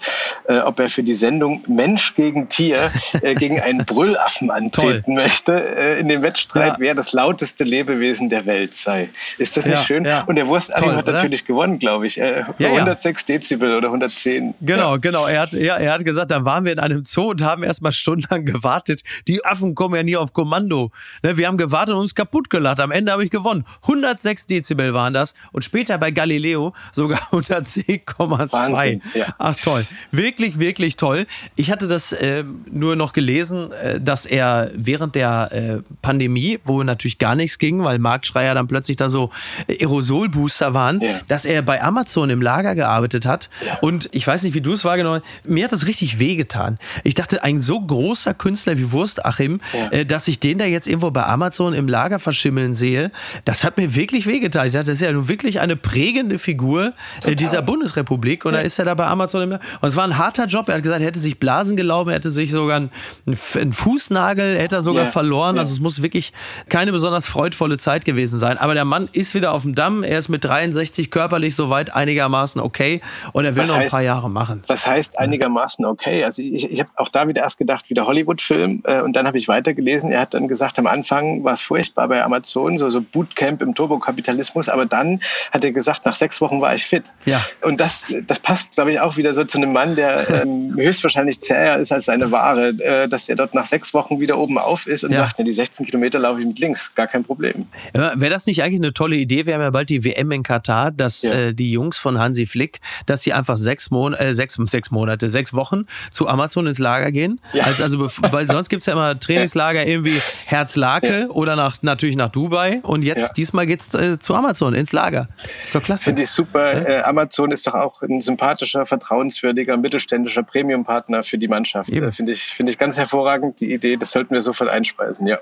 äh, 0.48 0.58
ob 0.58 0.80
er 0.80 0.88
für 0.88 1.02
die 1.02 1.14
Sendung 1.14 1.62
Mensch 1.66 2.14
gegen 2.14 2.48
Tier 2.48 2.90
äh, 3.22 3.34
gegen 3.34 3.60
einen 3.60 3.84
Brüllaffen 3.86 4.50
antreten 4.50 5.14
möchte, 5.14 5.52
äh, 5.52 6.00
in 6.00 6.08
dem 6.08 6.22
Wettstreit, 6.22 6.74
ja. 6.74 6.76
wer 6.78 6.94
das 6.94 7.12
lauteste 7.12 7.64
Lebewesen 7.64 8.28
der 8.28 8.46
Welt 8.46 8.74
sei. 8.74 9.10
Ist 9.38 9.56
das 9.56 9.66
nicht 9.66 9.78
ja, 9.78 9.84
schön? 9.84 10.04
Ja. 10.04 10.22
Und 10.22 10.36
der 10.36 10.46
Wurst 10.46 10.74
Achim 10.74 10.94
hat 10.94 11.06
natürlich 11.06 11.44
gewonnen, 11.44 11.78
glaube 11.78 12.06
ich. 12.06 12.20
Äh, 12.20 12.44
106 12.58 13.26
Dezibel 13.26 13.76
oder 13.76 13.88
110. 13.88 14.54
Genau, 14.60 14.91
Genau, 14.98 15.22
genau. 15.22 15.26
Er 15.26 15.40
hat, 15.40 15.52
ja, 15.52 15.76
er 15.76 15.92
hat 15.92 16.04
gesagt, 16.04 16.30
da 16.30 16.44
waren 16.44 16.64
wir 16.64 16.72
in 16.72 16.78
einem 16.78 17.04
Zoo 17.04 17.30
und 17.30 17.42
haben 17.42 17.62
erstmal 17.62 17.92
stundenlang 17.92 18.44
gewartet. 18.44 19.02
Die 19.28 19.44
Affen 19.44 19.74
kommen 19.74 19.94
ja 19.94 20.02
nie 20.02 20.16
auf 20.16 20.32
Kommando. 20.32 20.90
Ne, 21.22 21.36
wir 21.36 21.46
haben 21.46 21.56
gewartet 21.56 21.94
und 21.94 22.02
uns 22.02 22.14
kaputt 22.14 22.50
gelacht. 22.50 22.80
Am 22.80 22.90
Ende 22.90 23.12
habe 23.12 23.24
ich 23.24 23.30
gewonnen. 23.30 23.64
106 23.82 24.46
Dezibel 24.46 24.94
waren 24.94 25.14
das. 25.14 25.34
Und 25.52 25.64
später 25.64 25.98
bei 25.98 26.10
Galileo 26.10 26.72
sogar 26.92 27.18
110,2. 27.30 29.00
Ja. 29.14 29.26
Ach 29.38 29.56
toll. 29.56 29.86
Wirklich, 30.10 30.58
wirklich 30.58 30.96
toll. 30.96 31.26
Ich 31.56 31.70
hatte 31.70 31.88
das 31.88 32.12
äh, 32.12 32.44
nur 32.70 32.96
noch 32.96 33.12
gelesen, 33.12 33.72
äh, 33.72 34.00
dass 34.00 34.26
er 34.26 34.70
während 34.74 35.14
der 35.14 35.52
äh, 35.52 35.82
Pandemie, 36.02 36.58
wo 36.64 36.82
natürlich 36.82 37.18
gar 37.18 37.34
nichts 37.34 37.58
ging, 37.58 37.84
weil 37.84 37.98
Marktschreier 37.98 38.54
dann 38.54 38.66
plötzlich 38.66 38.96
da 38.96 39.08
so 39.08 39.30
Aerosolbooster 39.68 40.74
waren, 40.74 41.00
ja. 41.00 41.20
dass 41.28 41.44
er 41.44 41.62
bei 41.62 41.82
Amazon 41.82 42.30
im 42.30 42.42
Lager 42.42 42.74
gearbeitet 42.74 43.26
hat. 43.26 43.48
Ja. 43.64 43.78
Und 43.80 44.08
ich 44.12 44.26
weiß 44.26 44.42
nicht, 44.42 44.54
wie 44.54 44.60
du 44.60 44.72
es 44.72 44.81
wahrgenommen 44.84 45.22
Mir 45.44 45.64
hat 45.64 45.72
das 45.72 45.86
richtig 45.86 46.18
wehgetan. 46.18 46.78
Ich 47.04 47.14
dachte, 47.14 47.44
ein 47.44 47.60
so 47.60 47.80
großer 47.80 48.34
Künstler 48.34 48.78
wie 48.78 48.92
Wurstachim, 48.92 49.60
ja. 49.72 49.98
äh, 49.98 50.06
dass 50.06 50.28
ich 50.28 50.40
den 50.40 50.58
da 50.58 50.64
jetzt 50.64 50.86
irgendwo 50.86 51.10
bei 51.10 51.24
Amazon 51.24 51.74
im 51.74 51.88
Lager 51.88 52.18
verschimmeln 52.18 52.74
sehe, 52.74 53.10
das 53.44 53.64
hat 53.64 53.76
mir 53.76 53.94
wirklich 53.94 54.26
wehgetan. 54.26 54.66
Ich 54.66 54.72
dachte, 54.72 54.86
das 54.86 55.00
ist 55.00 55.04
ja 55.04 55.12
nun 55.12 55.28
wirklich 55.28 55.60
eine 55.60 55.76
prägende 55.76 56.38
Figur 56.38 56.92
äh, 57.24 57.34
dieser 57.34 57.62
Bundesrepublik. 57.62 58.44
Und 58.44 58.54
ja. 58.54 58.60
da 58.60 58.64
ist 58.64 58.78
er 58.78 58.84
da 58.84 58.94
bei 58.94 59.06
Amazon 59.06 59.42
im 59.42 59.50
Lager. 59.52 59.64
Und 59.80 59.88
es 59.88 59.96
war 59.96 60.04
ein 60.04 60.18
harter 60.18 60.46
Job. 60.46 60.68
Er 60.68 60.76
hat 60.76 60.82
gesagt, 60.82 61.00
er 61.00 61.06
hätte 61.06 61.20
sich 61.20 61.38
Blasen 61.38 61.76
gelaufen, 61.76 62.10
er 62.10 62.16
hätte 62.16 62.30
sich 62.30 62.52
sogar 62.52 62.76
einen, 62.76 62.90
einen 63.26 63.72
Fußnagel, 63.72 64.58
hätte 64.58 64.76
er 64.76 64.82
sogar 64.82 65.04
ja. 65.04 65.10
verloren. 65.10 65.58
Also 65.58 65.72
es 65.72 65.80
muss 65.80 66.02
wirklich 66.02 66.32
keine 66.68 66.92
besonders 66.92 67.26
freudvolle 67.26 67.78
Zeit 67.78 68.04
gewesen 68.04 68.38
sein. 68.38 68.58
Aber 68.58 68.74
der 68.74 68.84
Mann 68.84 69.08
ist 69.12 69.34
wieder 69.34 69.52
auf 69.52 69.62
dem 69.62 69.74
Damm. 69.74 70.02
Er 70.02 70.18
ist 70.18 70.28
mit 70.28 70.44
63 70.44 71.10
körperlich 71.10 71.54
soweit 71.54 71.94
einigermaßen 71.94 72.60
okay. 72.60 73.00
Und 73.32 73.44
er 73.44 73.56
will 73.56 73.62
Was 73.62 73.70
noch 73.70 73.78
ein 73.78 73.88
paar 73.88 74.02
Jahre 74.02 74.30
machen. 74.30 74.61
Das 74.66 74.86
heißt 74.86 75.18
einigermaßen 75.18 75.84
okay. 75.84 76.24
Also 76.24 76.42
ich, 76.42 76.70
ich 76.70 76.80
habe 76.80 76.90
auch 76.96 77.08
da 77.08 77.28
wieder 77.28 77.42
erst 77.42 77.58
gedacht, 77.58 77.88
wieder 77.90 78.06
Hollywood-Film. 78.06 78.82
Äh, 78.84 79.02
und 79.02 79.14
dann 79.14 79.26
habe 79.26 79.38
ich 79.38 79.48
weitergelesen. 79.48 80.12
Er 80.12 80.20
hat 80.20 80.34
dann 80.34 80.48
gesagt, 80.48 80.78
am 80.78 80.86
Anfang 80.86 81.44
war 81.44 81.52
es 81.52 81.60
furchtbar 81.60 82.08
bei 82.08 82.22
Amazon, 82.22 82.78
so, 82.78 82.90
so 82.90 83.00
Bootcamp 83.00 83.62
im 83.62 83.74
Turbokapitalismus. 83.74 84.68
Aber 84.68 84.86
dann 84.86 85.20
hat 85.50 85.64
er 85.64 85.72
gesagt, 85.72 86.06
nach 86.06 86.14
sechs 86.14 86.40
Wochen 86.40 86.60
war 86.60 86.74
ich 86.74 86.84
fit. 86.84 87.04
Ja. 87.24 87.44
Und 87.62 87.80
das, 87.80 88.12
das 88.26 88.38
passt, 88.38 88.74
glaube 88.74 88.92
ich, 88.92 89.00
auch 89.00 89.16
wieder 89.16 89.34
so 89.34 89.44
zu 89.44 89.58
einem 89.58 89.72
Mann, 89.72 89.96
der 89.96 90.42
ähm, 90.42 90.74
höchstwahrscheinlich 90.76 91.40
zäher 91.40 91.78
ist 91.78 91.92
als 91.92 92.06
seine 92.06 92.30
Ware, 92.30 92.68
äh, 92.68 93.08
dass 93.08 93.28
er 93.28 93.36
dort 93.36 93.54
nach 93.54 93.66
sechs 93.66 93.94
Wochen 93.94 94.20
wieder 94.20 94.38
oben 94.38 94.58
auf 94.58 94.86
ist 94.86 95.04
und 95.04 95.12
ja. 95.12 95.18
sagt, 95.18 95.38
ne, 95.38 95.44
die 95.44 95.52
16 95.52 95.86
Kilometer 95.86 96.18
laufe 96.18 96.40
ich 96.40 96.46
mit 96.46 96.58
links, 96.58 96.94
gar 96.94 97.06
kein 97.06 97.24
Problem. 97.24 97.66
Ja, 97.94 98.12
Wäre 98.14 98.30
das 98.30 98.46
nicht 98.46 98.62
eigentlich 98.62 98.80
eine 98.80 98.92
tolle 98.92 99.16
Idee? 99.16 99.46
Wir 99.46 99.54
haben 99.54 99.60
ja 99.60 99.70
bald 99.70 99.90
die 99.90 100.04
WM 100.04 100.30
in 100.32 100.42
Katar, 100.42 100.90
dass 100.90 101.22
ja. 101.22 101.32
äh, 101.32 101.54
die 101.54 101.72
Jungs 101.72 101.98
von 101.98 102.18
Hansi 102.18 102.46
Flick, 102.46 102.80
dass 103.06 103.22
sie 103.22 103.32
einfach 103.32 103.56
sechs, 103.56 103.90
Mon 103.90 104.14
äh, 104.14 104.34
sechs, 104.34 104.51
sechs 104.66 104.90
Monate 104.90 105.02
Monate, 105.02 105.28
sechs 105.28 105.52
Wochen 105.52 105.86
zu 106.10 106.28
Amazon 106.28 106.66
ins 106.66 106.78
Lager 106.78 107.10
gehen. 107.10 107.40
Ja. 107.52 107.64
Also, 107.64 107.82
also 107.82 108.06
weil 108.32 108.48
sonst 108.48 108.68
gibt 108.68 108.82
es 108.82 108.86
ja 108.86 108.92
immer 108.92 109.18
Trainingslager 109.18 109.86
irgendwie 109.86 110.20
Herzlake 110.46 111.20
ja. 111.22 111.28
oder 111.28 111.56
nach, 111.56 111.76
natürlich 111.82 112.16
nach 112.16 112.28
Dubai. 112.28 112.80
Und 112.82 113.02
jetzt, 113.02 113.28
ja. 113.28 113.34
diesmal 113.34 113.66
geht 113.66 113.80
es 113.80 113.94
äh, 113.94 114.18
zu 114.18 114.34
Amazon 114.34 114.74
ins 114.74 114.92
Lager. 114.92 115.28
Das 115.42 115.66
ist 115.66 115.74
doch 115.74 115.82
klasse. 115.82 116.04
Finde 116.04 116.22
ich 116.22 116.30
super. 116.30 116.88
Äh, 116.88 117.02
Amazon 117.02 117.50
ist 117.50 117.66
doch 117.66 117.74
auch 117.74 118.02
ein 118.02 118.20
sympathischer, 118.20 118.86
vertrauenswürdiger, 118.86 119.76
mittelständischer 119.76 120.42
Premium-Partner 120.42 121.22
für 121.22 121.38
die 121.38 121.48
Mannschaft. 121.48 121.90
Äh, 121.90 122.12
Finde 122.12 122.32
ich, 122.32 122.44
find 122.44 122.70
ich 122.70 122.78
ganz 122.78 122.96
hervorragend, 122.96 123.60
die 123.60 123.72
Idee. 123.72 123.96
Das 123.96 124.12
sollten 124.12 124.34
wir 124.34 124.40
sofort 124.40 124.70
einspeisen, 124.70 125.26
ja. 125.26 125.38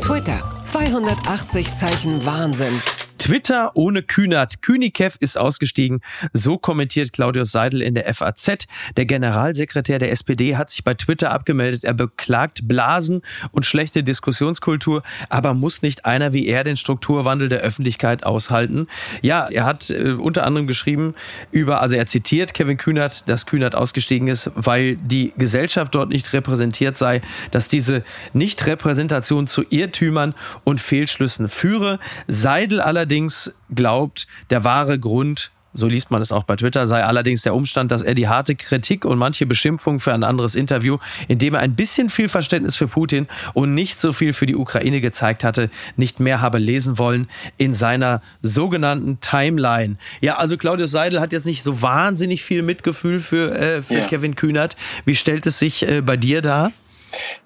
Twitter, 0.00 0.42
280 0.62 1.74
Zeichen 1.74 2.24
Wahnsinn. 2.24 2.80
Twitter 3.24 3.70
ohne 3.72 4.02
Kühnert. 4.02 4.60
Kühnikev 4.60 5.16
ist 5.18 5.38
ausgestiegen. 5.38 6.02
So 6.34 6.58
kommentiert 6.58 7.14
Claudius 7.14 7.52
Seidel 7.52 7.80
in 7.80 7.94
der 7.94 8.12
FAZ. 8.12 8.66
Der 8.98 9.06
Generalsekretär 9.06 9.98
der 9.98 10.12
SPD 10.12 10.58
hat 10.58 10.68
sich 10.68 10.84
bei 10.84 10.92
Twitter 10.92 11.30
abgemeldet. 11.30 11.84
Er 11.84 11.94
beklagt 11.94 12.68
Blasen 12.68 13.22
und 13.50 13.64
schlechte 13.64 14.02
Diskussionskultur, 14.02 15.02
aber 15.30 15.54
muss 15.54 15.80
nicht 15.80 16.04
einer 16.04 16.34
wie 16.34 16.46
er 16.46 16.64
den 16.64 16.76
Strukturwandel 16.76 17.48
der 17.48 17.60
Öffentlichkeit 17.60 18.26
aushalten? 18.26 18.88
Ja, 19.22 19.48
er 19.48 19.64
hat 19.64 19.88
äh, 19.88 20.10
unter 20.10 20.44
anderem 20.44 20.66
geschrieben 20.66 21.14
über, 21.50 21.80
also 21.80 21.96
er 21.96 22.04
zitiert 22.04 22.52
Kevin 22.52 22.76
Kühnert, 22.76 23.26
dass 23.26 23.46
Kühnert 23.46 23.74
ausgestiegen 23.74 24.28
ist, 24.28 24.50
weil 24.54 24.96
die 24.96 25.32
Gesellschaft 25.38 25.94
dort 25.94 26.10
nicht 26.10 26.34
repräsentiert 26.34 26.98
sei, 26.98 27.22
dass 27.52 27.68
diese 27.68 28.04
Nichtrepräsentation 28.34 29.46
zu 29.46 29.64
Irrtümern 29.70 30.34
und 30.62 30.78
Fehlschlüssen 30.78 31.48
führe. 31.48 31.98
Seidel 32.28 32.82
allerdings 32.82 33.13
allerdings 33.14 33.52
glaubt, 33.72 34.26
der 34.50 34.64
wahre 34.64 34.98
Grund 34.98 35.50
so 35.76 35.88
liest 35.88 36.12
man 36.12 36.22
es 36.22 36.30
auch 36.30 36.44
bei 36.44 36.54
Twitter, 36.54 36.86
sei 36.86 37.02
allerdings 37.02 37.42
der 37.42 37.52
Umstand, 37.52 37.90
dass 37.90 38.00
er 38.00 38.14
die 38.14 38.28
harte 38.28 38.54
Kritik 38.54 39.04
und 39.04 39.18
manche 39.18 39.44
Beschimpfung 39.44 39.98
für 39.98 40.14
ein 40.14 40.22
anderes 40.22 40.54
Interview, 40.54 40.98
in 41.26 41.40
dem 41.40 41.54
er 41.54 41.60
ein 41.62 41.74
bisschen 41.74 42.10
viel 42.10 42.28
Verständnis 42.28 42.76
für 42.76 42.86
Putin 42.86 43.26
und 43.54 43.74
nicht 43.74 44.00
so 44.00 44.12
viel 44.12 44.34
für 44.34 44.46
die 44.46 44.54
Ukraine 44.54 45.00
gezeigt 45.00 45.42
hatte, 45.42 45.70
nicht 45.96 46.20
mehr 46.20 46.40
habe 46.40 46.58
lesen 46.58 46.96
wollen 46.96 47.26
in 47.56 47.74
seiner 47.74 48.22
sogenannten 48.40 49.18
Timeline. 49.20 49.96
Ja, 50.20 50.36
also 50.36 50.56
Claudius 50.56 50.92
Seidel 50.92 51.20
hat 51.20 51.32
jetzt 51.32 51.44
nicht 51.44 51.64
so 51.64 51.82
wahnsinnig 51.82 52.44
viel 52.44 52.62
Mitgefühl 52.62 53.18
für, 53.18 53.58
äh, 53.58 53.82
für 53.82 53.94
ja. 53.94 54.06
Kevin 54.06 54.36
Kühnert. 54.36 54.76
Wie 55.04 55.16
stellt 55.16 55.44
es 55.44 55.58
sich 55.58 55.84
äh, 55.84 56.02
bei 56.02 56.16
dir 56.16 56.40
dar? 56.40 56.70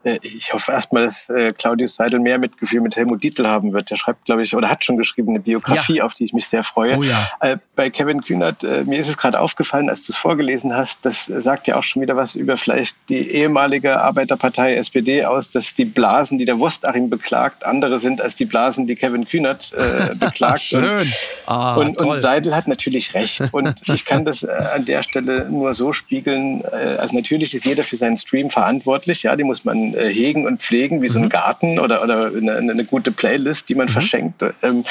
Äh, 0.04 0.18
ich 0.22 0.52
hoffe 0.52 0.72
erstmal, 0.72 1.04
dass 1.04 1.28
äh, 1.28 1.52
Claudius 1.52 1.96
Seidel 1.96 2.20
mehr 2.20 2.38
Mitgefühl 2.38 2.80
mit 2.80 2.96
Helmut 2.96 3.22
Dietl 3.22 3.46
haben 3.46 3.72
wird. 3.72 3.90
Der 3.90 3.96
schreibt, 3.96 4.24
glaube 4.24 4.42
ich, 4.42 4.54
oder 4.54 4.68
hat 4.68 4.84
schon 4.84 4.96
geschrieben 4.96 5.30
eine 5.30 5.40
Biografie, 5.40 5.96
ja. 5.96 6.04
auf 6.04 6.14
die 6.14 6.24
ich 6.24 6.32
mich 6.32 6.46
sehr 6.46 6.62
freue. 6.62 6.96
Oh 6.96 7.02
ja. 7.02 7.28
Äh, 7.40 7.58
bei 7.74 7.90
Kevin 7.90 8.22
Kühnert, 8.22 8.62
mir 8.86 8.98
ist 8.98 9.08
es 9.08 9.16
gerade 9.16 9.38
aufgefallen, 9.38 9.88
als 9.88 10.04
du 10.04 10.12
es 10.12 10.18
vorgelesen 10.18 10.74
hast, 10.74 11.04
das 11.04 11.26
sagt 11.26 11.68
ja 11.68 11.76
auch 11.76 11.82
schon 11.82 12.02
wieder 12.02 12.16
was 12.16 12.34
über 12.34 12.56
vielleicht 12.56 12.96
die 13.08 13.30
ehemalige 13.30 14.00
Arbeiterpartei 14.00 14.74
SPD 14.74 15.24
aus, 15.24 15.50
dass 15.50 15.74
die 15.74 15.84
Blasen, 15.84 16.38
die 16.38 16.44
der 16.44 16.58
Wurstachim 16.58 17.08
beklagt, 17.08 17.64
andere 17.64 17.98
sind 17.98 18.20
als 18.20 18.34
die 18.34 18.44
Blasen, 18.44 18.86
die 18.86 18.96
Kevin 18.96 19.26
Kühnert 19.26 19.72
äh, 19.74 20.14
beklagt. 20.18 20.60
Schön. 20.60 20.84
Und, 20.84 21.12
ah, 21.46 21.74
und, 21.74 22.02
und, 22.02 22.20
Seidel 22.20 22.54
hat 22.54 22.68
natürlich 22.68 23.14
recht. 23.14 23.42
Und 23.52 23.74
ich 23.88 24.04
kann 24.04 24.24
das 24.24 24.44
an 24.44 24.84
der 24.84 25.02
Stelle 25.02 25.48
nur 25.48 25.72
so 25.72 25.92
spiegeln. 25.92 26.64
Also 26.64 27.16
natürlich 27.16 27.54
ist 27.54 27.64
jeder 27.64 27.84
für 27.84 27.96
seinen 27.96 28.16
Stream 28.16 28.50
verantwortlich. 28.50 29.22
Ja, 29.22 29.36
die 29.36 29.44
muss 29.44 29.64
man 29.64 29.94
äh, 29.94 29.97
hegen 30.06 30.46
und 30.46 30.60
pflegen, 30.60 31.02
wie 31.02 31.08
so 31.08 31.18
ein 31.18 31.26
mhm. 31.26 31.30
Garten 31.30 31.78
oder, 31.78 32.02
oder 32.02 32.26
eine, 32.26 32.56
eine 32.56 32.84
gute 32.84 33.10
Playlist, 33.10 33.68
die 33.68 33.74
man 33.74 33.86
mhm. 33.86 33.92
verschenkt. 33.92 34.44
Ähm, 34.62 34.84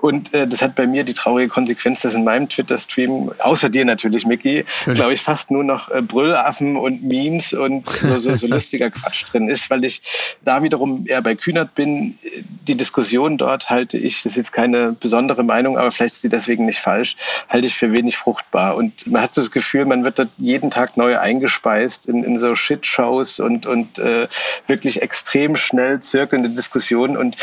und 0.00 0.32
äh, 0.34 0.46
das 0.46 0.62
hat 0.62 0.74
bei 0.74 0.86
mir 0.86 1.04
die 1.04 1.14
traurige 1.14 1.48
Konsequenz, 1.48 2.02
dass 2.02 2.14
in 2.14 2.24
meinem 2.24 2.48
Twitter-Stream, 2.48 3.32
außer 3.38 3.68
dir 3.68 3.84
natürlich, 3.84 4.26
Mickey, 4.26 4.64
glaube 4.86 5.14
ich, 5.14 5.20
fast 5.20 5.50
nur 5.50 5.64
noch 5.64 5.90
äh, 5.90 6.02
Brüllaffen 6.02 6.76
und 6.76 7.02
Memes 7.02 7.52
und 7.52 7.86
so, 7.86 8.18
so, 8.18 8.34
so 8.34 8.46
lustiger 8.54 8.90
Quatsch 8.90 9.24
drin 9.30 9.48
ist, 9.48 9.70
weil 9.70 9.84
ich 9.84 10.02
da 10.44 10.62
wiederum 10.62 11.04
eher 11.08 11.22
bei 11.22 11.34
Kühnert 11.34 11.74
bin. 11.74 12.18
Die 12.66 12.76
Diskussion 12.76 13.38
dort 13.38 13.70
halte 13.70 13.98
ich, 13.98 14.22
das 14.22 14.32
ist 14.32 14.36
jetzt 14.36 14.52
keine 14.52 14.92
besondere 14.92 15.42
Meinung, 15.42 15.78
aber 15.78 15.90
vielleicht 15.90 16.14
ist 16.14 16.22
sie 16.22 16.28
deswegen 16.28 16.66
nicht 16.66 16.78
falsch, 16.78 17.16
halte 17.48 17.66
ich 17.66 17.74
für 17.74 17.92
wenig 17.92 18.16
fruchtbar. 18.16 18.76
Und 18.76 19.06
man 19.06 19.22
hat 19.22 19.34
so 19.34 19.40
das 19.40 19.50
Gefühl, 19.50 19.84
man 19.84 20.04
wird 20.04 20.18
dort 20.18 20.30
jeden 20.38 20.70
Tag 20.70 20.96
neu 20.96 21.18
eingespeist 21.18 22.06
in, 22.06 22.24
in 22.24 22.38
so 22.38 22.54
Shitshows 22.54 23.40
und, 23.40 23.66
und 23.66 23.98
äh, 23.98 24.28
wirklich 24.66 25.02
extrem 25.02 25.56
schnell 25.56 26.00
zirkelnde 26.00 26.50
Diskussionen 26.50 27.16
und 27.16 27.36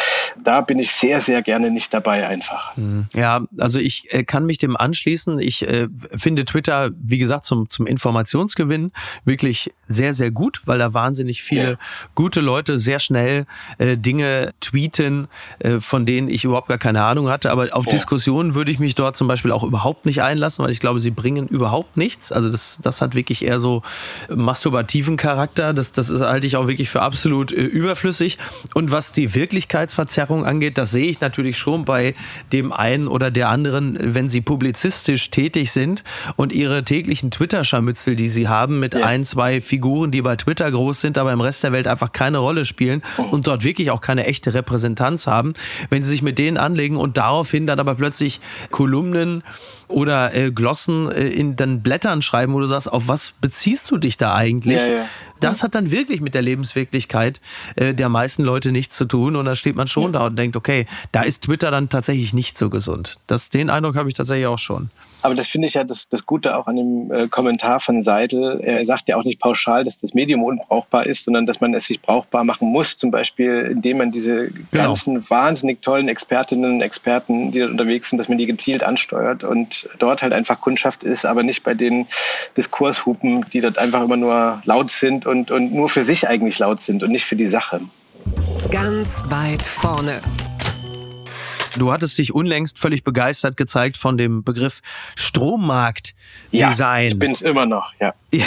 da 0.44 0.62
bin 0.62 0.80
ich 0.80 0.92
sehr, 0.92 1.22
sehr 1.22 1.42
gerne 1.42 1.72
nicht 1.72 1.94
dabei 1.94 2.28
einfach. 2.28 2.74
Ja, 3.14 3.42
also 3.60 3.80
ich 3.80 4.14
äh, 4.14 4.24
kann 4.24 4.46
mich 4.46 4.58
dem 4.58 4.78
anschließen. 4.78 5.40
Ich 5.40 5.68
äh, 5.68 5.88
finde 6.16 6.46
Twitter, 6.46 6.92
wie 6.98 7.18
gesagt, 7.18 7.46
zum, 7.46 7.70
zum 7.70 7.88
Informationsgewinn 7.88 8.92
wirklich 9.26 9.72
sehr, 9.88 10.14
sehr 10.14 10.32
gut, 10.32 10.62
weil 10.66 10.80
da 10.80 10.94
wahnsinnig 10.94 11.44
viele 11.44 11.72
ja. 11.72 11.78
gute 12.16 12.42
Leute 12.42 12.78
sehr 12.78 13.00
schnell 13.00 13.46
äh, 13.78 13.98
Dinge 13.98 14.54
tweeten, 14.62 15.28
äh, 15.60 15.80
von 15.80 16.06
denen 16.06 16.30
ich 16.30 16.44
überhaupt 16.44 16.68
gar 16.68 16.78
keine 16.78 17.04
Ahnung 17.04 17.30
hatte. 17.30 17.52
Aber 17.52 17.68
auf 17.72 17.86
ja. 17.86 17.92
Diskussionen 17.92 18.56
würde 18.56 18.72
ich 18.72 18.80
mich 18.80 18.96
dort 18.96 19.18
zum 19.18 19.28
Beispiel 19.28 19.52
auch 19.52 19.64
überhaupt 19.64 20.06
nicht 20.06 20.22
einlassen, 20.22 20.64
weil 20.64 20.72
ich 20.72 20.80
glaube, 20.80 21.00
sie 21.00 21.12
bringen 21.12 21.48
überhaupt 21.48 21.98
nichts. 21.98 22.32
Also 22.32 22.50
das, 22.50 22.80
das 22.82 23.02
hat 23.02 23.16
wirklich 23.16 23.44
eher 23.44 23.60
so 23.60 23.82
masturbativen 24.30 25.18
Charakter. 25.18 25.74
Das, 25.74 25.92
das 25.92 26.10
ist, 26.10 26.22
halte 26.22 26.48
ich 26.48 26.56
auch 26.56 26.68
wirklich 26.68 26.90
für 26.92 27.02
absolut 27.02 27.52
äh, 27.52 27.62
überflüssig. 27.62 28.38
Und 28.74 28.92
was 28.92 29.12
die 29.12 29.34
Wirklichkeitsverzerrung 29.34 30.46
angeht, 30.46 30.78
das 30.78 30.92
sehe 30.92 31.08
ich 31.08 31.22
natürlich 31.22 31.58
schon 31.58 31.86
bei 31.86 32.14
dem 32.54 32.72
einen 32.72 33.08
oder 33.08 33.32
der 33.32 33.50
anderen, 33.50 33.98
wenn 34.00 34.30
sie 34.30 34.42
publizistisch 34.42 35.32
tätig 35.32 35.72
sind 35.72 36.04
und 36.36 36.54
ihre 36.54 36.84
täglichen 36.84 37.32
Twitter-Scharmützel, 37.32 38.16
die 38.16 38.28
sie 38.28 38.48
haben, 38.48 38.80
mit 38.80 38.94
ja. 38.94 39.06
ein, 39.06 39.24
zwei 39.24 39.62
Figuren, 39.62 40.12
die 40.12 40.22
bei 40.22 40.36
Twitter 40.36 40.70
groß 40.70 41.02
sind, 41.02 41.18
aber 41.18 41.32
im 41.34 41.42
Rest 41.42 41.64
der 41.64 41.72
Welt 41.72 41.88
einfach 41.88 42.12
keine 42.12 42.38
Rolle 42.38 42.66
spielen 42.66 43.02
und 43.32 43.48
dort 43.48 43.64
wirklich 43.64 43.92
auch 43.92 44.02
keine 44.02 44.26
echte 44.26 44.54
Repräsentanz 44.54 45.28
haben, 45.28 45.54
wenn 45.90 46.04
sie 46.04 46.10
sich 46.10 46.22
mit 46.22 46.38
denen 46.38 46.58
anlegen 46.58 46.98
und 46.98 47.18
daraufhin 47.18 47.68
dann 47.68 47.80
aber 47.80 47.96
plötzlich 47.96 48.42
Kolumnen 48.70 49.44
oder 49.88 50.34
äh, 50.34 50.52
Glossen 50.52 51.12
äh, 51.12 51.28
in 51.28 51.56
den 51.56 51.82
Blättern 51.82 52.22
schreiben, 52.22 52.54
wo 52.54 52.60
du 52.60 52.66
sagst, 52.66 52.92
auf 52.92 53.08
was 53.08 53.34
beziehst 53.42 53.92
du 53.92 53.98
dich 53.98 54.18
da 54.18 54.36
eigentlich? 54.36 54.78
Ja, 54.78 54.88
ja. 54.88 55.06
Das 55.42 55.64
hat 55.64 55.76
dann 55.76 55.92
wirklich 55.92 56.22
mit 56.22 56.36
der 56.36 56.42
Lebenswirklichkeit 56.42 57.42
äh, 57.76 57.94
der 57.94 58.10
meisten 58.10 58.44
Leute 58.44 58.72
nichts 58.72 58.96
zu 58.96 59.06
tun 59.06 59.36
und 59.36 59.46
da 59.46 59.56
steht 59.56 59.76
man 59.76 59.88
schon 59.88 60.14
ja. 60.14 60.20
da 60.20 60.26
und 60.28 60.38
denkt, 60.38 60.56
okay, 60.56 60.86
da 61.12 61.24
ist 61.24 61.44
Twitter 61.44 61.72
dann 61.72 61.90
tatsächlich 61.90 62.34
nicht 62.34 62.58
so 62.58 62.70
gesund. 62.70 63.18
Das, 63.28 63.50
den 63.50 63.70
Eindruck 63.70 63.96
habe 63.96 64.08
ich 64.08 64.16
tatsächlich 64.16 64.48
auch 64.48 64.60
schon. 64.60 64.90
Aber 65.22 65.36
das 65.36 65.48
finde 65.48 65.68
ich 65.68 65.76
ja 65.76 65.84
das, 65.84 66.10
das 66.10 66.26
Gute 66.26 66.58
auch 66.58 66.68
an 66.68 66.76
dem 66.76 67.12
äh, 67.12 67.28
Kommentar 67.28 67.80
von 67.80 68.02
Seidel. 68.02 68.60
Er 68.62 68.84
sagt 68.86 69.08
ja 69.08 69.18
auch 69.18 69.24
nicht 69.24 69.40
pauschal, 69.40 69.84
dass 69.84 70.00
das 70.00 70.14
Medium 70.14 70.44
unbrauchbar 70.44 71.06
ist, 71.06 71.26
sondern 71.26 71.46
dass 71.46 71.62
man 71.62 71.74
es 71.74 71.86
sich 71.86 72.02
brauchbar 72.02 72.44
machen 72.44 72.70
muss. 72.70 72.98
Zum 72.98 73.12
Beispiel, 73.12 73.70
indem 73.72 74.00
man 74.00 74.12
diese 74.12 74.48
genau. 74.48 74.86
ganzen 74.86 75.30
wahnsinnig 75.30 75.82
tollen 75.82 76.08
Expertinnen 76.08 76.72
und 76.74 76.82
Experten, 76.82 77.52
die 77.52 77.60
dort 77.60 77.72
unterwegs 77.72 78.10
sind, 78.10 78.18
dass 78.18 78.30
man 78.30 78.38
die 78.38 78.48
gezielt 78.48 78.84
ansteuert 78.84 79.44
und 79.44 79.90
dort 80.00 80.24
halt 80.24 80.34
einfach 80.34 80.60
Kundschaft 80.60 81.04
ist, 81.04 81.26
aber 81.26 81.44
nicht 81.44 81.64
bei 81.64 81.74
den 81.74 82.08
Diskurshupen, 82.58 83.46
die 83.54 83.62
dort 83.62 83.78
einfach 83.78 84.04
immer 84.04 84.18
nur 84.18 84.62
laut 84.66 84.90
sind 84.90 85.26
und, 85.26 85.52
und 85.52 85.74
nur 85.74 85.90
für 85.90 86.02
sich 86.02 86.28
eigentlich 86.28 86.60
laut 86.60 86.82
sind 86.82 87.04
und 87.04 87.12
nicht 87.12 87.26
für 87.26 87.36
die 87.36 87.46
Sache. 87.46 87.82
Ganz 88.70 89.24
weit 89.30 89.62
vorne. 89.62 90.22
Du 91.78 91.92
hattest 91.92 92.18
dich 92.18 92.34
unlängst 92.34 92.80
völlig 92.80 93.04
begeistert 93.04 93.58
gezeigt 93.58 93.98
von 93.98 94.18
dem 94.18 94.44
Begriff 94.44 94.82
Strommarktdesign. 95.16 96.14
Ja, 96.52 97.02
ich 97.02 97.20
bin 97.20 97.32
es 97.32 97.42
immer 97.42 97.66
noch, 97.66 97.94
ja. 98.00 98.14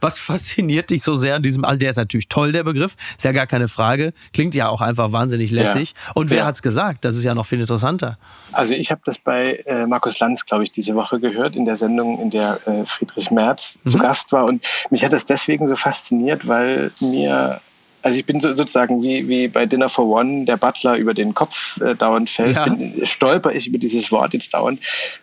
Was 0.00 0.18
fasziniert 0.18 0.90
dich 0.90 1.02
so 1.02 1.14
sehr 1.14 1.34
an 1.34 1.42
diesem, 1.42 1.64
also 1.64 1.78
der 1.78 1.90
ist 1.90 1.96
natürlich 1.96 2.28
toll, 2.28 2.52
der 2.52 2.64
Begriff, 2.64 2.94
ist 3.16 3.24
ja 3.24 3.32
gar 3.32 3.46
keine 3.46 3.68
Frage, 3.68 4.12
klingt 4.32 4.54
ja 4.54 4.68
auch 4.68 4.80
einfach 4.80 5.12
wahnsinnig 5.12 5.50
lässig. 5.50 5.94
Ja. 6.06 6.12
Und 6.14 6.30
wer 6.30 6.38
ja. 6.38 6.46
hat's 6.46 6.62
gesagt? 6.62 7.04
Das 7.04 7.16
ist 7.16 7.24
ja 7.24 7.34
noch 7.34 7.46
viel 7.46 7.60
interessanter. 7.60 8.18
Also 8.52 8.74
ich 8.74 8.90
habe 8.90 9.00
das 9.04 9.18
bei 9.18 9.62
äh, 9.66 9.86
Markus 9.86 10.18
Lanz, 10.20 10.46
glaube 10.46 10.64
ich, 10.64 10.72
diese 10.72 10.94
Woche 10.94 11.18
gehört, 11.20 11.56
in 11.56 11.64
der 11.64 11.76
Sendung, 11.76 12.20
in 12.20 12.30
der 12.30 12.58
äh, 12.66 12.84
Friedrich 12.86 13.30
Merz 13.30 13.80
mhm. 13.84 13.90
zu 13.90 13.98
Gast 13.98 14.32
war. 14.32 14.44
Und 14.44 14.64
mich 14.90 15.04
hat 15.04 15.12
das 15.12 15.26
deswegen 15.26 15.66
so 15.66 15.76
fasziniert, 15.76 16.46
weil 16.46 16.92
mir 17.00 17.60
also 18.04 18.18
ich 18.18 18.26
bin 18.26 18.38
so, 18.38 18.52
sozusagen 18.52 19.02
wie, 19.02 19.26
wie 19.28 19.48
bei 19.48 19.64
Dinner 19.64 19.88
for 19.88 20.06
One, 20.06 20.44
der 20.44 20.58
Butler 20.58 20.96
über 20.96 21.14
den 21.14 21.32
Kopf 21.32 21.80
äh, 21.80 21.94
dauernd 21.94 22.28
fällt, 22.28 22.54
ja. 22.54 22.64
bin, 22.64 23.04
stolper 23.06 23.52
ich 23.54 23.66
über 23.66 23.78
dieses 23.78 24.12
Wort 24.12 24.34
jetzt 24.34 24.52
dauernd, 24.52 24.78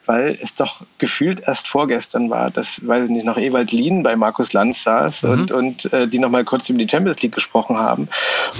weil 0.08 0.38
es 0.41 0.56
doch 0.56 0.82
gefühlt 0.98 1.44
erst 1.48 1.67
vorgestern 1.67 2.32
war, 2.32 2.50
dass, 2.50 2.86
weiß 2.86 3.06
ich 3.06 3.10
nicht, 3.12 3.26
noch 3.26 3.38
Ewald 3.38 3.72
Lien 3.72 4.02
bei 4.02 4.15
Markus 4.15 4.54
Lanz 4.54 4.82
saß 4.84 5.24
mhm. 5.24 5.30
und, 5.30 5.52
und 5.52 5.94
äh, 5.94 6.08
die 6.08 6.17
nochmal 6.17 6.44
kurz 6.44 6.70
über 6.70 6.80
die 6.80 6.89
Champions 6.89 7.22
League 7.22 7.36
gesprochen 7.36 7.78
haben. 7.78 8.10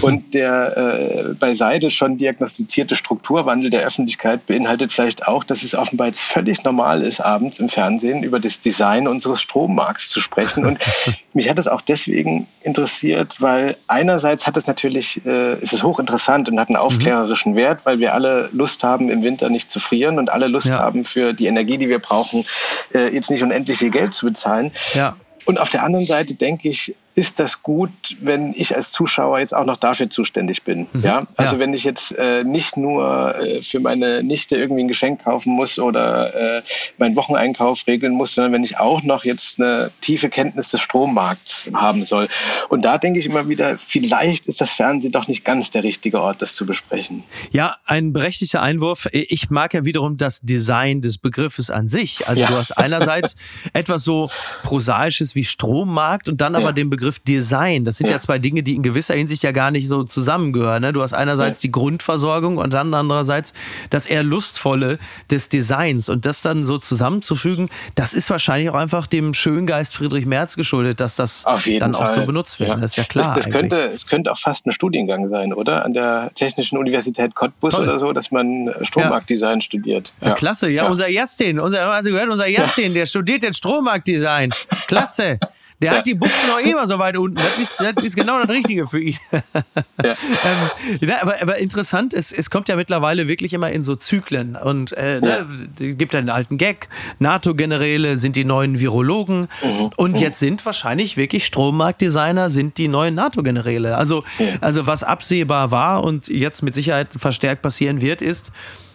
Und 0.02 0.36
der 0.36 0.78
äh, 0.78 1.34
bei 1.34 1.56
Seide 1.56 1.90
schon 1.90 2.18
diagnostizierte 2.18 2.96
Strukturwandel 2.96 3.72
der 3.72 3.82
Öffentlichkeit 3.82 4.46
beinhaltet 4.46 4.94
vielleicht 4.94 5.28
auch, 5.28 5.44
dass 5.44 5.64
es 5.64 5.74
offenbar 5.74 6.08
jetzt 6.08 6.22
völlig 6.22 6.64
normal 6.64 7.02
ist, 7.02 7.22
abends 7.22 7.60
im 7.60 7.70
Fernsehen 7.70 8.22
über 8.22 8.40
das 8.40 8.60
Design 8.60 9.08
unseres 9.08 9.42
Strommarkts 9.42 10.10
zu 10.10 10.22
sprechen. 10.22 10.64
Und 10.64 10.78
mich 11.34 11.50
hat 11.50 11.58
das 11.58 11.68
auch 11.68 11.82
deswegen 11.82 12.48
interessiert, 12.62 13.42
weil 13.42 13.76
einer 13.88 14.11
einerseits 14.12 14.46
hat 14.46 14.58
es 14.58 14.68
natürlich, 14.68 15.26
äh, 15.26 15.58
ist 15.62 15.72
es 15.72 15.84
hochinteressant 15.84 16.50
und 16.50 16.60
hat 16.60 16.68
einen 16.68 16.76
aufklärerischen 16.76 17.54
mhm. 17.54 17.58
Wert, 17.58 17.86
weil 17.86 18.00
wir 18.00 18.14
alle 18.14 18.50
Lust 18.52 18.84
haben, 18.84 19.10
im 19.10 19.24
Winter 19.24 19.50
nicht 19.50 19.72
zu 19.72 19.80
frieren 19.80 20.20
und 20.20 20.30
alle 20.30 20.48
Lust 20.48 20.68
ja. 20.68 20.80
haben, 20.80 21.06
für 21.06 21.34
die 21.34 21.48
Energie, 21.48 21.78
die 21.78 21.88
wir 21.88 22.00
brauchen, 22.00 22.46
äh, 22.94 23.14
jetzt 23.14 23.30
nicht 23.30 23.42
unendlich 23.42 23.78
viel 23.78 23.90
Geld 23.90 24.14
zu 24.14 24.26
bezahlen. 24.26 24.72
Ja. 24.94 25.16
Und 25.46 25.60
auf 25.60 25.70
der 25.70 25.84
anderen 25.84 26.06
Seite 26.06 26.36
denke 26.36 26.70
ich, 26.70 26.94
ist 27.14 27.40
das 27.40 27.62
gut, 27.62 27.92
wenn 28.22 28.54
ich 28.56 28.76
als 28.76 28.92
Zuschauer 28.92 29.40
jetzt 29.40 29.54
auch 29.54 29.66
noch 29.66 29.78
dafür 29.78 30.10
zuständig 30.10 30.64
bin. 30.64 30.88
Mhm. 30.94 31.04
Ja, 31.04 31.28
also 31.36 31.56
ja. 31.56 31.60
wenn 31.60 31.74
ich 31.74 31.84
jetzt 31.84 32.18
äh, 32.18 32.44
nicht 32.44 32.78
nur 32.78 33.36
äh, 33.36 33.62
für 33.62 33.80
meine 33.80 34.24
Nichte 34.24 34.56
irgendwie 34.56 34.84
ein 34.84 34.88
Geschenk 34.88 35.24
kaufen 35.24 35.54
muss 35.54 35.78
oder 35.78 36.58
äh, 36.58 36.62
meinen 36.98 37.16
Wocheneinkauf 37.16 37.86
regeln 37.86 38.14
muss, 38.14 38.36
sondern 38.36 38.54
wenn 38.54 38.64
ich 38.64 38.78
auch 38.78 39.04
noch 39.04 39.26
jetzt 39.26 39.60
eine 39.60 39.92
tiefe 40.02 40.30
Kenntnis 40.30 40.72
des 40.72 40.82
Strommarkts 40.82 41.70
haben 41.74 42.06
soll. 42.06 42.30
Und 42.70 42.84
da 42.86 42.98
denke 42.98 43.20
ich 43.20 43.26
immer 43.26 43.50
wieder, 43.50 43.78
vielleicht 43.78 44.48
ist 44.48 44.62
das 44.62 44.72
Fernsehen 44.72 45.12
doch 45.12 45.28
nicht 45.28 45.44
ganz 45.44 45.70
der 45.70 45.84
richtige 45.84 46.22
Ort, 46.22 46.42
das 46.42 46.56
zu 46.56 46.66
besprechen. 46.66 47.24
Ja, 47.52 47.76
ein 47.86 48.14
berechtigter 48.14 48.62
Einwurf. 48.62 49.08
Ich 49.12 49.50
mag 49.50 49.74
ja 49.74 49.84
wiederum 49.84 50.16
das 50.16 50.40
Design 50.42 51.02
des 51.02 51.18
Begriffes 51.18 51.70
an 51.70 51.90
sich. 51.90 52.28
Also 52.28 52.42
ja. 52.42 52.48
du 52.48 52.56
hast 52.56 52.72
einerseits 52.78 53.36
etwas 53.74 54.04
so 54.04 54.30
prosaisches 54.64 55.36
wie 55.36 55.44
Strommarkt 55.44 56.30
und 56.30 56.40
dann 56.40 56.56
aber 56.56 56.72
den 56.72 56.90
Begriff 56.90 57.01
Begriff 57.02 57.20
Design. 57.20 57.84
Das 57.84 57.98
sind 57.98 58.12
ja. 58.12 58.18
ja. 58.18 58.20
zwei 58.20 58.38
Dinge, 58.38 58.62
die 58.62 58.76
in 58.76 58.84
gewisser 58.84 59.16
Hinsicht 59.16 59.42
ja 59.42 59.52
gar 59.52 59.72
nicht 59.72 59.88
so 59.88 60.04
zusammengehören. 60.04 60.84
Ne? 60.84 60.94
Du 60.94 61.02
hast 61.02 61.14
einerseits 61.14 61.64
ja. 61.64 61.68
die 61.68 61.72
Grundversorgung 61.72 62.58
und 62.58 62.74
dann 62.74 62.94
andererseits 62.94 63.54
das 63.90 64.06
eher 64.06 64.22
lustvolle 64.22 65.00
des 65.32 65.50
Designs. 65.50 66.10
Und 66.10 66.28
das 66.28 66.44
dann 66.44 66.66
so 66.66 66.78
zusammenzufügen, 66.78 67.70
das 67.96 68.14
ist 68.14 68.30
wahrscheinlich 68.30 68.70
auch 68.70 68.76
einfach 68.76 69.08
dem 69.08 69.34
Schöngeist 69.34 69.96
Friedrich 69.96 70.28
Merz 70.28 70.56
geschuldet, 70.56 71.02
dass 71.02 71.16
das 71.16 71.44
dann 71.44 71.96
Fall. 71.96 71.96
auch 71.96 72.08
so 72.08 72.24
benutzt 72.26 72.60
wird. 72.60 72.70
Ja. 72.70 72.76
Das 72.76 72.92
ist 72.92 72.98
ja 72.98 73.04
klar. 73.04 73.34
Das, 73.34 73.46
das 73.46 73.52
könnte, 73.52 73.80
es 73.82 74.06
könnte 74.06 74.32
auch 74.32 74.40
fast 74.40 74.68
ein 74.68 74.72
Studiengang 74.72 75.28
sein, 75.28 75.54
oder? 75.54 75.84
An 75.84 75.94
der 75.94 76.30
Technischen 76.36 76.78
Universität 76.78 77.34
Cottbus 77.34 77.74
Toll. 77.74 77.84
oder 77.84 77.98
so, 77.98 78.14
dass 78.14 78.30
man 78.30 78.72
Strommarktdesign 78.84 79.62
studiert. 79.62 80.14
Ja. 80.22 80.34
klasse, 80.34 80.70
ja, 80.70 80.88
unser 80.88 81.10
Jastin, 81.10 81.60
unser, 81.60 81.92
also 81.92 82.12
gehört 82.12 82.30
unser 82.30 82.48
Jastin, 82.48 82.94
der 82.94 83.08
studiert 83.08 83.42
jetzt 83.42 83.58
Strommarktdesign. 83.58 84.52
Klasse. 84.88 85.40
Der 85.82 85.92
ja. 85.92 85.98
hat 85.98 86.06
die 86.06 86.14
Buchsen 86.14 86.48
noch 86.48 86.60
immer 86.60 86.86
so 86.86 87.00
weit 87.00 87.18
unten. 87.18 87.36
Das 87.36 87.58
ist, 87.58 87.80
das 87.80 88.04
ist 88.04 88.16
genau 88.16 88.40
das 88.40 88.50
Richtige 88.50 88.86
für 88.86 89.00
ihn. 89.00 89.18
Ja. 89.32 89.42
ähm, 91.02 91.12
aber, 91.22 91.42
aber, 91.42 91.58
interessant, 91.58 92.14
es, 92.14 92.32
es 92.32 92.52
kommt 92.52 92.70
ja 92.70 92.76
mittlerweile 92.76 93.28
wirklich 93.28 93.54
immer 93.54 93.72
in 93.72 93.84
so 93.84 93.96
Zyklen. 93.96 94.56
Und 94.56 94.92
äh, 94.94 95.20
ne, 95.20 95.28
ja. 95.28 95.46
ne, 95.80 95.96
gibt 95.96 96.14
einen 96.14 96.30
alten 96.30 96.58
Gag. 96.58 96.88
NATO-Generäle 97.18 98.18
sind 98.18 98.36
die 98.36 98.46
neuen 98.46 98.80
Virologen. 98.80 99.48
Mhm. 99.64 99.90
Und 99.98 100.16
mhm. 100.16 100.22
jetzt 100.22 100.40
sind 100.40 100.64
wahrscheinlich 100.68 101.18
wirklich 101.18 101.46
Strommarktdesigner 101.46 102.52
sind 102.52 102.78
die 102.78 102.88
neuen 102.88 103.16
NATO-Generäle. 103.16 103.98
Also, 103.98 104.24
also 104.62 104.86
was 104.86 105.04
absehbar 105.04 105.72
war 105.72 106.04
und 106.04 106.28
jetzt 106.28 106.62
mit 106.62 106.76
Sicherheit 106.76 107.08
verstärkt 107.18 107.64
passieren 107.64 108.02
wird, 108.02 108.22
ist, 108.22 108.52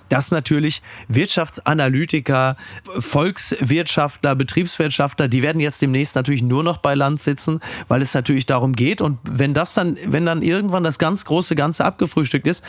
dass 0.08 0.30
natürlich 0.30 0.82
Wirtschaftsanalytiker, 1.08 2.56
Volkswirtschaftler, 2.98 4.34
Betriebswirtschaftler, 4.34 5.28
die 5.28 5.42
werden 5.42 5.60
jetzt 5.60 5.82
demnächst 5.82 6.16
natürlich 6.16 6.42
nur 6.42 6.62
noch 6.62 6.78
bei 6.78 6.94
Land 6.94 7.20
sitzen, 7.20 7.60
weil 7.88 8.02
es 8.02 8.14
natürlich 8.14 8.46
darum 8.46 8.74
geht. 8.74 9.00
Und 9.00 9.18
wenn 9.24 9.54
das 9.54 9.74
dann, 9.74 9.96
wenn 10.06 10.26
dann 10.26 10.42
irgendwann 10.42 10.84
das 10.84 10.98
ganz 10.98 11.24
große 11.24 11.56
Ganze 11.56 11.84
abgefrühstückt 11.84 12.46
ist, 12.46 12.64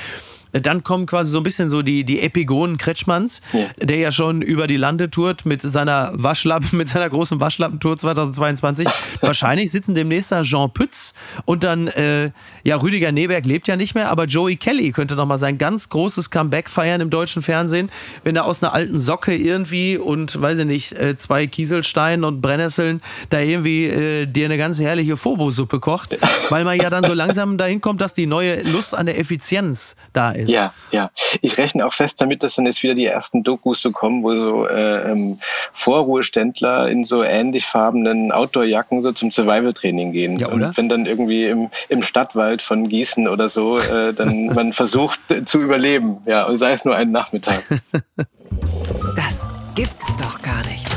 dann 0.52 0.84
kommen 0.84 1.06
quasi 1.06 1.32
so 1.32 1.39
ein 1.39 1.43
bisschen 1.43 1.70
so 1.70 1.82
die, 1.82 2.04
die 2.04 2.22
Epigonen 2.22 2.78
Kretschmanns, 2.78 3.41
ja. 3.54 3.66
der 3.82 3.98
ja 3.98 4.12
schon 4.12 4.41
über 4.41 4.68
die 4.68 4.78
Lande 4.78 5.10
tourt 5.10 5.45
mit 5.45 5.62
seiner 5.62 6.12
Waschlappen, 6.14 6.70
mit 6.78 6.88
seiner 6.88 7.10
großen 7.10 7.39
Waschlappentour 7.39 7.98
2022. 7.98 8.88
Wahrscheinlich 9.22 9.72
sitzen 9.72 9.95
demnächst 9.95 10.32
da 10.32 10.41
Jean 10.41 10.72
Pütz 10.72 11.14
und 11.45 11.64
dann, 11.64 11.88
äh, 11.88 12.32
ja, 12.64 12.78
Rüdiger 12.78 13.12
Neberg 13.12 13.45
lebt 13.45 13.68
ja 13.68 13.76
nicht 13.76 13.95
mehr, 13.95 14.10
aber 14.10 14.26
Joey 14.26 14.56
Kelly 14.56 14.91
könnte 14.91 15.16
noch 15.16 15.26
mal 15.26 15.38
sein 15.38 15.58
ganz 15.58 15.89
großes 15.89 16.30
Comeback 16.32 16.70
feiern 16.70 17.02
im 17.02 17.10
deutschen 17.10 17.41
Fernsehen, 17.41 17.91
wenn 18.24 18.36
er 18.36 18.45
aus 18.45 18.62
einer 18.64 18.74
alten 18.74 19.00
Socke 19.00 19.36
irgendwie 19.36 19.98
und, 19.98 20.41
weiß 20.41 20.60
ich 20.60 20.66
nicht, 20.66 20.93
äh, 20.93 21.18
zwei 21.18 21.48
Kieselsteinen 21.48 22.24
und 22.24 22.41
Brennnesseln 22.41 23.02
da 23.30 23.39
irgendwie 23.39 23.86
äh, 23.86 24.26
dir 24.26 24.45
eine 24.45 24.58
ganz 24.58 24.80
herrliche 24.80 25.18
Phobo-Suppe 25.18 25.80
kocht, 25.80 26.18
weil 26.50 26.64
man 26.64 26.78
ja 26.78 26.89
dann 26.89 27.04
so 27.04 27.14
langsam 27.14 27.58
dahin 27.58 27.82
kommt, 27.82 28.02
dass 28.02 28.14
die 28.14 28.26
neue 28.26 28.62
Lust 28.64 28.98
an 28.98 29.06
der 29.06 29.20
Effizienz 29.20 29.95
da 30.14 30.36
ist. 30.38 30.49
Ja, 30.49 30.73
ja. 30.91 31.09
Ich 31.41 31.57
rechne 31.57 31.85
auch 31.85 31.93
fest 31.93 32.21
damit, 32.21 32.43
dass 32.43 32.55
dann 32.55 32.65
jetzt 32.65 32.83
wieder 32.83 32.95
die 32.95 33.05
ersten 33.05 33.43
Dokus 33.43 33.81
so 33.81 33.91
kommen, 33.91 34.23
wo 34.23 34.35
so 34.35 34.67
äh, 34.67 35.11
ähm, 35.11 35.39
Vorruheständler 35.73 36.89
in 36.89 37.03
so 37.03 37.23
ähnlich 37.23 37.65
farbenen 37.65 38.31
Outdoor-Jacken 38.31 39.01
so 39.01 39.11
zum 39.11 39.31
Survival-Training 39.31 40.11
gehen. 40.11 40.39
Ja, 40.39 40.47
oder? 40.47 40.67
Und 40.67 40.77
wenn 40.77 40.89
dann 40.89 41.05
irgendwie 41.05 41.45
im, 41.45 41.69
im 41.89 42.03
Stadtwald 42.03 42.61
von 42.61 42.88
Gießen 42.88 43.27
oder 43.27 43.49
so 43.49 43.77
äh, 43.79 44.13
dann 44.13 44.47
man 44.53 44.73
versucht 44.73 45.19
äh, 45.29 45.43
zu 45.45 45.61
überleben, 45.61 46.17
ja, 46.25 46.45
und 46.45 46.57
sei 46.57 46.71
es 46.71 46.85
nur 46.85 46.95
einen 46.95 47.11
Nachmittag. 47.11 47.63
Das 49.15 49.47
gibt's 49.75 50.15
doch 50.17 50.41
gar 50.41 50.65
nicht. 50.67 50.97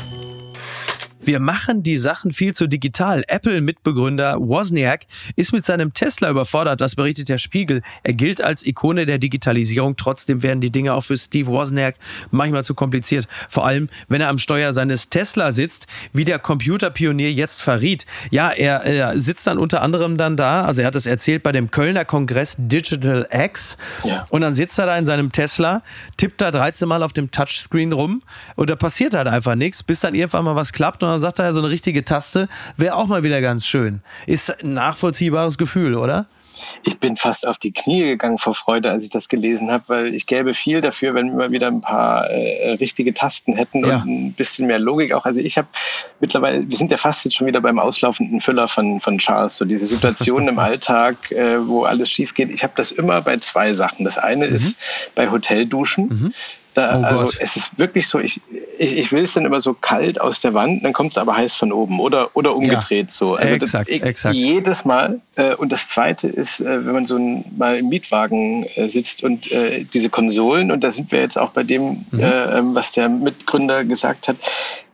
Wir 1.22 1.38
machen 1.38 1.82
die 1.82 1.96
Sachen 1.96 2.32
viel 2.32 2.54
zu 2.54 2.66
digital. 2.66 3.24
Apple-Mitbegründer 3.28 4.36
Wozniak 4.40 5.06
ist 5.36 5.52
mit 5.52 5.66
seinem 5.66 5.92
Tesla 5.92 6.30
überfordert, 6.30 6.80
das 6.80 6.96
berichtet 6.96 7.28
der 7.28 7.38
Spiegel. 7.38 7.82
Er 8.02 8.14
gilt 8.14 8.40
als 8.40 8.66
Ikone 8.66 9.04
der 9.04 9.18
Digitalisierung. 9.18 9.96
Trotzdem 9.96 10.42
werden 10.42 10.60
die 10.60 10.70
Dinge 10.70 10.94
auch 10.94 11.02
für 11.02 11.16
Steve 11.16 11.48
Wozniak 11.48 11.96
manchmal 12.30 12.64
zu 12.64 12.74
kompliziert. 12.74 13.28
Vor 13.48 13.66
allem, 13.66 13.88
wenn 14.08 14.20
er 14.20 14.28
am 14.28 14.38
Steuer 14.38 14.72
seines 14.72 15.10
Tesla 15.10 15.52
sitzt, 15.52 15.86
wie 16.12 16.24
der 16.24 16.38
Computerpionier 16.38 17.30
jetzt 17.32 17.60
verriet. 17.60 18.06
Ja, 18.30 18.50
er, 18.50 18.84
er 18.84 19.20
sitzt 19.20 19.46
dann 19.46 19.58
unter 19.58 19.82
anderem 19.82 20.16
dann 20.16 20.36
da, 20.36 20.64
also 20.64 20.80
er 20.80 20.86
hat 20.86 20.96
es 20.96 21.06
erzählt 21.06 21.42
bei 21.42 21.52
dem 21.52 21.70
Kölner 21.70 22.04
Kongress 22.04 22.56
Digital 22.58 23.26
X. 23.30 23.76
Ja. 24.04 24.26
Und 24.30 24.40
dann 24.40 24.54
sitzt 24.54 24.78
er 24.78 24.86
da 24.86 24.96
in 24.96 25.04
seinem 25.04 25.32
Tesla, 25.32 25.82
tippt 26.16 26.40
da 26.40 26.50
13 26.50 26.88
Mal 26.88 27.02
auf 27.02 27.12
dem 27.12 27.30
Touchscreen 27.30 27.92
rum 27.92 28.22
und 28.56 28.70
da 28.70 28.76
passiert 28.76 29.14
halt 29.14 29.28
einfach 29.28 29.54
nichts, 29.54 29.82
bis 29.82 30.00
dann 30.00 30.14
irgendwann 30.14 30.44
mal 30.44 30.56
was 30.56 30.72
klappt 30.72 31.02
und 31.02 31.09
dann 31.10 31.20
sagt 31.20 31.38
er, 31.38 31.52
so 31.52 31.60
eine 31.60 31.70
richtige 31.70 32.04
Taste 32.04 32.48
wäre 32.76 32.96
auch 32.96 33.06
mal 33.06 33.22
wieder 33.22 33.40
ganz 33.40 33.66
schön. 33.66 34.00
Ist 34.26 34.50
ein 34.62 34.74
nachvollziehbares 34.74 35.58
Gefühl, 35.58 35.94
oder? 35.94 36.26
ich 36.82 36.98
bin 36.98 37.16
fast 37.16 37.46
auf 37.46 37.58
die 37.58 37.72
Knie 37.72 38.02
gegangen 38.02 38.38
vor 38.38 38.54
Freude, 38.54 38.90
als 38.90 39.04
ich 39.04 39.10
das 39.10 39.28
gelesen 39.28 39.70
habe, 39.70 39.84
weil 39.88 40.14
ich 40.14 40.26
gäbe 40.26 40.54
viel 40.54 40.80
dafür, 40.80 41.12
wenn 41.12 41.38
wir 41.38 41.50
wieder 41.50 41.68
ein 41.68 41.80
paar 41.80 42.28
äh, 42.30 42.72
richtige 42.74 43.14
Tasten 43.14 43.54
hätten 43.54 43.84
ja. 43.84 44.02
und 44.02 44.08
ein 44.08 44.32
bisschen 44.32 44.66
mehr 44.66 44.78
Logik 44.78 45.12
auch. 45.12 45.24
Also 45.24 45.40
ich 45.40 45.56
habe 45.56 45.68
mittlerweile, 46.20 46.68
wir 46.68 46.76
sind 46.76 46.90
ja 46.90 46.96
fast 46.96 47.24
jetzt 47.24 47.36
schon 47.36 47.46
wieder 47.46 47.60
beim 47.60 47.78
auslaufenden 47.78 48.40
Füller 48.40 48.68
von, 48.68 49.00
von 49.00 49.18
Charles, 49.18 49.56
so 49.56 49.64
diese 49.64 49.86
Situationen 49.86 50.48
im 50.48 50.58
Alltag, 50.70 51.30
äh, 51.32 51.66
wo 51.66 51.84
alles 51.84 52.10
schief 52.10 52.34
geht. 52.34 52.50
Ich 52.50 52.62
habe 52.62 52.72
das 52.76 52.92
immer 52.92 53.20
bei 53.20 53.38
zwei 53.38 53.74
Sachen. 53.74 54.04
Das 54.04 54.18
eine 54.18 54.46
mhm. 54.46 54.54
ist 54.54 54.76
bei 55.14 55.30
Hotelduschen. 55.30 56.08
Mhm. 56.08 56.34
Da, 56.74 57.00
oh 57.00 57.02
also 57.02 57.24
es 57.40 57.56
ist 57.56 57.78
wirklich 57.78 58.06
so, 58.06 58.20
ich, 58.20 58.40
ich, 58.78 58.96
ich 58.96 59.12
will 59.12 59.24
es 59.24 59.34
dann 59.34 59.44
immer 59.44 59.60
so 59.60 59.74
kalt 59.74 60.20
aus 60.20 60.40
der 60.40 60.54
Wand, 60.54 60.84
dann 60.84 60.92
kommt 60.92 61.12
es 61.12 61.18
aber 61.18 61.36
heiß 61.36 61.54
von 61.54 61.72
oben 61.72 61.98
oder, 61.98 62.28
oder 62.34 62.54
umgedreht 62.54 63.08
ja, 63.08 63.12
so. 63.12 63.34
Also 63.34 63.54
exakt, 63.56 63.90
das, 63.90 64.00
exakt. 64.00 64.34
Jedes 64.34 64.84
Mal. 64.84 65.20
Äh, 65.34 65.54
und 65.56 65.72
das 65.72 65.88
Zweite 65.88 66.28
ist, 66.28 66.60
äh, 66.60 66.86
wenn 66.86 66.92
man 66.92 67.06
so 67.06 67.16
ein, 67.16 67.44
mal 67.56 67.78
im 67.78 67.88
Mietwagen 67.88 68.64
äh, 68.76 68.88
sitzt 68.88 69.24
und 69.24 69.50
äh, 69.50 69.84
diese 69.84 70.10
Konsolen, 70.10 70.70
und 70.70 70.84
da 70.84 70.90
sind 70.90 71.10
wir 71.10 71.20
jetzt 71.20 71.38
auch 71.38 71.50
bei 71.50 71.64
dem, 71.64 72.04
mhm. 72.10 72.20
Äh, 72.20 72.58
ähm, 72.58 72.74
was 72.74 72.92
der 72.92 73.08
Mitgründer 73.08 73.84
gesagt 73.84 74.28
hat, 74.28 74.36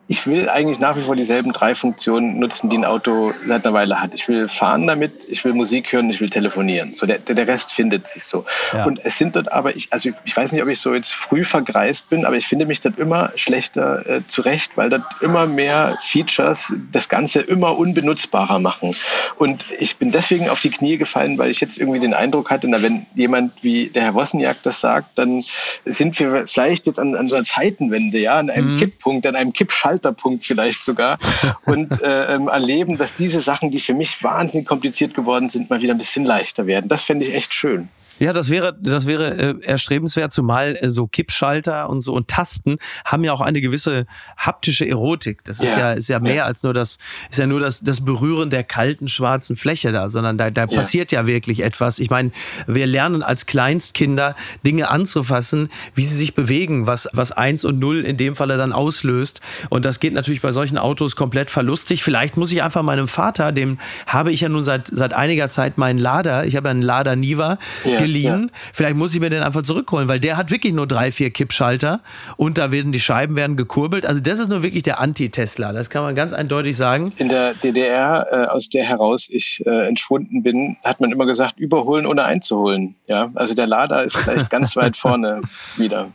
ich 0.09 0.25
will 0.25 0.47
eigentlich 0.47 0.79
nach 0.79 0.95
wie 0.95 1.01
vor 1.01 1.17
dieselben 1.17 1.51
drei 1.51 1.75
Funktionen 1.75 2.39
nutzen, 2.39 2.69
die 2.69 2.77
ein 2.77 2.85
Auto 2.85 3.33
seit 3.45 3.65
einer 3.65 3.73
Weile 3.73 3.99
hat. 3.99 4.13
Ich 4.13 4.27
will 4.29 4.47
fahren 4.47 4.87
damit, 4.87 5.27
ich 5.27 5.43
will 5.43 5.53
Musik 5.53 5.91
hören, 5.91 6.09
ich 6.09 6.21
will 6.21 6.29
telefonieren. 6.29 6.95
So 6.95 7.05
der, 7.05 7.19
der 7.19 7.45
Rest 7.45 7.73
findet 7.73 8.07
sich 8.07 8.23
so. 8.23 8.45
Ja. 8.73 8.85
Und 8.85 9.03
es 9.03 9.17
sind 9.17 9.35
dort 9.35 9.51
aber, 9.51 9.75
ich, 9.75 9.91
also 9.91 10.09
ich 10.23 10.37
weiß 10.37 10.53
nicht, 10.53 10.63
ob 10.63 10.69
ich 10.69 10.79
so 10.79 10.93
jetzt 10.93 11.13
früh 11.13 11.43
vergreist 11.43 12.09
bin, 12.09 12.25
aber 12.25 12.37
ich 12.37 12.47
finde 12.47 12.65
mich 12.65 12.79
dort 12.79 12.97
immer 12.97 13.31
schlechter 13.35 14.07
äh, 14.07 14.21
zurecht, 14.27 14.77
weil 14.77 14.89
dort 14.89 15.03
immer 15.21 15.45
mehr 15.45 15.97
Features 16.01 16.73
das 16.93 17.09
Ganze 17.09 17.41
immer 17.41 17.77
unbenutzbarer 17.77 18.59
machen. 18.59 18.95
Und 19.35 19.65
ich 19.77 19.97
bin 19.97 20.11
deswegen 20.11 20.47
auf 20.47 20.61
die 20.61 20.71
Knie 20.71 20.97
gefallen, 20.97 21.37
weil 21.37 21.51
ich 21.51 21.59
jetzt 21.59 21.79
irgendwie 21.79 21.99
den 21.99 22.13
Eindruck 22.13 22.49
hatte, 22.49 22.69
na, 22.69 22.81
wenn 22.81 23.05
jemand 23.15 23.51
wie 23.61 23.87
der 23.87 24.03
Herr 24.03 24.13
Wossenjak 24.13 24.63
das 24.63 24.79
sagt, 24.79 25.17
dann 25.17 25.43
sind 25.83 26.17
wir 26.17 26.47
vielleicht 26.47 26.87
jetzt 26.87 26.97
an, 26.97 27.13
an 27.13 27.27
so 27.27 27.35
einer 27.35 27.43
Zeitenwende, 27.43 28.19
ja, 28.19 28.35
an 28.35 28.49
einem 28.49 28.75
mhm. 28.75 28.77
Kipppunkt, 28.77 29.27
an 29.27 29.35
einem 29.35 29.51
Kippschalter 29.51 29.96
Halterpunkt 29.97 30.45
vielleicht 30.45 30.83
sogar 30.83 31.17
und 31.65 32.01
äh, 32.01 32.35
ähm, 32.35 32.47
erleben, 32.47 32.97
dass 32.97 33.15
diese 33.15 33.41
Sachen, 33.41 33.71
die 33.71 33.79
für 33.79 33.93
mich 33.93 34.23
wahnsinnig 34.23 34.67
kompliziert 34.67 35.13
geworden 35.13 35.49
sind, 35.49 35.69
mal 35.69 35.81
wieder 35.81 35.93
ein 35.93 35.97
bisschen 35.97 36.25
leichter 36.25 36.67
werden. 36.67 36.87
Das 36.87 37.01
fände 37.01 37.25
ich 37.25 37.33
echt 37.33 37.53
schön. 37.53 37.89
Ja, 38.19 38.33
das 38.33 38.49
wäre, 38.49 38.75
das 38.79 39.05
wäre 39.05 39.37
äh, 39.37 39.55
erstrebenswert, 39.63 40.33
zumal 40.33 40.77
äh, 40.81 40.89
so 40.89 41.07
Kippschalter 41.07 41.89
und 41.89 42.01
so 42.01 42.13
und 42.13 42.27
Tasten 42.27 42.77
haben 43.05 43.23
ja 43.23 43.31
auch 43.31 43.41
eine 43.41 43.61
gewisse 43.61 44.07
haptische 44.37 44.87
Erotik. 44.87 45.43
Das 45.43 45.59
ist 45.59 45.75
ja, 45.75 45.91
ja 45.91 45.93
ist 45.93 46.07
ja 46.07 46.19
mehr 46.19 46.35
ja. 46.35 46.45
als 46.45 46.63
nur 46.63 46.73
das, 46.73 46.97
ist 47.29 47.37
ja 47.37 47.45
nur 47.45 47.59
das, 47.59 47.81
das 47.81 48.03
Berühren 48.03 48.49
der 48.49 48.63
kalten 48.63 49.07
schwarzen 49.07 49.55
Fläche 49.55 49.91
da, 49.91 50.09
sondern 50.09 50.37
da, 50.37 50.49
da 50.49 50.61
ja. 50.61 50.67
passiert 50.67 51.11
ja 51.11 51.27
wirklich 51.27 51.61
etwas. 51.61 51.99
Ich 51.99 52.09
meine, 52.09 52.31
wir 52.65 52.87
lernen 52.87 53.21
als 53.21 53.45
Kleinstkinder 53.45 54.35
Dinge 54.65 54.89
anzufassen, 54.89 55.69
wie 55.93 56.03
sie 56.03 56.15
sich 56.15 56.33
bewegen, 56.33 56.87
was, 56.87 57.09
was 57.13 57.31
eins 57.31 57.65
und 57.65 57.77
null 57.79 58.01
in 58.01 58.17
dem 58.17 58.35
Falle 58.35 58.57
dann 58.57 58.73
auslöst. 58.73 59.41
Und 59.69 59.85
das 59.85 59.99
geht 59.99 60.13
natürlich 60.13 60.41
bei 60.41 60.51
solchen 60.51 60.79
Autos 60.79 61.15
komplett 61.15 61.51
verlustig. 61.51 62.03
Vielleicht 62.03 62.35
muss 62.35 62.51
ich 62.51 62.63
einfach 62.63 62.81
meinem 62.81 63.07
Vater, 63.07 63.51
dem 63.51 63.77
habe 64.07 64.31
ich 64.31 64.41
ja 64.41 64.49
nun 64.49 64.63
seit, 64.63 64.87
seit 64.87 65.13
einiger 65.13 65.49
Zeit 65.49 65.77
meinen 65.77 65.99
Lader, 65.99 66.45
ich 66.45 66.55
habe 66.55 66.69
einen 66.69 66.81
Lader 66.81 67.15
Niva, 67.15 67.59
ja 67.85 68.06
geliehen. 68.07 68.49
Ja. 68.51 68.59
Vielleicht 68.73 68.95
muss 68.95 69.13
ich 69.13 69.19
mir 69.19 69.29
den 69.29 69.43
einfach 69.43 69.61
zurückholen, 69.61 70.07
weil 70.07 70.19
der 70.19 70.37
hat 70.37 70.51
wirklich 70.51 70.73
nur 70.73 70.87
drei, 70.87 71.11
vier 71.11 71.29
Kippschalter 71.29 71.99
und 72.37 72.57
da 72.57 72.71
werden 72.71 72.91
die 72.91 72.99
Scheiben 72.99 73.35
werden 73.35 73.55
gekurbelt. 73.57 74.05
Also 74.05 74.21
das 74.21 74.39
ist 74.39 74.47
nur 74.47 74.63
wirklich 74.63 74.83
der 74.83 74.99
Anti-Tesla. 74.99 75.73
Das 75.73 75.89
kann 75.89 76.03
man 76.03 76.15
ganz 76.15 76.33
eindeutig 76.33 76.77
sagen. 76.77 77.13
In 77.17 77.29
der 77.29 77.53
DDR, 77.53 78.27
äh, 78.31 78.47
aus 78.47 78.69
der 78.69 78.85
heraus 78.85 79.27
ich 79.29 79.63
äh, 79.65 79.87
entschwunden 79.87 80.43
bin, 80.43 80.77
hat 80.83 80.99
man 80.99 81.11
immer 81.11 81.25
gesagt, 81.25 81.59
überholen 81.59 82.05
ohne 82.05 82.23
einzuholen. 82.23 82.95
Ja, 83.07 83.31
also 83.35 83.53
der 83.53 83.67
Lader 83.67 84.03
ist 84.03 84.17
vielleicht 84.17 84.49
ganz 84.49 84.75
weit 84.75 84.97
vorne 84.97 85.41
wieder. 85.77 86.07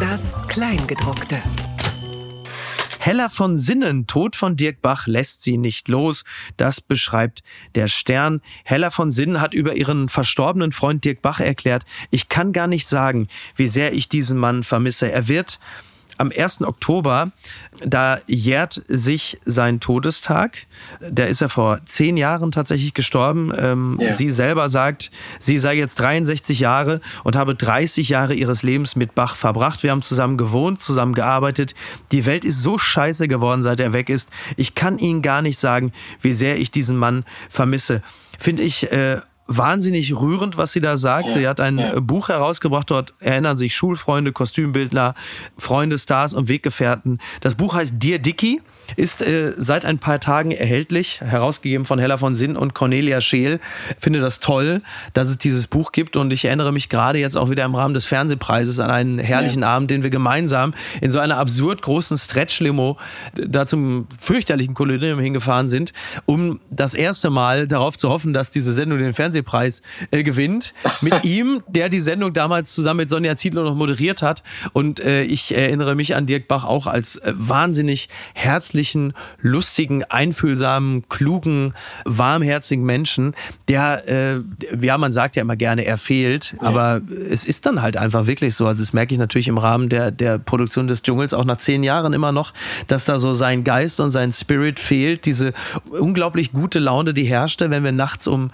Das 0.00 0.34
Kleingedruckte. 0.48 1.40
Heller 3.06 3.30
von 3.30 3.56
Sinnen, 3.56 4.08
Tod 4.08 4.34
von 4.34 4.56
Dirk 4.56 4.82
Bach 4.82 5.06
lässt 5.06 5.44
sie 5.44 5.58
nicht 5.58 5.86
los. 5.86 6.24
Das 6.56 6.80
beschreibt 6.80 7.44
der 7.76 7.86
Stern. 7.86 8.40
Heller 8.64 8.90
von 8.90 9.12
Sinnen 9.12 9.40
hat 9.40 9.54
über 9.54 9.76
ihren 9.76 10.08
verstorbenen 10.08 10.72
Freund 10.72 11.04
Dirk 11.04 11.22
Bach 11.22 11.38
erklärt, 11.38 11.84
ich 12.10 12.28
kann 12.28 12.52
gar 12.52 12.66
nicht 12.66 12.88
sagen, 12.88 13.28
wie 13.54 13.68
sehr 13.68 13.92
ich 13.92 14.08
diesen 14.08 14.36
Mann 14.36 14.64
vermisse. 14.64 15.08
Er 15.12 15.28
wird 15.28 15.60
am 16.18 16.32
1. 16.36 16.62
Oktober, 16.62 17.32
da 17.84 18.18
jährt 18.26 18.82
sich 18.88 19.38
sein 19.44 19.80
Todestag. 19.80 20.66
Der 21.00 21.28
ist 21.28 21.40
er 21.40 21.48
vor 21.48 21.80
zehn 21.86 22.16
Jahren 22.16 22.52
tatsächlich 22.52 22.94
gestorben. 22.94 23.52
Ähm, 23.56 23.98
ja. 24.00 24.12
Sie 24.12 24.28
selber 24.28 24.68
sagt, 24.68 25.10
sie 25.38 25.58
sei 25.58 25.76
jetzt 25.76 25.96
63 25.96 26.60
Jahre 26.60 27.00
und 27.24 27.36
habe 27.36 27.54
30 27.54 28.08
Jahre 28.08 28.34
ihres 28.34 28.62
Lebens 28.62 28.96
mit 28.96 29.14
Bach 29.14 29.36
verbracht. 29.36 29.82
Wir 29.82 29.90
haben 29.90 30.02
zusammen 30.02 30.36
gewohnt, 30.36 30.82
zusammen 30.82 31.14
gearbeitet. 31.14 31.74
Die 32.12 32.26
Welt 32.26 32.44
ist 32.44 32.62
so 32.62 32.78
scheiße 32.78 33.28
geworden, 33.28 33.62
seit 33.62 33.80
er 33.80 33.92
weg 33.92 34.08
ist. 34.08 34.30
Ich 34.56 34.74
kann 34.74 34.98
Ihnen 34.98 35.22
gar 35.22 35.42
nicht 35.42 35.58
sagen, 35.58 35.92
wie 36.20 36.32
sehr 36.32 36.58
ich 36.58 36.70
diesen 36.70 36.96
Mann 36.96 37.24
vermisse. 37.48 38.02
Finde 38.38 38.62
ich 38.62 38.90
äh, 38.92 39.20
wahnsinnig 39.46 40.14
rührend, 40.14 40.56
was 40.56 40.72
sie 40.72 40.80
da 40.80 40.96
sagt. 40.96 41.28
Ja, 41.28 41.34
sie 41.34 41.48
hat 41.48 41.60
ein 41.60 41.78
ja. 41.78 42.00
Buch 42.00 42.28
herausgebracht, 42.28 42.90
dort 42.90 43.14
erinnern 43.20 43.56
sich 43.56 43.74
Schulfreunde, 43.74 44.32
Kostümbildner, 44.32 45.14
Freunde, 45.56 45.98
Stars 45.98 46.34
und 46.34 46.48
Weggefährten. 46.48 47.18
Das 47.40 47.54
Buch 47.54 47.74
heißt 47.74 47.94
Dear 47.98 48.18
Dicky 48.18 48.60
ist 48.96 49.22
äh, 49.22 49.52
seit 49.56 49.84
ein 49.84 49.98
paar 49.98 50.20
Tagen 50.20 50.50
erhältlich, 50.52 51.20
herausgegeben 51.20 51.84
von 51.84 51.98
Hella 51.98 52.18
von 52.18 52.34
Sinn 52.34 52.56
und 52.56 52.74
Cornelia 52.74 53.20
Scheel. 53.20 53.60
Finde 53.98 54.20
das 54.20 54.40
toll, 54.40 54.82
dass 55.12 55.28
es 55.28 55.38
dieses 55.38 55.66
Buch 55.66 55.92
gibt 55.92 56.16
und 56.16 56.32
ich 56.32 56.44
erinnere 56.44 56.72
mich 56.72 56.88
gerade 56.88 57.18
jetzt 57.18 57.36
auch 57.36 57.50
wieder 57.50 57.64
im 57.64 57.74
Rahmen 57.74 57.94
des 57.94 58.06
Fernsehpreises 58.06 58.78
an 58.80 58.90
einen 58.90 59.18
herrlichen 59.18 59.62
ja. 59.62 59.68
Abend, 59.68 59.90
den 59.90 60.02
wir 60.02 60.10
gemeinsam 60.10 60.74
in 61.00 61.10
so 61.10 61.18
einer 61.18 61.38
absurd 61.38 61.82
großen 61.82 62.16
Stretch-Limo 62.16 62.96
da 63.34 63.66
zum 63.66 64.06
fürchterlichen 64.18 64.74
Kolonium 64.74 65.18
hingefahren 65.18 65.68
sind, 65.68 65.92
um 66.24 66.60
das 66.70 66.94
erste 66.94 67.30
Mal 67.30 67.66
darauf 67.66 67.96
zu 67.96 68.08
hoffen, 68.08 68.32
dass 68.32 68.50
diese 68.50 68.72
Sendung 68.72 68.98
den 68.98 69.12
Fernsehpreis 69.12 69.82
äh, 70.10 70.22
gewinnt. 70.22 70.74
Mit 71.00 71.24
ihm, 71.24 71.62
der 71.66 71.88
die 71.88 72.00
Sendung 72.00 72.32
damals 72.32 72.74
zusammen 72.74 72.98
mit 72.98 73.10
Sonja 73.10 73.36
Ziedler 73.36 73.64
noch 73.64 73.74
moderiert 73.74 74.22
hat 74.22 74.42
und 74.72 75.00
äh, 75.00 75.22
ich 75.22 75.54
erinnere 75.54 75.94
mich 75.94 76.14
an 76.14 76.26
Dirk 76.26 76.48
Bach 76.48 76.64
auch 76.64 76.86
als 76.86 77.16
äh, 77.16 77.32
wahnsinnig 77.34 78.08
herzlich 78.34 78.75
herzlichen, 78.76 79.14
lustigen, 79.40 80.04
einfühlsamen, 80.04 81.08
klugen, 81.08 81.72
warmherzigen 82.04 82.84
Menschen, 82.84 83.34
der, 83.68 84.06
äh, 84.06 84.40
ja, 84.84 84.98
man 84.98 85.12
sagt 85.12 85.36
ja 85.36 85.42
immer 85.42 85.56
gerne, 85.56 85.86
er 85.86 85.96
fehlt, 85.96 86.56
ja. 86.60 86.68
aber 86.68 87.00
es 87.30 87.46
ist 87.46 87.64
dann 87.64 87.80
halt 87.80 87.96
einfach 87.96 88.26
wirklich 88.26 88.54
so. 88.54 88.66
Also 88.66 88.82
das 88.82 88.92
merke 88.92 89.14
ich 89.14 89.18
natürlich 89.18 89.48
im 89.48 89.56
Rahmen 89.56 89.88
der, 89.88 90.10
der 90.10 90.38
Produktion 90.38 90.88
des 90.88 91.00
Dschungels 91.00 91.32
auch 91.32 91.46
nach 91.46 91.56
zehn 91.56 91.82
Jahren 91.84 92.12
immer 92.12 92.32
noch, 92.32 92.52
dass 92.86 93.06
da 93.06 93.16
so 93.16 93.32
sein 93.32 93.64
Geist 93.64 93.98
und 93.98 94.10
sein 94.10 94.30
Spirit 94.30 94.78
fehlt, 94.78 95.24
diese 95.24 95.54
unglaublich 95.88 96.52
gute 96.52 96.78
Laune, 96.78 97.14
die 97.14 97.24
herrschte, 97.24 97.70
wenn 97.70 97.82
wir 97.82 97.92
nachts 97.92 98.26
um 98.26 98.50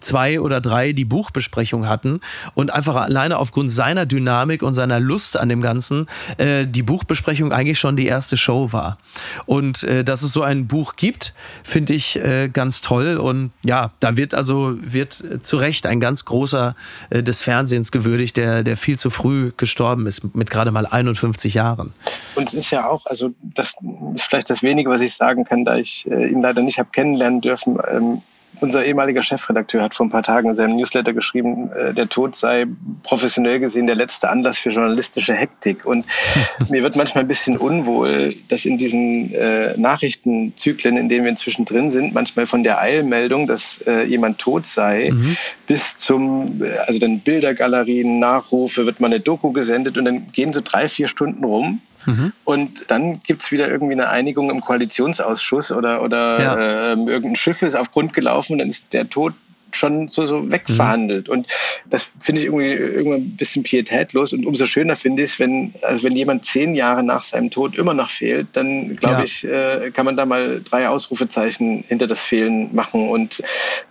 zwei 0.00 0.40
oder 0.40 0.60
drei 0.60 0.92
die 0.92 1.04
Buchbesprechung 1.04 1.88
hatten 1.88 2.20
und 2.54 2.72
einfach 2.72 2.96
alleine 2.96 3.38
aufgrund 3.38 3.70
seiner 3.70 4.06
Dynamik 4.06 4.62
und 4.62 4.74
seiner 4.74 5.00
Lust 5.00 5.36
an 5.36 5.48
dem 5.48 5.60
Ganzen 5.60 6.06
äh, 6.38 6.66
die 6.66 6.82
Buchbesprechung 6.82 7.52
eigentlich 7.52 7.78
schon 7.78 7.96
die 7.96 8.06
erste 8.06 8.36
Show 8.36 8.72
war. 8.72 8.98
Und 9.46 9.82
äh, 9.84 10.04
dass 10.04 10.22
es 10.22 10.32
so 10.32 10.42
ein 10.42 10.66
Buch 10.66 10.96
gibt, 10.96 11.34
finde 11.62 11.94
ich 11.94 12.16
äh, 12.16 12.48
ganz 12.48 12.80
toll. 12.80 13.16
Und 13.16 13.52
ja, 13.64 13.92
da 14.00 14.16
wird 14.16 14.34
also 14.34 14.76
wird 14.80 15.22
zu 15.42 15.56
Recht 15.56 15.86
ein 15.86 16.00
ganz 16.00 16.24
großer 16.24 16.74
äh, 17.10 17.22
des 17.22 17.42
Fernsehens 17.42 17.92
gewürdigt, 17.92 18.36
der, 18.36 18.62
der 18.62 18.76
viel 18.76 18.98
zu 18.98 19.10
früh 19.10 19.52
gestorben 19.56 20.06
ist, 20.06 20.34
mit 20.34 20.50
gerade 20.50 20.70
mal 20.70 20.86
51 20.86 21.54
Jahren. 21.54 21.92
Und 22.34 22.48
es 22.48 22.54
ist 22.54 22.70
ja 22.70 22.88
auch, 22.88 23.06
also 23.06 23.30
das 23.42 23.74
ist 24.14 24.24
vielleicht 24.24 24.50
das 24.50 24.62
Wenige, 24.62 24.90
was 24.90 25.00
ich 25.00 25.14
sagen 25.14 25.44
kann, 25.44 25.64
da 25.64 25.76
ich 25.76 26.10
äh, 26.10 26.28
ihn 26.28 26.42
leider 26.42 26.62
nicht 26.62 26.78
habe 26.78 26.90
kennenlernen 26.92 27.40
dürfen. 27.40 27.78
Ähm, 27.90 28.22
unser 28.60 28.84
ehemaliger 28.84 29.22
Chefredakteur 29.22 29.82
hat 29.82 29.94
vor 29.94 30.06
ein 30.06 30.10
paar 30.10 30.22
Tagen 30.22 30.50
in 30.50 30.56
seinem 30.56 30.76
Newsletter 30.76 31.12
geschrieben, 31.12 31.70
äh, 31.72 31.94
der 31.94 32.08
Tod 32.08 32.36
sei 32.36 32.66
professionell 33.02 33.60
gesehen 33.60 33.86
der 33.86 33.96
letzte 33.96 34.28
Anlass 34.28 34.58
für 34.58 34.70
journalistische 34.70 35.34
Hektik. 35.34 35.84
Und 35.84 36.04
mir 36.68 36.82
wird 36.82 36.96
manchmal 36.96 37.24
ein 37.24 37.28
bisschen 37.28 37.56
unwohl, 37.56 38.34
dass 38.48 38.64
in 38.64 38.78
diesen 38.78 39.34
äh, 39.34 39.76
Nachrichtenzyklen, 39.76 40.96
in 40.96 41.08
denen 41.08 41.24
wir 41.24 41.30
inzwischen 41.30 41.64
drin 41.64 41.90
sind, 41.90 42.14
manchmal 42.14 42.46
von 42.46 42.62
der 42.62 42.80
Eilmeldung, 42.80 43.46
dass 43.46 43.82
äh, 43.86 44.04
jemand 44.04 44.38
tot 44.38 44.66
sei, 44.66 45.10
mhm. 45.12 45.36
bis 45.66 45.96
zum, 45.98 46.62
äh, 46.62 46.76
also 46.86 46.98
dann 46.98 47.20
Bildergalerien, 47.20 48.18
Nachrufe, 48.18 48.86
wird 48.86 49.00
mal 49.00 49.08
eine 49.08 49.20
Doku 49.20 49.52
gesendet 49.52 49.98
und 49.98 50.04
dann 50.04 50.30
gehen 50.32 50.52
so 50.52 50.60
drei, 50.62 50.88
vier 50.88 51.08
Stunden 51.08 51.44
rum 51.44 51.80
Mhm. 52.06 52.32
Und 52.44 52.90
dann 52.90 53.22
gibt 53.22 53.42
es 53.42 53.52
wieder 53.52 53.68
irgendwie 53.68 53.92
eine 53.92 54.08
Einigung 54.08 54.50
im 54.50 54.60
Koalitionsausschuss 54.60 55.72
oder, 55.72 56.02
oder 56.02 56.40
ja. 56.40 56.56
äh, 56.56 56.90
irgendein 56.92 57.36
Schiff 57.36 57.62
ist 57.62 57.74
auf 57.74 57.90
Grund 57.92 58.12
gelaufen 58.12 58.54
und 58.54 58.58
dann 58.58 58.68
ist 58.68 58.92
der 58.92 59.08
Tod 59.08 59.34
schon 59.74 60.08
so, 60.08 60.26
so 60.26 60.50
wegverhandelt. 60.50 61.28
Mhm. 61.28 61.32
Und 61.32 61.46
das 61.88 62.10
finde 62.20 62.40
ich 62.40 62.46
irgendwie 62.46 62.70
irgendwann 62.72 63.20
ein 63.20 63.36
bisschen 63.36 63.62
pietätlos. 63.62 64.32
Und 64.32 64.46
umso 64.46 64.66
schöner 64.66 64.96
finde 64.96 65.22
ich 65.22 65.30
es, 65.30 65.38
wenn, 65.38 65.74
also 65.82 66.04
wenn 66.04 66.16
jemand 66.16 66.44
zehn 66.44 66.74
Jahre 66.74 67.02
nach 67.02 67.22
seinem 67.22 67.50
Tod 67.50 67.76
immer 67.76 67.94
noch 67.94 68.10
fehlt, 68.10 68.48
dann 68.52 68.96
glaube 68.96 69.18
ja. 69.18 69.24
ich, 69.24 69.44
äh, 69.44 69.90
kann 69.92 70.06
man 70.06 70.16
da 70.16 70.26
mal 70.26 70.60
drei 70.68 70.88
Ausrufezeichen 70.88 71.84
hinter 71.88 72.06
das 72.06 72.22
Fehlen 72.22 72.74
machen. 72.74 73.08
Und 73.08 73.42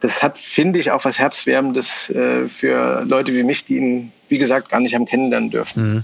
das 0.02 0.22
hat, 0.22 0.38
finde 0.38 0.80
ich, 0.80 0.92
auch 0.92 1.06
was 1.06 1.20
Herzwärmendes 1.20 2.10
äh, 2.10 2.48
für 2.48 3.06
Leute 3.06 3.34
wie 3.34 3.44
mich, 3.44 3.66
die 3.66 3.78
ihn, 3.78 4.12
wie 4.30 4.38
gesagt, 4.38 4.70
gar 4.70 4.80
nicht 4.80 4.96
haben 4.96 5.06
kennenlernen 5.06 5.50
dürfen. 5.50 5.94
Mhm. 5.94 6.04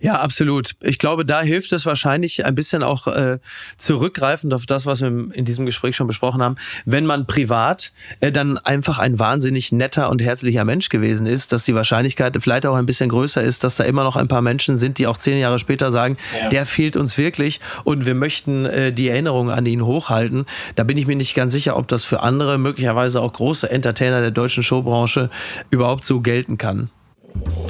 Ja, 0.00 0.20
absolut. 0.20 0.72
Ich 0.80 0.98
glaube, 0.98 1.24
da 1.24 1.42
hilft 1.42 1.72
es 1.72 1.86
wahrscheinlich 1.86 2.44
ein 2.44 2.54
bisschen 2.54 2.82
auch 2.82 3.06
äh, 3.06 3.38
zurückgreifend 3.76 4.52
auf 4.52 4.66
das, 4.66 4.84
was 4.84 5.00
wir 5.00 5.08
in 5.08 5.44
diesem 5.44 5.64
Gespräch 5.64 5.94
schon 5.94 6.08
besprochen 6.08 6.42
haben, 6.42 6.56
wenn 6.84 7.06
man 7.06 7.26
privat 7.26 7.92
äh, 8.20 8.32
dann 8.32 8.58
einfach 8.58 8.98
ein 8.98 9.18
wahnsinnig 9.18 9.70
netter 9.70 10.10
und 10.10 10.20
herzlicher 10.22 10.64
Mensch 10.64 10.88
gewesen 10.88 11.26
ist, 11.26 11.52
dass 11.52 11.64
die 11.64 11.74
Wahrscheinlichkeit 11.74 12.36
vielleicht 12.40 12.66
auch 12.66 12.74
ein 12.74 12.86
bisschen 12.86 13.10
größer 13.10 13.42
ist, 13.42 13.62
dass 13.62 13.76
da 13.76 13.84
immer 13.84 14.02
noch 14.02 14.16
ein 14.16 14.26
paar 14.26 14.42
Menschen 14.42 14.76
sind, 14.76 14.98
die 14.98 15.06
auch 15.06 15.16
zehn 15.16 15.38
Jahre 15.38 15.60
später 15.60 15.92
sagen, 15.92 16.16
ja. 16.40 16.48
der 16.48 16.66
fehlt 16.66 16.96
uns 16.96 17.16
wirklich 17.16 17.60
und 17.84 18.06
wir 18.06 18.14
möchten 18.14 18.66
äh, 18.66 18.92
die 18.92 19.08
Erinnerung 19.08 19.50
an 19.50 19.66
ihn 19.66 19.84
hochhalten. 19.84 20.46
Da 20.74 20.82
bin 20.82 20.98
ich 20.98 21.06
mir 21.06 21.16
nicht 21.16 21.34
ganz 21.34 21.52
sicher, 21.52 21.76
ob 21.76 21.86
das 21.86 22.04
für 22.04 22.20
andere, 22.20 22.58
möglicherweise 22.58 23.20
auch 23.20 23.32
große 23.32 23.70
Entertainer 23.70 24.20
der 24.20 24.32
deutschen 24.32 24.64
Showbranche 24.64 25.30
überhaupt 25.70 26.04
so 26.04 26.20
gelten 26.20 26.58
kann. 26.58 26.90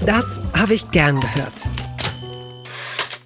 Das 0.04 0.40
habe 0.54 0.74
ich 0.74 0.90
gern 0.90 1.20
gehört. 1.20 1.52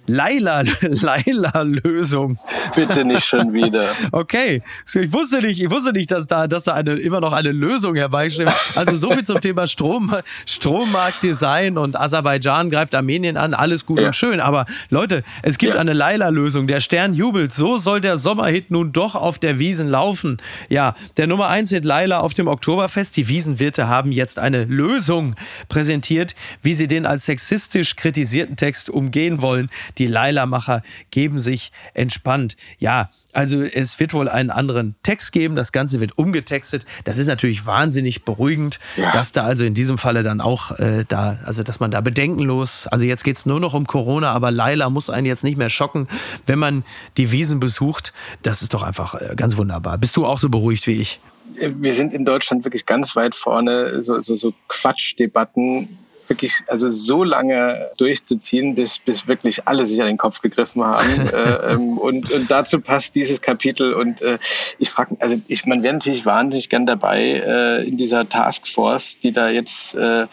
Laila, 0.07 0.63
Laila-Lösung. 0.81 2.37
Bitte 2.75 3.05
nicht 3.05 3.25
schon 3.25 3.53
wieder. 3.53 3.85
Okay, 4.11 4.61
ich 4.93 5.11
wusste 5.11 5.39
nicht, 5.39 5.59
ich 5.59 5.69
wusste 5.69 5.91
nicht, 5.91 6.11
dass 6.11 6.27
da, 6.27 6.47
dass 6.47 6.63
da 6.63 6.73
eine, 6.73 6.93
immer 6.93 7.19
noch 7.19 7.33
eine 7.33 7.51
Lösung 7.51 7.95
herbeisteht. 7.95 8.47
Also 8.75 8.95
so 8.95 9.11
viel 9.11 9.23
zum 9.23 9.41
Thema 9.41 9.67
Strom, 9.67 10.15
Strommarktdesign 10.45 11.77
und 11.77 11.99
Aserbaidschan 11.99 12.69
greift 12.69 12.95
Armenien 12.95 13.35
an, 13.35 13.53
alles 13.53 13.85
gut 13.85 13.99
ja. 13.99 14.07
und 14.07 14.15
schön. 14.15 14.39
Aber 14.39 14.65
Leute, 14.89 15.23
es 15.41 15.57
gibt 15.57 15.73
ja. 15.73 15.79
eine 15.79 15.93
Laila-Lösung. 15.93 16.67
Der 16.67 16.79
Stern 16.79 17.13
jubelt. 17.13 17.53
So 17.53 17.77
soll 17.77 17.99
der 17.99 18.17
Sommerhit 18.17 18.71
nun 18.71 18.93
doch 18.93 19.15
auf 19.15 19.39
der 19.39 19.59
Wiesen 19.59 19.87
laufen. 19.87 20.37
Ja, 20.69 20.95
der 21.17 21.27
Nummer 21.27 21.47
1 21.47 21.71
Hit 21.71 21.85
Laila 21.85 22.19
auf 22.19 22.33
dem 22.33 22.47
Oktoberfest. 22.47 23.17
Die 23.17 23.27
Wiesenwirte 23.27 23.87
haben 23.87 24.11
jetzt 24.11 24.39
eine 24.39 24.65
Lösung 24.65 25.35
präsentiert, 25.67 26.35
wie 26.61 26.73
sie 26.73 26.87
den 26.87 27.05
als 27.05 27.25
sexistisch 27.25 27.95
kritisierten 27.95 28.55
Text 28.55 28.89
umgehen 28.89 29.41
wollen. 29.41 29.69
Die 29.97 30.07
Leila-Macher 30.07 30.81
geben 31.11 31.39
sich 31.39 31.71
entspannt. 31.93 32.55
Ja, 32.79 33.09
also 33.35 33.63
es 33.63 33.99
wird 33.99 34.13
wohl 34.13 34.29
einen 34.29 34.49
anderen 34.49 34.95
Text 35.03 35.33
geben. 35.33 35.55
Das 35.55 35.71
Ganze 35.71 35.99
wird 35.99 36.17
umgetextet. 36.17 36.85
Das 37.03 37.17
ist 37.17 37.27
natürlich 37.27 37.65
wahnsinnig 37.65 38.23
beruhigend, 38.23 38.79
ja. 38.95 39.11
dass 39.11 39.33
da 39.33 39.43
also 39.43 39.65
in 39.65 39.73
diesem 39.73 39.97
Falle 39.97 40.23
dann 40.23 40.39
auch 40.39 40.71
äh, 40.79 41.03
da, 41.07 41.39
also 41.43 41.61
dass 41.61 41.81
man 41.81 41.91
da 41.91 41.99
bedenkenlos, 41.99 42.87
also 42.87 43.05
jetzt 43.05 43.23
geht 43.23 43.37
es 43.37 43.45
nur 43.45 43.59
noch 43.59 43.73
um 43.73 43.87
Corona, 43.87 44.31
aber 44.31 44.51
Laila 44.51 44.89
muss 44.89 45.09
einen 45.09 45.27
jetzt 45.27 45.43
nicht 45.43 45.57
mehr 45.57 45.69
schocken, 45.69 46.07
wenn 46.45 46.59
man 46.59 46.85
die 47.17 47.31
Wiesen 47.31 47.59
besucht. 47.59 48.13
Das 48.41 48.61
ist 48.61 48.73
doch 48.73 48.83
einfach 48.83 49.15
äh, 49.15 49.33
ganz 49.35 49.57
wunderbar. 49.57 49.97
Bist 49.97 50.15
du 50.15 50.25
auch 50.25 50.39
so 50.39 50.49
beruhigt 50.49 50.87
wie 50.87 50.93
ich? 50.93 51.19
Wir 51.57 51.93
sind 51.93 52.13
in 52.13 52.25
Deutschland 52.25 52.63
wirklich 52.63 52.85
ganz 52.85 53.15
weit 53.15 53.35
vorne. 53.35 54.01
So, 54.01 54.21
so, 54.21 54.35
so 54.35 54.53
Quatschdebatten 54.67 55.97
wirklich 56.27 56.53
also 56.67 56.87
so 56.87 57.23
lange 57.23 57.89
durchzuziehen, 57.97 58.75
bis, 58.75 58.99
bis 58.99 59.27
wirklich 59.27 59.67
alle 59.67 59.85
sich 59.85 60.01
an 60.01 60.07
den 60.07 60.17
Kopf 60.17 60.41
gegriffen 60.41 60.83
haben. 60.83 61.29
äh, 61.33 61.73
ähm, 61.73 61.97
und, 61.97 62.31
und 62.31 62.49
dazu 62.49 62.81
passt 62.81 63.15
dieses 63.15 63.41
Kapitel. 63.41 63.93
Und 63.93 64.21
äh, 64.21 64.37
ich 64.79 64.89
frage, 64.89 65.15
also 65.19 65.37
ich, 65.47 65.65
man 65.65 65.83
wäre 65.83 65.93
natürlich 65.93 66.25
wahnsinnig 66.25 66.69
gern 66.69 66.85
dabei 66.85 67.43
äh, 67.45 67.87
in 67.87 67.97
dieser 67.97 68.27
Taskforce, 68.27 69.19
die 69.19 69.31
da 69.31 69.49
jetzt 69.49 69.95
äh, 69.95 70.27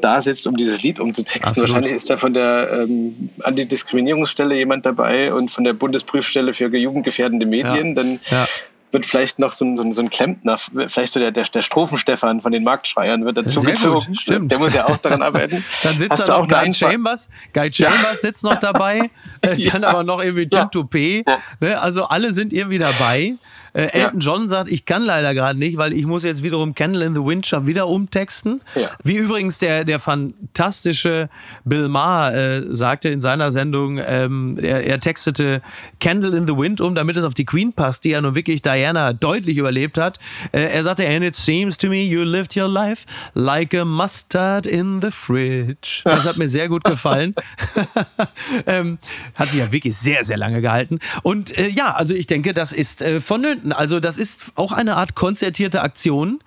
da 0.00 0.20
sitzt, 0.20 0.46
um 0.46 0.56
dieses 0.56 0.82
Lied 0.82 1.00
umzutexten. 1.00 1.48
Absolut. 1.48 1.70
Wahrscheinlich 1.70 1.92
ist 1.92 2.10
da 2.10 2.16
von 2.16 2.34
der 2.34 2.84
ähm, 2.84 3.30
Antidiskriminierungsstelle 3.42 4.56
jemand 4.56 4.86
dabei 4.86 5.32
und 5.32 5.50
von 5.50 5.64
der 5.64 5.72
Bundesprüfstelle 5.72 6.52
für 6.54 6.74
jugendgefährdende 6.74 7.46
Medien. 7.46 7.88
Ja. 7.88 7.94
Dann 7.94 8.20
ja 8.30 8.46
wird 8.94 9.04
vielleicht 9.04 9.38
noch 9.38 9.52
so 9.52 9.64
ein, 9.64 9.76
so 9.76 9.82
ein, 9.82 9.92
so 9.92 10.00
ein 10.00 10.08
Klempner, 10.08 10.56
vielleicht 10.56 11.12
so 11.12 11.20
der, 11.20 11.32
der, 11.32 11.44
der 11.44 11.62
Strophenstefan 11.62 12.40
von 12.40 12.52
den 12.52 12.64
Marktschreiern 12.64 13.24
wird 13.24 13.36
dazugezogen. 13.36 14.14
Stimmt. 14.14 14.50
Der 14.50 14.58
muss 14.58 14.72
ja 14.72 14.86
auch 14.86 14.96
daran 14.96 15.20
arbeiten. 15.20 15.62
dann 15.82 15.98
sitzt 15.98 16.12
Hast 16.12 16.28
da 16.28 16.38
noch 16.40 16.48
Guy 16.48 16.72
Chambers. 16.72 17.28
Guy 17.52 17.70
Chambers 17.72 18.12
ja. 18.12 18.18
sitzt 18.18 18.44
noch 18.44 18.58
dabei. 18.58 19.10
Äh, 19.40 19.56
dann 19.70 19.82
ja. 19.82 19.88
aber 19.88 20.04
noch 20.04 20.22
irgendwie 20.22 20.48
Tim 20.48 20.60
ja. 20.60 20.70
Toupé. 20.72 21.24
Ne? 21.60 21.80
Also 21.80 22.04
alle 22.04 22.32
sind 22.32 22.52
irgendwie 22.52 22.78
dabei. 22.78 23.34
Äh, 23.74 23.86
Elton 23.86 24.20
ja. 24.20 24.32
John 24.32 24.48
sagt, 24.48 24.70
ich 24.70 24.84
kann 24.84 25.02
leider 25.02 25.34
gerade 25.34 25.58
nicht, 25.58 25.76
weil 25.76 25.92
ich 25.92 26.06
muss 26.06 26.22
jetzt 26.22 26.44
wiederum 26.44 26.74
Candle 26.74 27.04
in 27.04 27.14
the 27.14 27.20
Wind 27.20 27.44
schon 27.44 27.66
wieder 27.66 27.88
umtexten. 27.88 28.60
Ja. 28.76 28.88
Wie 29.02 29.16
übrigens 29.16 29.58
der, 29.58 29.84
der 29.84 29.98
fantastische 29.98 31.28
Bill 31.64 31.88
Maher 31.88 32.34
äh, 32.34 32.62
sagte 32.68 33.08
in 33.08 33.20
seiner 33.20 33.50
Sendung, 33.50 33.98
ähm, 33.98 34.58
er, 34.62 34.84
er 34.84 35.00
textete 35.00 35.60
Candle 35.98 36.36
in 36.36 36.46
the 36.46 36.56
Wind 36.56 36.80
um, 36.80 36.94
damit 36.94 37.16
es 37.16 37.24
auf 37.24 37.34
die 37.34 37.44
Queen 37.44 37.72
passt, 37.72 38.04
die 38.04 38.10
ja 38.10 38.20
nun 38.20 38.36
wirklich 38.36 38.62
Diana 38.62 39.12
deutlich 39.12 39.58
überlebt 39.58 39.98
hat. 39.98 40.18
Äh, 40.52 40.72
er 40.72 40.84
sagte, 40.84 41.06
and 41.08 41.24
it 41.24 41.34
seems 41.34 41.76
to 41.76 41.88
me 41.88 42.04
you 42.04 42.22
lived 42.22 42.56
your 42.56 42.68
life 42.68 43.06
like 43.34 43.74
a 43.74 43.84
mustard 43.84 44.68
in 44.68 45.00
the 45.02 45.10
fridge. 45.10 46.02
Das 46.04 46.28
hat 46.28 46.36
mir 46.36 46.48
sehr 46.48 46.68
gut 46.68 46.84
gefallen. 46.84 47.34
ähm, 48.66 48.98
hat 49.34 49.50
sich 49.50 49.60
ja 49.60 49.72
wirklich 49.72 49.96
sehr, 49.96 50.22
sehr 50.22 50.36
lange 50.36 50.60
gehalten. 50.60 51.00
Und 51.24 51.58
äh, 51.58 51.68
ja, 51.68 51.92
also 51.92 52.14
ich 52.14 52.28
denke, 52.28 52.54
das 52.54 52.72
ist 52.72 53.02
äh, 53.02 53.20
vonnöten 53.20 53.63
finden. 53.64 53.72
Also 53.72 54.00
das 54.00 54.18
ist 54.18 54.40
auch 54.54 54.72
eine 54.72 54.96
Art 54.96 55.14
konzertierte 55.14 55.82
Aktion, 55.82 56.40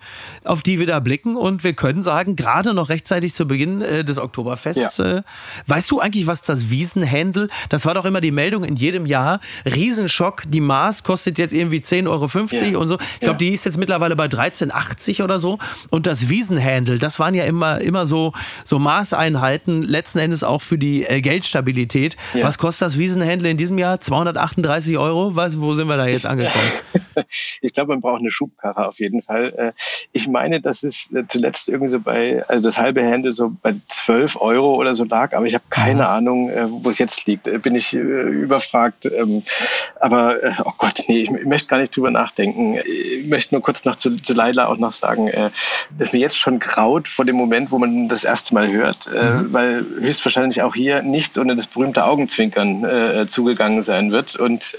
auf 0.44 0.62
die 0.62 0.78
wir 0.78 0.86
da 0.86 1.00
blicken. 1.00 1.36
Und 1.36 1.64
wir 1.64 1.72
können 1.72 2.02
sagen, 2.02 2.36
gerade 2.36 2.74
noch 2.74 2.88
rechtzeitig 2.88 3.34
zu 3.34 3.46
Beginn 3.46 3.82
äh, 3.82 4.04
des 4.04 4.18
Oktoberfests, 4.18 4.98
ja. 4.98 5.18
äh, 5.18 5.22
weißt 5.66 5.90
du 5.90 6.00
eigentlich, 6.00 6.26
was 6.26 6.42
das 6.42 6.70
Wiesenhändel, 6.70 7.48
das 7.68 7.84
war 7.86 7.94
doch 7.94 8.04
immer 8.04 8.20
die 8.20 8.30
Meldung 8.30 8.64
in 8.64 8.76
jedem 8.76 9.06
Jahr, 9.06 9.40
Riesenschock, 9.64 10.44
die 10.48 10.60
Maß 10.60 11.04
kostet 11.04 11.38
jetzt 11.38 11.54
irgendwie 11.54 11.78
10,50 11.78 12.08
Euro 12.08 12.72
ja. 12.72 12.78
und 12.78 12.88
so. 12.88 12.98
Ich 13.14 13.20
glaube, 13.20 13.32
ja. 13.32 13.48
die 13.48 13.54
ist 13.54 13.64
jetzt 13.64 13.78
mittlerweile 13.78 14.16
bei 14.16 14.26
13,80 14.26 15.22
oder 15.22 15.38
so. 15.38 15.58
Und 15.90 16.06
das 16.06 16.28
Wiesenhändel, 16.28 16.98
das 16.98 17.18
waren 17.18 17.34
ja 17.34 17.44
immer, 17.44 17.80
immer 17.80 18.06
so, 18.06 18.32
so 18.64 18.78
Maßeinheiten, 18.78 19.82
letzten 19.82 20.18
Endes 20.18 20.44
auch 20.44 20.62
für 20.62 20.78
die 20.78 21.04
äh, 21.04 21.20
Geldstabilität. 21.20 22.16
Was 22.42 22.58
kostet 22.58 22.86
das 22.86 22.98
Wiesenhändel 22.98 23.50
in 23.50 23.56
diesem 23.56 23.78
Jahr? 23.78 24.00
238 24.00 24.98
Euro? 24.98 25.34
Was, 25.34 25.60
wo 25.60 25.74
sind 25.74 25.88
wir 25.88 25.96
da 25.96 26.06
jetzt 26.06 26.26
angekommen? 26.26 26.64
ich 27.60 27.72
glaube, 27.72 27.92
man 27.92 28.00
braucht 28.00 28.20
eine 28.20 28.30
Schubkarre 28.30 28.88
auf 28.88 28.98
jeden 28.98 29.22
Fall. 29.22 29.54
Äh, 29.56 29.72
ich 30.12 30.28
meine, 30.28 30.60
dass 30.60 30.82
es 30.82 31.10
äh, 31.12 31.24
zuletzt 31.28 31.68
irgendwie 31.68 31.88
so 31.88 32.00
bei, 32.00 32.44
also 32.48 32.62
das 32.62 32.78
halbe 32.78 33.04
Hände 33.04 33.32
so 33.32 33.52
bei 33.62 33.74
12 33.88 34.36
Euro 34.40 34.74
oder 34.76 34.94
so 34.94 35.04
lag, 35.04 35.34
aber 35.34 35.46
ich 35.46 35.54
habe 35.54 35.64
keine 35.70 36.00
ja. 36.00 36.16
Ahnung, 36.16 36.50
äh, 36.50 36.66
wo 36.68 36.88
es 36.88 36.98
jetzt 36.98 37.26
liegt. 37.26 37.44
Bin 37.62 37.74
ich 37.74 37.94
überfragt. 37.94 39.06
Ähm, 39.06 39.42
aber, 40.00 40.36
oh 40.64 40.72
Gott, 40.78 41.04
nee, 41.08 41.22
ich 41.22 41.30
möchte 41.30 41.68
gar 41.68 41.78
nicht 41.78 41.96
drüber 41.96 42.10
nachdenken. 42.10 42.78
Ich 42.84 43.26
möchte 43.26 43.54
nur 43.54 43.62
kurz 43.62 43.84
noch 43.84 43.96
zu, 43.96 44.16
zu 44.16 44.32
Laila 44.32 44.66
auch 44.66 44.78
noch 44.78 44.92
sagen, 44.92 45.30
dass 45.98 46.12
mir 46.12 46.18
jetzt 46.20 46.38
schon 46.38 46.58
graut 46.58 47.08
vor 47.08 47.24
dem 47.24 47.36
Moment, 47.36 47.70
wo 47.72 47.78
man 47.78 48.08
das 48.08 48.24
erste 48.24 48.54
Mal 48.54 48.70
hört, 48.70 49.08
mhm. 49.12 49.52
weil 49.52 49.84
höchstwahrscheinlich 50.00 50.62
auch 50.62 50.74
hier 50.74 51.02
nichts 51.02 51.38
ohne 51.38 51.56
das 51.56 51.66
berühmte 51.66 52.04
Augenzwinkern 52.04 53.28
zugegangen 53.28 53.82
sein 53.82 54.12
wird. 54.12 54.36
Und 54.36 54.76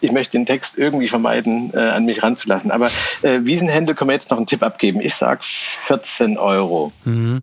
ich 0.00 0.12
möchte 0.12 0.36
den 0.36 0.46
Text 0.46 0.76
irgendwie 0.76 1.08
vermeiden, 1.08 1.69
äh, 1.74 1.78
an 1.78 2.04
mich 2.04 2.22
ranzulassen. 2.22 2.70
Aber 2.70 2.90
äh, 3.22 3.40
Wiesenhände 3.42 3.94
können 3.94 4.10
wir 4.10 4.14
jetzt 4.14 4.30
noch 4.30 4.38
einen 4.38 4.46
Tipp 4.46 4.62
abgeben. 4.62 5.00
Ich 5.00 5.14
sag 5.14 5.44
14 5.44 6.38
Euro. 6.38 6.92
Mhm. 7.04 7.42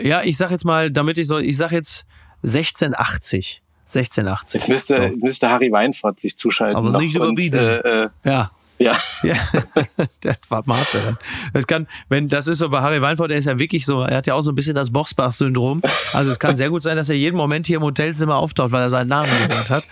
Ja, 0.00 0.22
ich 0.22 0.36
sag 0.36 0.50
jetzt 0.50 0.64
mal, 0.64 0.90
damit 0.90 1.18
ich 1.18 1.26
so, 1.26 1.38
ich 1.38 1.56
sag 1.56 1.72
jetzt 1.72 2.04
1680. 2.42 3.62
1680. 3.86 4.60
Jetzt 4.60 4.68
müsste, 4.68 4.94
so. 4.94 5.18
müsste 5.24 5.50
Harry 5.50 5.70
Weinfurt 5.70 6.18
sich 6.18 6.36
zuschalten. 6.36 6.76
Aber 6.76 6.98
nicht 6.98 7.14
überbieten. 7.14 7.58
Äh, 7.58 8.04
äh, 8.04 8.08
ja. 8.24 8.50
Ja. 8.78 8.92
ja. 9.22 9.36
der 10.22 10.36
war 10.48 10.62
Martin. 10.66 11.16
Das 11.52 11.66
kann, 11.66 11.86
wenn, 12.08 12.28
das 12.28 12.46
ist 12.46 12.58
so 12.58 12.68
bei 12.68 12.80
Harry 12.80 13.00
Weinfurt, 13.00 13.30
der 13.30 13.38
ist 13.38 13.46
ja 13.46 13.58
wirklich 13.58 13.86
so, 13.86 14.02
er 14.02 14.18
hat 14.18 14.26
ja 14.26 14.34
auch 14.34 14.42
so 14.42 14.52
ein 14.52 14.54
bisschen 14.54 14.74
das 14.74 14.90
Boxbach-Syndrom. 14.90 15.82
Also 16.12 16.30
es 16.30 16.38
kann 16.38 16.56
sehr 16.56 16.70
gut 16.70 16.82
sein, 16.82 16.96
dass 16.96 17.08
er 17.08 17.16
jeden 17.16 17.36
Moment 17.36 17.66
hier 17.66 17.76
im 17.76 17.82
Hotelzimmer 17.82 18.36
auftaucht, 18.36 18.72
weil 18.72 18.82
er 18.82 18.90
seinen 18.90 19.08
Namen 19.08 19.30
gehört 19.48 19.70
hat. 19.70 19.84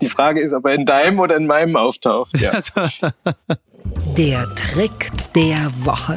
Die 0.00 0.08
Frage 0.08 0.40
ist, 0.40 0.52
ob 0.54 0.64
er 0.66 0.74
in 0.74 0.86
deinem 0.86 1.18
oder 1.18 1.36
in 1.36 1.46
meinem 1.46 1.76
auftaucht. 1.76 2.38
Ja. 2.38 2.52
Der 4.16 4.54
Trick 4.54 5.10
der 5.34 5.72
Woche. 5.84 6.16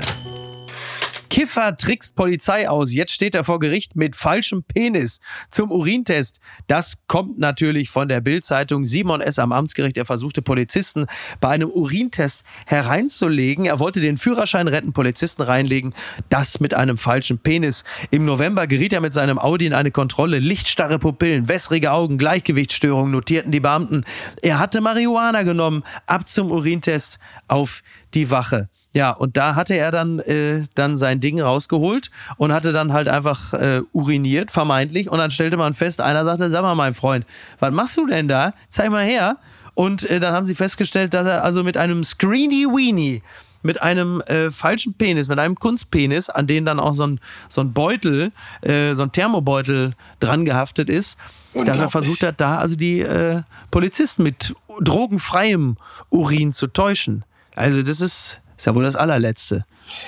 Kiffer 1.36 1.76
trickst 1.76 2.16
Polizei 2.16 2.70
aus. 2.70 2.94
Jetzt 2.94 3.12
steht 3.12 3.36
er 3.36 3.44
vor 3.44 3.60
Gericht 3.60 3.98
mit 3.98 4.16
falschem 4.16 4.64
Penis 4.64 5.20
zum 5.52 5.70
Urintest. 5.70 6.40
Das 6.68 7.00
kommt 7.08 7.40
natürlich 7.40 7.90
von 7.90 8.08
der 8.08 8.22
Bildzeitung. 8.22 8.86
Simon 8.86 9.20
S. 9.20 9.38
am 9.38 9.52
Amtsgericht. 9.52 9.98
Er 9.98 10.06
versuchte 10.06 10.42
Polizisten 10.42 11.08
bei 11.42 11.50
einem 11.50 11.70
Urintest 11.70 12.46
hereinzulegen. 12.66 13.66
Er 13.66 13.80
wollte 13.80 14.00
den 14.00 14.16
Führerschein 14.16 14.70
retten, 14.70 14.94
Polizisten 14.94 15.42
reinlegen. 15.42 15.94
Das 16.30 16.62
mit 16.62 16.74
einem 16.74 16.98
falschen 16.98 17.38
Penis. 17.38 17.84
Im 18.12 18.24
November 18.24 18.66
geriet 18.66 18.94
er 18.94 19.02
mit 19.02 19.12
seinem 19.12 19.38
Audi 19.38 19.66
in 19.66 19.74
eine 19.74 19.92
Kontrolle. 19.92 20.40
Lichtstarre 20.40 21.00
Pupillen, 21.00 21.50
wässrige 21.50 21.92
Augen, 21.92 22.18
Gleichgewichtsstörungen 22.18 23.12
notierten 23.12 23.52
die 23.52 23.60
Beamten. 23.60 24.06
Er 24.42 24.58
hatte 24.58 24.80
Marihuana 24.80 25.44
genommen. 25.44 25.84
Ab 26.06 26.30
zum 26.30 26.50
Urintest 26.50 27.20
auf 27.50 27.82
die 28.14 28.32
Wache. 28.32 28.70
Ja, 28.96 29.12
und 29.12 29.36
da 29.36 29.56
hatte 29.56 29.74
er 29.76 29.92
dann, 29.92 30.20
äh, 30.20 30.64
dann 30.74 30.96
sein 30.96 31.20
Ding 31.20 31.42
rausgeholt 31.42 32.12
und 32.38 32.54
hatte 32.54 32.72
dann 32.72 32.94
halt 32.94 33.10
einfach 33.10 33.52
äh, 33.52 33.82
uriniert, 33.92 34.52
vermeintlich. 34.52 35.10
Und 35.10 35.18
dann 35.18 35.32
stellte 35.32 35.58
man 35.58 35.74
fest, 35.74 36.00
einer 36.00 36.24
sagte, 36.24 36.50
sag 36.50 36.62
mal, 36.62 36.76
mein 36.76 36.94
Freund, 36.94 37.26
was 37.60 37.74
machst 37.74 37.98
du 37.98 38.08
denn 38.08 38.30
da? 38.30 38.54
Zeig 38.70 38.90
mal 38.92 39.04
her. 39.04 39.36
Und 39.74 40.10
äh, 40.10 40.22
dann 40.22 40.34
haben 40.34 40.46
sie 40.46 40.56
festgestellt, 40.56 41.14
dass 41.14 41.26
er 41.26 41.44
also 41.44 41.62
mit 41.62 41.76
einem 41.76 42.06
Screeny 42.06 42.68
Weenie 42.68 43.22
mit 43.64 43.82
einem 43.82 44.22
äh, 44.28 44.50
falschen 44.50 44.94
Penis, 44.94 45.28
mit 45.28 45.40
einem 45.40 45.56
Kunstpenis, 45.56 46.30
an 46.30 46.48
den 46.48 46.64
dann 46.64 46.80
auch 46.80 46.94
so 46.94 47.06
ein, 47.06 47.20
so 47.50 47.62
ein 47.62 47.74
Beutel, 47.74 48.32
äh, 48.62 48.94
so 48.94 49.04
ein 49.04 49.12
Thermobeutel 49.12 49.94
dran 50.22 50.46
gehaftet 50.46 50.90
ist, 50.90 51.18
dass 51.54 51.82
er 51.82 51.90
versucht 51.90 52.24
hat, 52.24 52.40
da 52.40 52.60
also 52.60 52.76
die 52.76 53.02
äh, 53.02 53.42
Polizisten 53.72 54.24
mit 54.24 54.56
drogenfreiem 54.80 55.76
Urin 56.12 56.54
zu 56.54 56.68
täuschen. 56.68 57.26
Also 57.56 57.82
das 57.82 58.02
ist 58.02 58.40
ist 58.58 58.66
ja 58.66 58.76
wohl 58.76 58.84
das 58.84 58.96
allerletzte. 58.96 59.66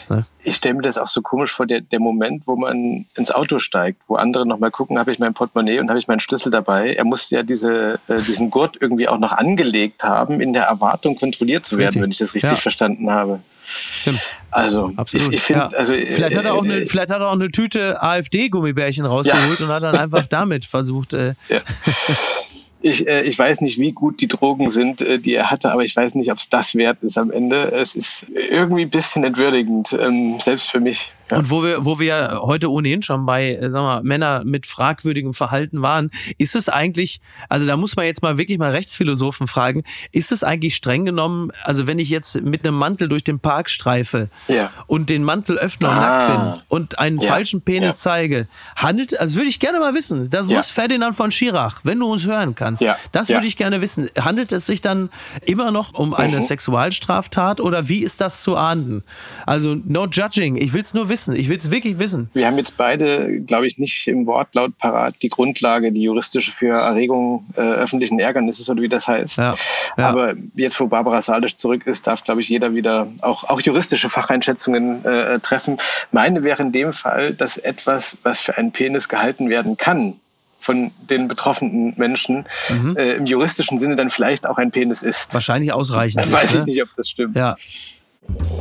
Ne? 0.10 0.26
Ich 0.44 0.56
stelle 0.56 0.76
mir 0.76 0.82
das 0.82 0.98
auch 0.98 1.08
so 1.08 1.22
komisch 1.22 1.52
vor, 1.52 1.66
der, 1.66 1.82
der 1.82 2.00
Moment, 2.00 2.48
wo 2.48 2.56
man 2.56 3.06
ins 3.16 3.32
Auto 3.32 3.60
steigt, 3.60 4.02
wo 4.08 4.16
andere 4.16 4.46
nochmal 4.46 4.72
gucken, 4.72 4.98
habe 4.98 5.12
ich 5.12 5.20
mein 5.20 5.34
Portemonnaie 5.34 5.80
und 5.80 5.90
habe 5.90 6.00
ich 6.00 6.08
meinen 6.08 6.20
Schlüssel 6.20 6.52
dabei. 6.52 6.94
Er 6.94 7.04
muss 7.04 7.30
ja 7.30 7.44
diese, 7.44 8.00
äh, 8.08 8.22
diesen 8.22 8.50
Gurt 8.50 8.78
irgendwie 8.80 9.08
auch 9.08 9.20
noch 9.20 9.34
angelegt 9.34 10.04
haben, 10.04 10.42
in 10.42 10.54
der 10.54 10.64
Erwartung 10.64 11.16
kontrolliert 11.16 11.66
zu 11.66 11.78
werden, 11.78 11.88
richtig. 11.88 12.02
wenn 12.02 12.12
ich 12.12 12.18
das 12.18 12.34
richtig 12.34 12.52
ja. 12.52 12.58
verstanden 12.58 13.12
habe. 13.12 13.40
Stimmt. 13.68 14.22
Also, 14.50 14.94
Absolut. 14.96 15.28
ich, 15.28 15.34
ich 15.34 15.42
finde, 15.42 15.70
ja. 15.72 15.78
also. 15.78 15.94
Vielleicht 15.94 16.38
hat, 16.38 16.46
er 16.46 16.54
auch 16.54 16.64
eine, 16.64 16.78
äh, 16.78 16.86
vielleicht 16.86 17.12
hat 17.12 17.20
er 17.20 17.28
auch 17.28 17.34
eine 17.34 17.52
Tüte 17.52 18.02
AfD-Gummibärchen 18.02 19.06
rausgeholt 19.06 19.60
ja. 19.60 19.66
und 19.66 19.72
hat 19.72 19.84
dann 19.84 19.96
einfach 19.98 20.26
damit 20.28 20.66
versucht. 20.66 21.14
Äh, 21.14 21.36
ja. 21.50 21.60
Ich, 22.82 23.08
äh, 23.08 23.24
ich 23.24 23.38
weiß 23.38 23.62
nicht, 23.62 23.80
wie 23.80 23.92
gut 23.92 24.22
die 24.22 24.28
Drogen 24.28 24.70
sind, 24.70 25.02
äh, 25.02 25.20
die 25.20 25.34
er 25.34 25.50
hatte, 25.50 25.72
aber 25.72 25.84
ich 25.84 25.96
weiß 25.96 26.16
nicht, 26.16 26.32
ob 26.32 26.38
es 26.38 26.50
das 26.50 26.76
wert 26.76 27.02
ist 27.02 27.18
am 27.18 27.32
Ende. 27.32 27.72
Es 27.72 27.96
ist 27.96 28.28
irgendwie 28.30 28.84
ein 28.84 28.90
bisschen 28.90 29.24
entwürdigend, 29.24 29.98
ähm, 30.00 30.40
selbst 30.40 30.70
für 30.70 30.80
mich. 30.80 31.12
Ja. 31.30 31.38
Und 31.38 31.50
wo 31.50 31.64
wir, 31.64 31.84
wo 31.84 32.00
wir 32.00 32.06
ja 32.06 32.40
heute 32.42 32.72
ohnehin 32.72 33.02
schon 33.02 33.26
bei, 33.26 33.56
äh, 33.56 33.70
sagen 33.70 33.86
wir, 33.86 34.04
Männer 34.04 34.44
mit 34.46 34.66
fragwürdigem 34.66 35.34
Verhalten 35.34 35.82
waren, 35.82 36.10
ist 36.38 36.56
es 36.56 36.70
eigentlich, 36.70 37.20
also 37.50 37.68
da 37.68 37.76
muss 37.76 37.96
man 37.96 38.06
jetzt 38.06 38.22
mal 38.22 38.38
wirklich 38.38 38.58
mal 38.58 38.72
Rechtsphilosophen 38.72 39.48
fragen, 39.48 39.84
ist 40.12 40.32
es 40.32 40.44
eigentlich 40.44 40.76
streng 40.76 41.06
genommen, 41.06 41.52
also 41.64 41.86
wenn 41.86 42.00
ich 42.00 42.10
jetzt 42.10 42.42
mit 42.42 42.66
einem 42.66 42.78
Mantel 42.78 43.10
durch 43.10 43.24
den 43.24 43.40
Park 43.40 43.70
streife 43.70 44.30
ja. 44.48 44.72
und 44.88 45.10
den 45.10 45.24
Mantel 45.24 45.58
öffne 45.58 45.88
und 45.88 45.94
ah. 45.94 46.00
nackt 46.00 46.28
bin 46.32 46.62
und 46.70 47.00
einen 47.00 47.20
ja. 47.20 47.28
falschen 47.28 47.62
Penis 47.62 47.98
zeige, 48.00 48.48
handelt, 48.76 49.20
also 49.20 49.38
würde 49.38 49.50
ich 49.50 49.60
gerne 49.60 49.80
mal 49.80 49.94
wissen, 49.94 50.30
das 50.30 50.46
muss 50.46 50.70
Ferdinand 50.70 51.16
von 51.16 51.32
Schirach, 51.32 51.82
wenn 51.84 52.00
du 52.00 52.10
uns 52.10 52.26
hören 52.26 52.56
kannst, 52.56 52.84
das 53.12 53.30
würde 53.30 53.48
ich 53.48 53.58
gerne 53.58 53.82
wissen. 53.82 54.10
Handelt 54.18 54.52
es 54.52 54.66
sich 54.66 54.82
dann 54.82 55.10
immer 55.46 55.72
noch 55.72 55.94
um 55.94 56.14
eine 56.14 56.38
mhm. 56.38 56.42
Sexualstraftat 56.42 57.60
oder 57.60 57.90
wie 57.90 58.00
ist 58.00 58.22
das 58.22 58.44
zu 58.44 58.56
ahnden? 58.56 59.04
Also 59.46 59.76
no 59.76 60.08
judging, 60.08 60.56
ich 60.56 60.74
will 60.74 60.82
es 60.82 60.94
nur 60.94 61.10
wissen 61.10 61.17
wissen. 61.18 61.36
Ich 61.36 61.50
will 61.50 61.58
es 61.58 61.72
wirklich 61.72 62.00
wissen. 62.00 62.30
Wir 62.34 62.48
haben 62.48 62.58
jetzt 62.58 62.78
beide, 62.78 63.42
glaube 63.42 63.68
ich, 63.68 63.78
nicht 63.80 64.08
im 64.08 64.26
Wortlaut 64.28 64.78
parat 64.78 65.16
die 65.22 65.30
Grundlage, 65.30 65.92
die 65.92 66.02
juristische 66.02 66.52
für 66.52 66.78
Erregung 66.78 67.46
äh, 67.56 67.62
öffentlichen 67.62 68.20
Ärgernisses 68.20 68.70
oder 68.70 68.82
wie 68.82 68.90
das 68.90 69.08
heißt. 69.08 69.38
Ja, 69.38 69.56
ja. 69.98 70.10
Aber 70.10 70.34
jetzt, 70.54 70.80
wo 70.80 70.88
Barbara 70.88 71.22
Salisch 71.22 71.56
zurück 71.56 71.88
ist, 71.88 72.06
darf, 72.06 72.24
glaube 72.24 72.42
ich, 72.42 72.50
jeder 72.50 72.74
wieder 72.76 73.08
auch, 73.22 73.44
auch 73.46 73.62
juristische 73.62 74.10
Facheinschätzungen 74.10 75.04
äh, 75.06 75.40
treffen. 75.40 75.78
Meine 76.12 76.44
wäre 76.44 76.62
in 76.62 76.72
dem 76.72 76.94
Fall, 76.94 77.34
dass 77.34 77.58
etwas, 77.58 78.18
was 78.24 78.40
für 78.40 78.58
einen 78.58 78.72
Penis 78.72 79.10
gehalten 79.10 79.50
werden 79.50 79.78
kann, 79.78 80.16
von 80.60 80.92
den 81.10 81.28
betroffenen 81.28 81.94
Menschen 81.98 82.46
mhm. 82.70 82.98
äh, 82.98 83.14
im 83.14 83.26
juristischen 83.26 83.78
Sinne 83.78 83.96
dann 83.96 84.10
vielleicht 84.10 84.46
auch 84.46 84.58
ein 84.58 84.72
Penis 84.72 85.02
ist. 85.02 85.34
Wahrscheinlich 85.34 85.72
ausreichend. 85.72 86.22
Ist, 86.28 86.34
Weiß 86.34 86.52
ich 86.52 86.56
ne? 86.56 86.66
nicht, 86.66 86.84
ob 86.84 86.90
das 86.96 87.10
stimmt. 87.10 87.36
Ja. 87.36 87.56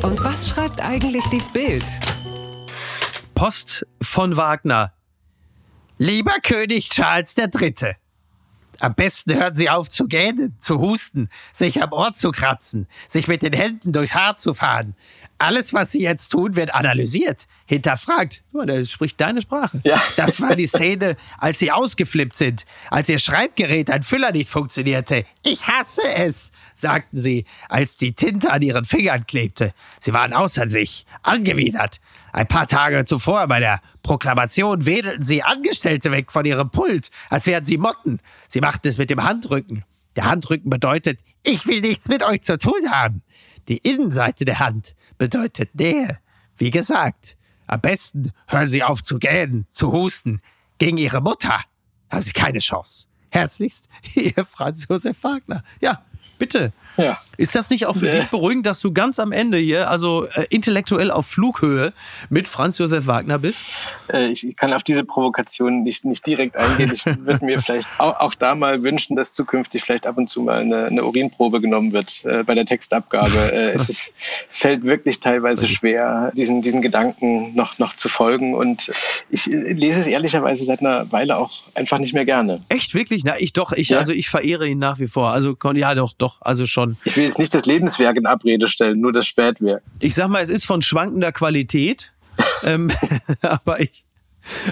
Und 0.03 0.23
was 0.23 0.49
schreibt 0.49 0.81
eigentlich 0.81 1.25
die 1.33 1.43
Bild? 1.53 1.85
Post 3.37 3.87
von 4.01 4.39
Wagner. 4.39 4.95
Lieber 5.99 6.33
König 6.43 6.89
Charles 6.89 7.37
III. 7.37 7.95
Am 8.81 8.95
besten 8.95 9.35
hören 9.35 9.55
Sie 9.55 9.69
auf 9.69 9.91
zu 9.91 10.07
gähnen, 10.07 10.57
zu 10.59 10.81
husten, 10.81 11.29
sich 11.53 11.83
am 11.83 11.93
Ohr 11.93 12.15
zu 12.15 12.31
kratzen, 12.31 12.89
sich 13.09 13.29
mit 13.29 13.43
den 13.43 13.53
Händen 13.53 13.93
durchs 13.93 14.15
Haar 14.15 14.39
zu 14.39 14.55
fahren. 14.55 14.95
Alles, 15.39 15.75
was 15.75 15.93
Sie 15.93 16.03
jetzt 16.03 16.31
tun, 16.31 16.57
wird 16.57 16.75
analysiert, 16.75 17.47
hinterfragt. 17.67 18.43
Oh, 18.55 18.63
der 18.63 18.85
spricht 18.87 19.21
deine 19.21 19.43
Sprache. 19.43 19.83
Ja. 19.85 20.01
Das 20.17 20.41
war 20.41 20.57
die 20.57 20.67
Szene, 20.67 21.17
als 21.37 21.59
Sie 21.59 21.71
ausgeflippt 21.71 22.37
sind, 22.37 22.65
als 22.91 23.11
Ihr 23.11 23.19
Schreibgerät, 23.19 23.91
ein 23.91 24.03
Füller 24.03 24.33
nicht 24.33 24.49
funktionierte. 24.49 25.25
Ich 25.43 25.69
hasse 25.69 26.09
es, 26.15 26.53
sagten 26.75 27.21
Sie, 27.21 27.45
als 27.69 27.99
die 27.99 28.13
Tinte 28.13 28.51
an 28.51 28.63
Ihren 28.63 28.87
Fingern 28.87 29.27
klebte. 29.27 29.75
Sie 30.01 30.15
waren 30.15 30.33
außer 30.33 30.71
sich, 30.71 31.05
angewidert. 31.23 32.01
Ein 32.37 32.49
paar 32.49 32.67
Tage 32.67 33.07
zuvor 33.07 33.49
bei 33.49 33.61
der 33.61 33.81
Proklamation 34.03 34.85
wedelten 34.85 35.23
Sie 35.23 35.43
Angestellte 35.43 36.11
weg 36.11 36.31
von 36.31 36.45
Ihrem 36.45 36.69
Pult, 36.69 37.09
als 37.31 37.47
wären 37.47 37.65
Sie 37.65 37.79
Motten. 37.79 38.21
Sie 38.47 38.61
machten 38.61 38.87
es 38.89 38.99
mit 38.99 39.09
dem 39.09 39.25
Handrücken. 39.25 39.87
Der 40.17 40.27
Handrücken 40.27 40.69
bedeutet, 40.69 41.21
ich 41.43 41.67
will 41.67 41.81
nichts 41.81 42.09
mit 42.09 42.23
euch 42.23 42.43
zu 42.43 42.59
tun 42.59 42.91
haben. 42.91 43.23
Die 43.69 43.79
Innenseite 43.79 44.45
der 44.45 44.59
Hand 44.59 44.97
bedeutet 45.17 45.77
Nähe. 45.77 46.19
Wie 46.59 46.69
gesagt, 46.69 47.39
am 47.67 47.81
besten 47.81 48.33
hören 48.49 48.69
Sie 48.69 48.83
auf 48.83 49.03
zu 49.03 49.19
gähnen, 49.19 49.65
zu 49.71 49.91
husten. 49.91 50.43
Gegen 50.77 50.99
Ihre 50.99 51.23
Mutter 51.23 51.65
haben 52.11 52.23
Sie 52.23 52.33
keine 52.33 52.59
Chance. 52.59 53.07
Herzlichst, 53.31 53.89
Ihr 54.15 54.45
Franz 54.45 54.87
Josef 54.91 55.25
Wagner. 55.25 55.65
Ja, 55.81 56.05
bitte. 56.37 56.75
Ja. 56.97 57.19
Ist 57.37 57.55
das 57.55 57.69
nicht 57.71 57.87
auch 57.87 57.97
für 57.97 58.11
dich 58.11 58.27
beruhigend, 58.29 58.67
dass 58.67 58.81
du 58.81 58.93
ganz 58.93 59.19
am 59.19 59.33
Ende 59.33 59.59
hier, 59.59 59.91
also 59.91 60.27
äh, 60.35 60.47
intellektuell 60.49 61.11
auf 61.11 61.27
Flughöhe 61.27 61.93
mit 62.31 62.49
Franz 62.49 62.79
Josef 62.79 63.07
Wagner 63.07 63.39
bist? 63.39 63.61
Äh, 64.11 64.29
ich 64.29 64.57
kann 64.57 64.73
auf 64.73 64.83
diese 64.83 65.05
Provokation 65.05 65.83
nicht, 65.83 66.05
nicht 66.05 66.27
direkt 66.27 66.57
eingehen. 66.57 66.93
Ich 66.95 67.05
würde 67.27 67.45
mir 67.45 67.61
vielleicht 67.61 67.89
auch, 67.99 68.21
auch, 68.21 68.35
da 68.35 68.55
mal 68.55 68.83
wünschen, 68.83 69.17
dass 69.17 69.33
zukünftig 69.33 69.83
vielleicht 69.83 70.07
ab 70.07 70.17
und 70.17 70.29
zu 70.29 70.43
mal 70.43 70.61
eine, 70.61 70.87
eine 70.87 71.05
Urinprobe 71.05 71.61
genommen 71.61 71.93
wird 71.93 72.25
äh, 72.25 72.43
bei 72.43 72.55
der 72.55 72.67
Textabgabe. 72.67 73.27
Äh, 73.57 73.71
es 73.73 73.89
ist, 73.89 74.15
fällt 74.51 74.85
wirklich 74.85 75.21
teilweise 75.21 75.69
schwer, 75.69 76.33
diesen, 76.35 76.63
diesen 76.63 76.83
Gedanken 76.83 77.55
noch, 77.55 77.79
noch 77.79 77.95
zu 77.95 78.09
folgen. 78.09 78.55
Und 78.55 78.91
ich 79.31 79.47
lese 79.47 80.01
es 80.01 80.07
ehrlicherweise 80.07 80.65
seit 80.65 80.81
einer 80.81 81.11
Weile 81.13 81.37
auch 81.39 81.53
einfach 81.75 81.99
nicht 81.99 82.13
mehr 82.13 82.25
gerne. 82.25 82.61
Echt, 82.69 82.95
wirklich? 82.95 83.23
Na, 83.25 83.39
ich 83.39 83.53
doch, 83.53 83.73
ich, 83.73 83.91
ja? 83.91 83.99
also 83.99 84.13
ich 84.13 84.29
verehre 84.29 84.67
ihn 84.67 84.79
nach 84.79 84.99
wie 84.99 85.07
vor. 85.07 85.31
Also, 85.31 85.57
ja, 85.75 85.95
doch, 85.95 86.13
doch, 86.13 86.39
also 86.41 86.67
schon 86.67 86.86
schon. 86.87 86.97
Ich 87.05 87.17
will 87.17 87.25
jetzt 87.25 87.39
nicht 87.39 87.55
das 87.55 87.67
Lebenswerk 87.67 88.17
in 88.17 88.27
Abrede 88.27 88.69
stellen, 88.69 89.01
nur 89.01 89.13
das 89.13 89.27
Spätwerk. 89.27 89.83
Ich 90.01 90.15
sag 90.15 90.29
mal, 90.29 90.43
es 90.43 90.51
ist 90.51 90.65
von 90.65 90.83
schwankender 90.83 91.33
Qualität. 91.33 92.13
ähm, 92.65 92.91
aber 93.43 93.81
ich, 93.81 94.05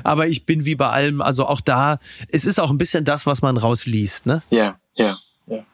aber 0.02 0.26
ich 0.26 0.46
bin 0.46 0.64
wie 0.64 0.74
bei 0.74 0.88
allem, 0.88 1.20
also 1.20 1.46
auch 1.46 1.60
da, 1.60 1.98
es 2.28 2.46
ist 2.46 2.60
auch 2.60 2.70
ein 2.70 2.78
bisschen 2.78 3.04
das, 3.04 3.26
was 3.26 3.42
man 3.42 3.56
rausliest, 3.56 4.26
ne? 4.26 4.42
Ja, 4.50 4.76
ja, 4.96 5.18
ja. 5.46 5.64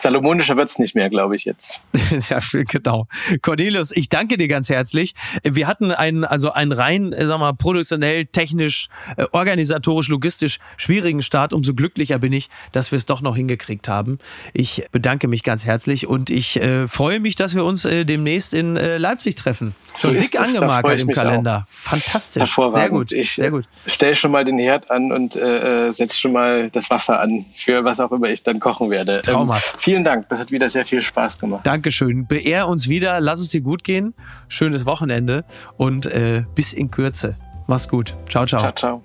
Salomonischer 0.00 0.56
wird 0.56 0.68
es 0.68 0.78
nicht 0.78 0.94
mehr, 0.94 1.10
glaube 1.10 1.36
ich 1.36 1.44
jetzt. 1.44 1.80
ja, 2.30 2.40
genau. 2.52 3.06
Cornelius, 3.42 3.94
ich 3.94 4.08
danke 4.08 4.38
dir 4.38 4.48
ganz 4.48 4.68
herzlich. 4.68 5.14
Wir 5.42 5.66
hatten 5.66 5.92
einen, 5.92 6.24
also 6.24 6.52
einen 6.52 6.72
rein, 6.72 7.12
äh, 7.12 7.26
sag 7.26 7.38
mal, 7.38 7.52
produktionell, 7.52 8.26
technisch, 8.26 8.88
äh, 9.16 9.26
organisatorisch, 9.32 10.08
logistisch 10.08 10.58
schwierigen 10.76 11.22
Start. 11.22 11.52
Umso 11.52 11.74
glücklicher 11.74 12.18
bin 12.18 12.32
ich, 12.32 12.48
dass 12.72 12.92
wir 12.92 12.96
es 12.96 13.06
doch 13.06 13.20
noch 13.20 13.36
hingekriegt 13.36 13.88
haben. 13.88 14.18
Ich 14.54 14.86
bedanke 14.90 15.28
mich 15.28 15.42
ganz 15.42 15.66
herzlich 15.66 16.06
und 16.06 16.30
ich 16.30 16.56
äh, 16.56 16.88
freue 16.88 17.20
mich, 17.20 17.34
dass 17.36 17.54
wir 17.54 17.64
uns 17.64 17.84
äh, 17.84 18.04
demnächst 18.04 18.54
in 18.54 18.76
äh, 18.76 18.96
Leipzig 18.96 19.34
treffen. 19.34 19.74
So 19.94 20.12
dick 20.12 20.40
angemarkert 20.40 21.00
im 21.00 21.08
Kalender. 21.08 21.66
Auch. 21.66 21.72
Fantastisch. 21.72 22.40
Hervorragend. 22.40 22.74
Sehr 22.74 22.90
gut. 22.90 23.12
Ich 23.12 23.34
sehr 23.34 23.50
gut. 23.50 23.64
stell 23.86 24.14
schon 24.14 24.30
mal 24.30 24.44
den 24.44 24.58
Herd 24.58 24.90
an 24.90 25.12
und 25.12 25.36
äh, 25.36 25.92
setze 25.92 26.18
schon 26.18 26.32
mal 26.32 26.70
das 26.70 26.88
Wasser 26.90 27.20
an 27.20 27.44
für 27.54 27.84
was 27.84 28.00
auch 28.00 28.12
immer 28.12 28.30
ich 28.30 28.42
dann 28.42 28.60
kochen 28.60 28.89
werde. 28.90 29.22
Traumhaft. 29.22 29.74
Ähm, 29.74 29.80
vielen 29.80 30.04
Dank. 30.04 30.28
Das 30.28 30.40
hat 30.40 30.50
wieder 30.50 30.68
sehr 30.68 30.84
viel 30.84 31.02
Spaß 31.02 31.38
gemacht. 31.38 31.66
Dankeschön. 31.66 32.26
Beehr 32.26 32.68
uns 32.68 32.88
wieder. 32.88 33.20
Lass 33.20 33.40
es 33.40 33.48
dir 33.48 33.60
gut 33.60 33.84
gehen. 33.84 34.14
Schönes 34.48 34.86
Wochenende 34.86 35.44
und 35.76 36.06
äh, 36.06 36.44
bis 36.54 36.72
in 36.72 36.90
Kürze. 36.90 37.36
Mach's 37.66 37.88
gut. 37.88 38.14
Ciao, 38.28 38.44
ciao. 38.46 38.60
Ciao, 38.60 38.72
ciao. 38.72 39.02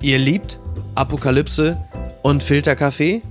Ihr 0.00 0.18
liebt 0.18 0.58
Apokalypse 0.94 1.76
und 2.22 2.42
Filterkaffee? 2.42 3.22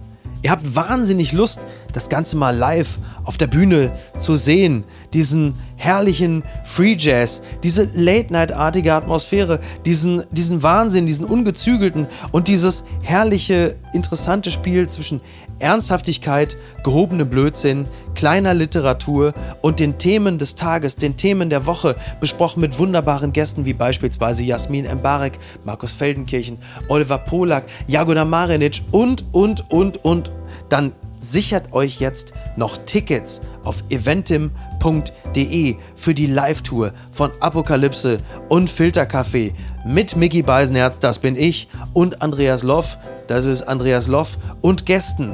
Ihr 0.42 0.52
habt 0.52 0.74
wahnsinnig 0.74 1.34
Lust, 1.34 1.60
das 1.92 2.08
Ganze 2.08 2.38
mal 2.38 2.56
live 2.56 2.98
auf 3.26 3.38
der 3.38 3.48
Bühne 3.48 3.92
zu 4.18 4.38
sehen. 4.38 4.86
Diesen 5.14 5.54
herrlichen 5.76 6.44
Free 6.64 6.96
Jazz, 6.98 7.42
diese 7.62 7.90
Late-Night-artige 7.94 8.94
Atmosphäre, 8.94 9.60
diesen, 9.86 10.24
diesen 10.32 10.64
Wahnsinn, 10.64 11.06
diesen 11.06 11.26
ungezügelten 11.26 12.08
und 12.32 12.48
dieses 12.48 12.86
herrliche, 13.02 13.76
interessante 13.94 14.50
Spiel 14.50 14.88
zwischen 14.88 15.20
Ernsthaftigkeit, 15.60 16.58
gehobenem 16.84 17.30
Blödsinn, 17.30 17.86
kleiner 18.16 18.54
Literatur 18.54 19.34
und 19.62 19.80
den 19.80 19.98
Themen 19.98 20.38
des 20.38 20.56
Tages, 20.56 20.96
den 20.96 21.18
Themen 21.18 21.50
der 21.50 21.66
Woche, 21.66 21.96
besprochen 22.20 22.62
mit 22.62 22.78
wunderbaren 22.78 23.34
Gästen 23.34 23.66
wie 23.66 23.74
beispielsweise 23.74 24.44
Jasmin 24.44 24.88
Mbarek, 24.92 25.40
Markus 25.64 25.94
Feldenkirchen, 25.94 26.58
Oliver 26.88 27.18
Polak, 27.20 27.66
Jagoda 27.88 28.26
Marinic 28.26 28.82
und, 28.92 29.26
und, 29.32 29.70
und, 29.72 30.04
und. 30.04 30.32
Dann 30.70 30.94
sichert 31.20 31.74
euch 31.74 32.00
jetzt 32.00 32.34
noch 32.56 32.78
Tickets 32.86 33.42
auf 33.64 33.84
eventim.de 33.90 35.76
für 35.96 36.14
die 36.14 36.28
Live-Tour 36.28 36.94
von 37.12 37.32
Apokalypse 37.40 38.20
und 38.48 38.70
Filterkaffee 38.70 39.54
mit 39.86 40.16
Mickey 40.16 40.42
Beisenherz, 40.42 41.00
das 41.00 41.20
bin 41.20 41.36
ich, 41.36 41.68
und 41.94 42.22
Andreas 42.22 42.64
Loff, 42.64 42.98
das 43.28 43.46
ist 43.46 43.64
Andreas 43.64 44.08
Loff, 44.08 44.38
und 44.62 44.86
Gästen. 44.86 45.34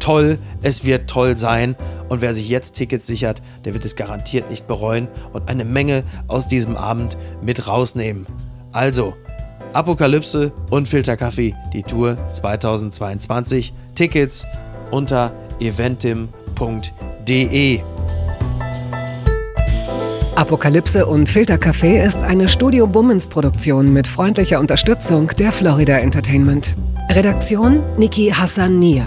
toll, 0.00 0.38
es 0.62 0.84
wird 0.84 1.08
toll 1.08 1.36
sein 1.36 1.76
und 2.08 2.20
wer 2.20 2.34
sich 2.34 2.48
jetzt 2.48 2.72
Tickets 2.74 3.06
sichert, 3.06 3.42
der 3.64 3.74
wird 3.74 3.84
es 3.84 3.96
garantiert 3.96 4.50
nicht 4.50 4.66
bereuen 4.66 5.08
und 5.32 5.48
eine 5.48 5.64
Menge 5.64 6.04
aus 6.28 6.46
diesem 6.46 6.76
Abend 6.76 7.16
mit 7.42 7.66
rausnehmen. 7.66 8.26
Also, 8.72 9.14
Apokalypse 9.72 10.52
und 10.70 10.88
Filterkaffee, 10.88 11.54
die 11.72 11.82
Tour 11.82 12.16
2022. 12.32 13.72
Tickets 13.94 14.46
unter 14.90 15.32
eventim.de. 15.60 16.30
Apokalypse 20.34 21.06
und 21.06 21.28
Filterkaffee 21.30 22.04
ist 22.04 22.22
eine 22.22 22.48
Studio 22.48 22.86
Bummens 22.86 23.26
Produktion 23.26 23.92
mit 23.92 24.06
freundlicher 24.06 24.60
Unterstützung 24.60 25.28
der 25.38 25.50
Florida 25.50 25.98
Entertainment. 25.98 26.74
Redaktion 27.08 27.82
Niki 27.96 28.30
Hassania. 28.30 29.06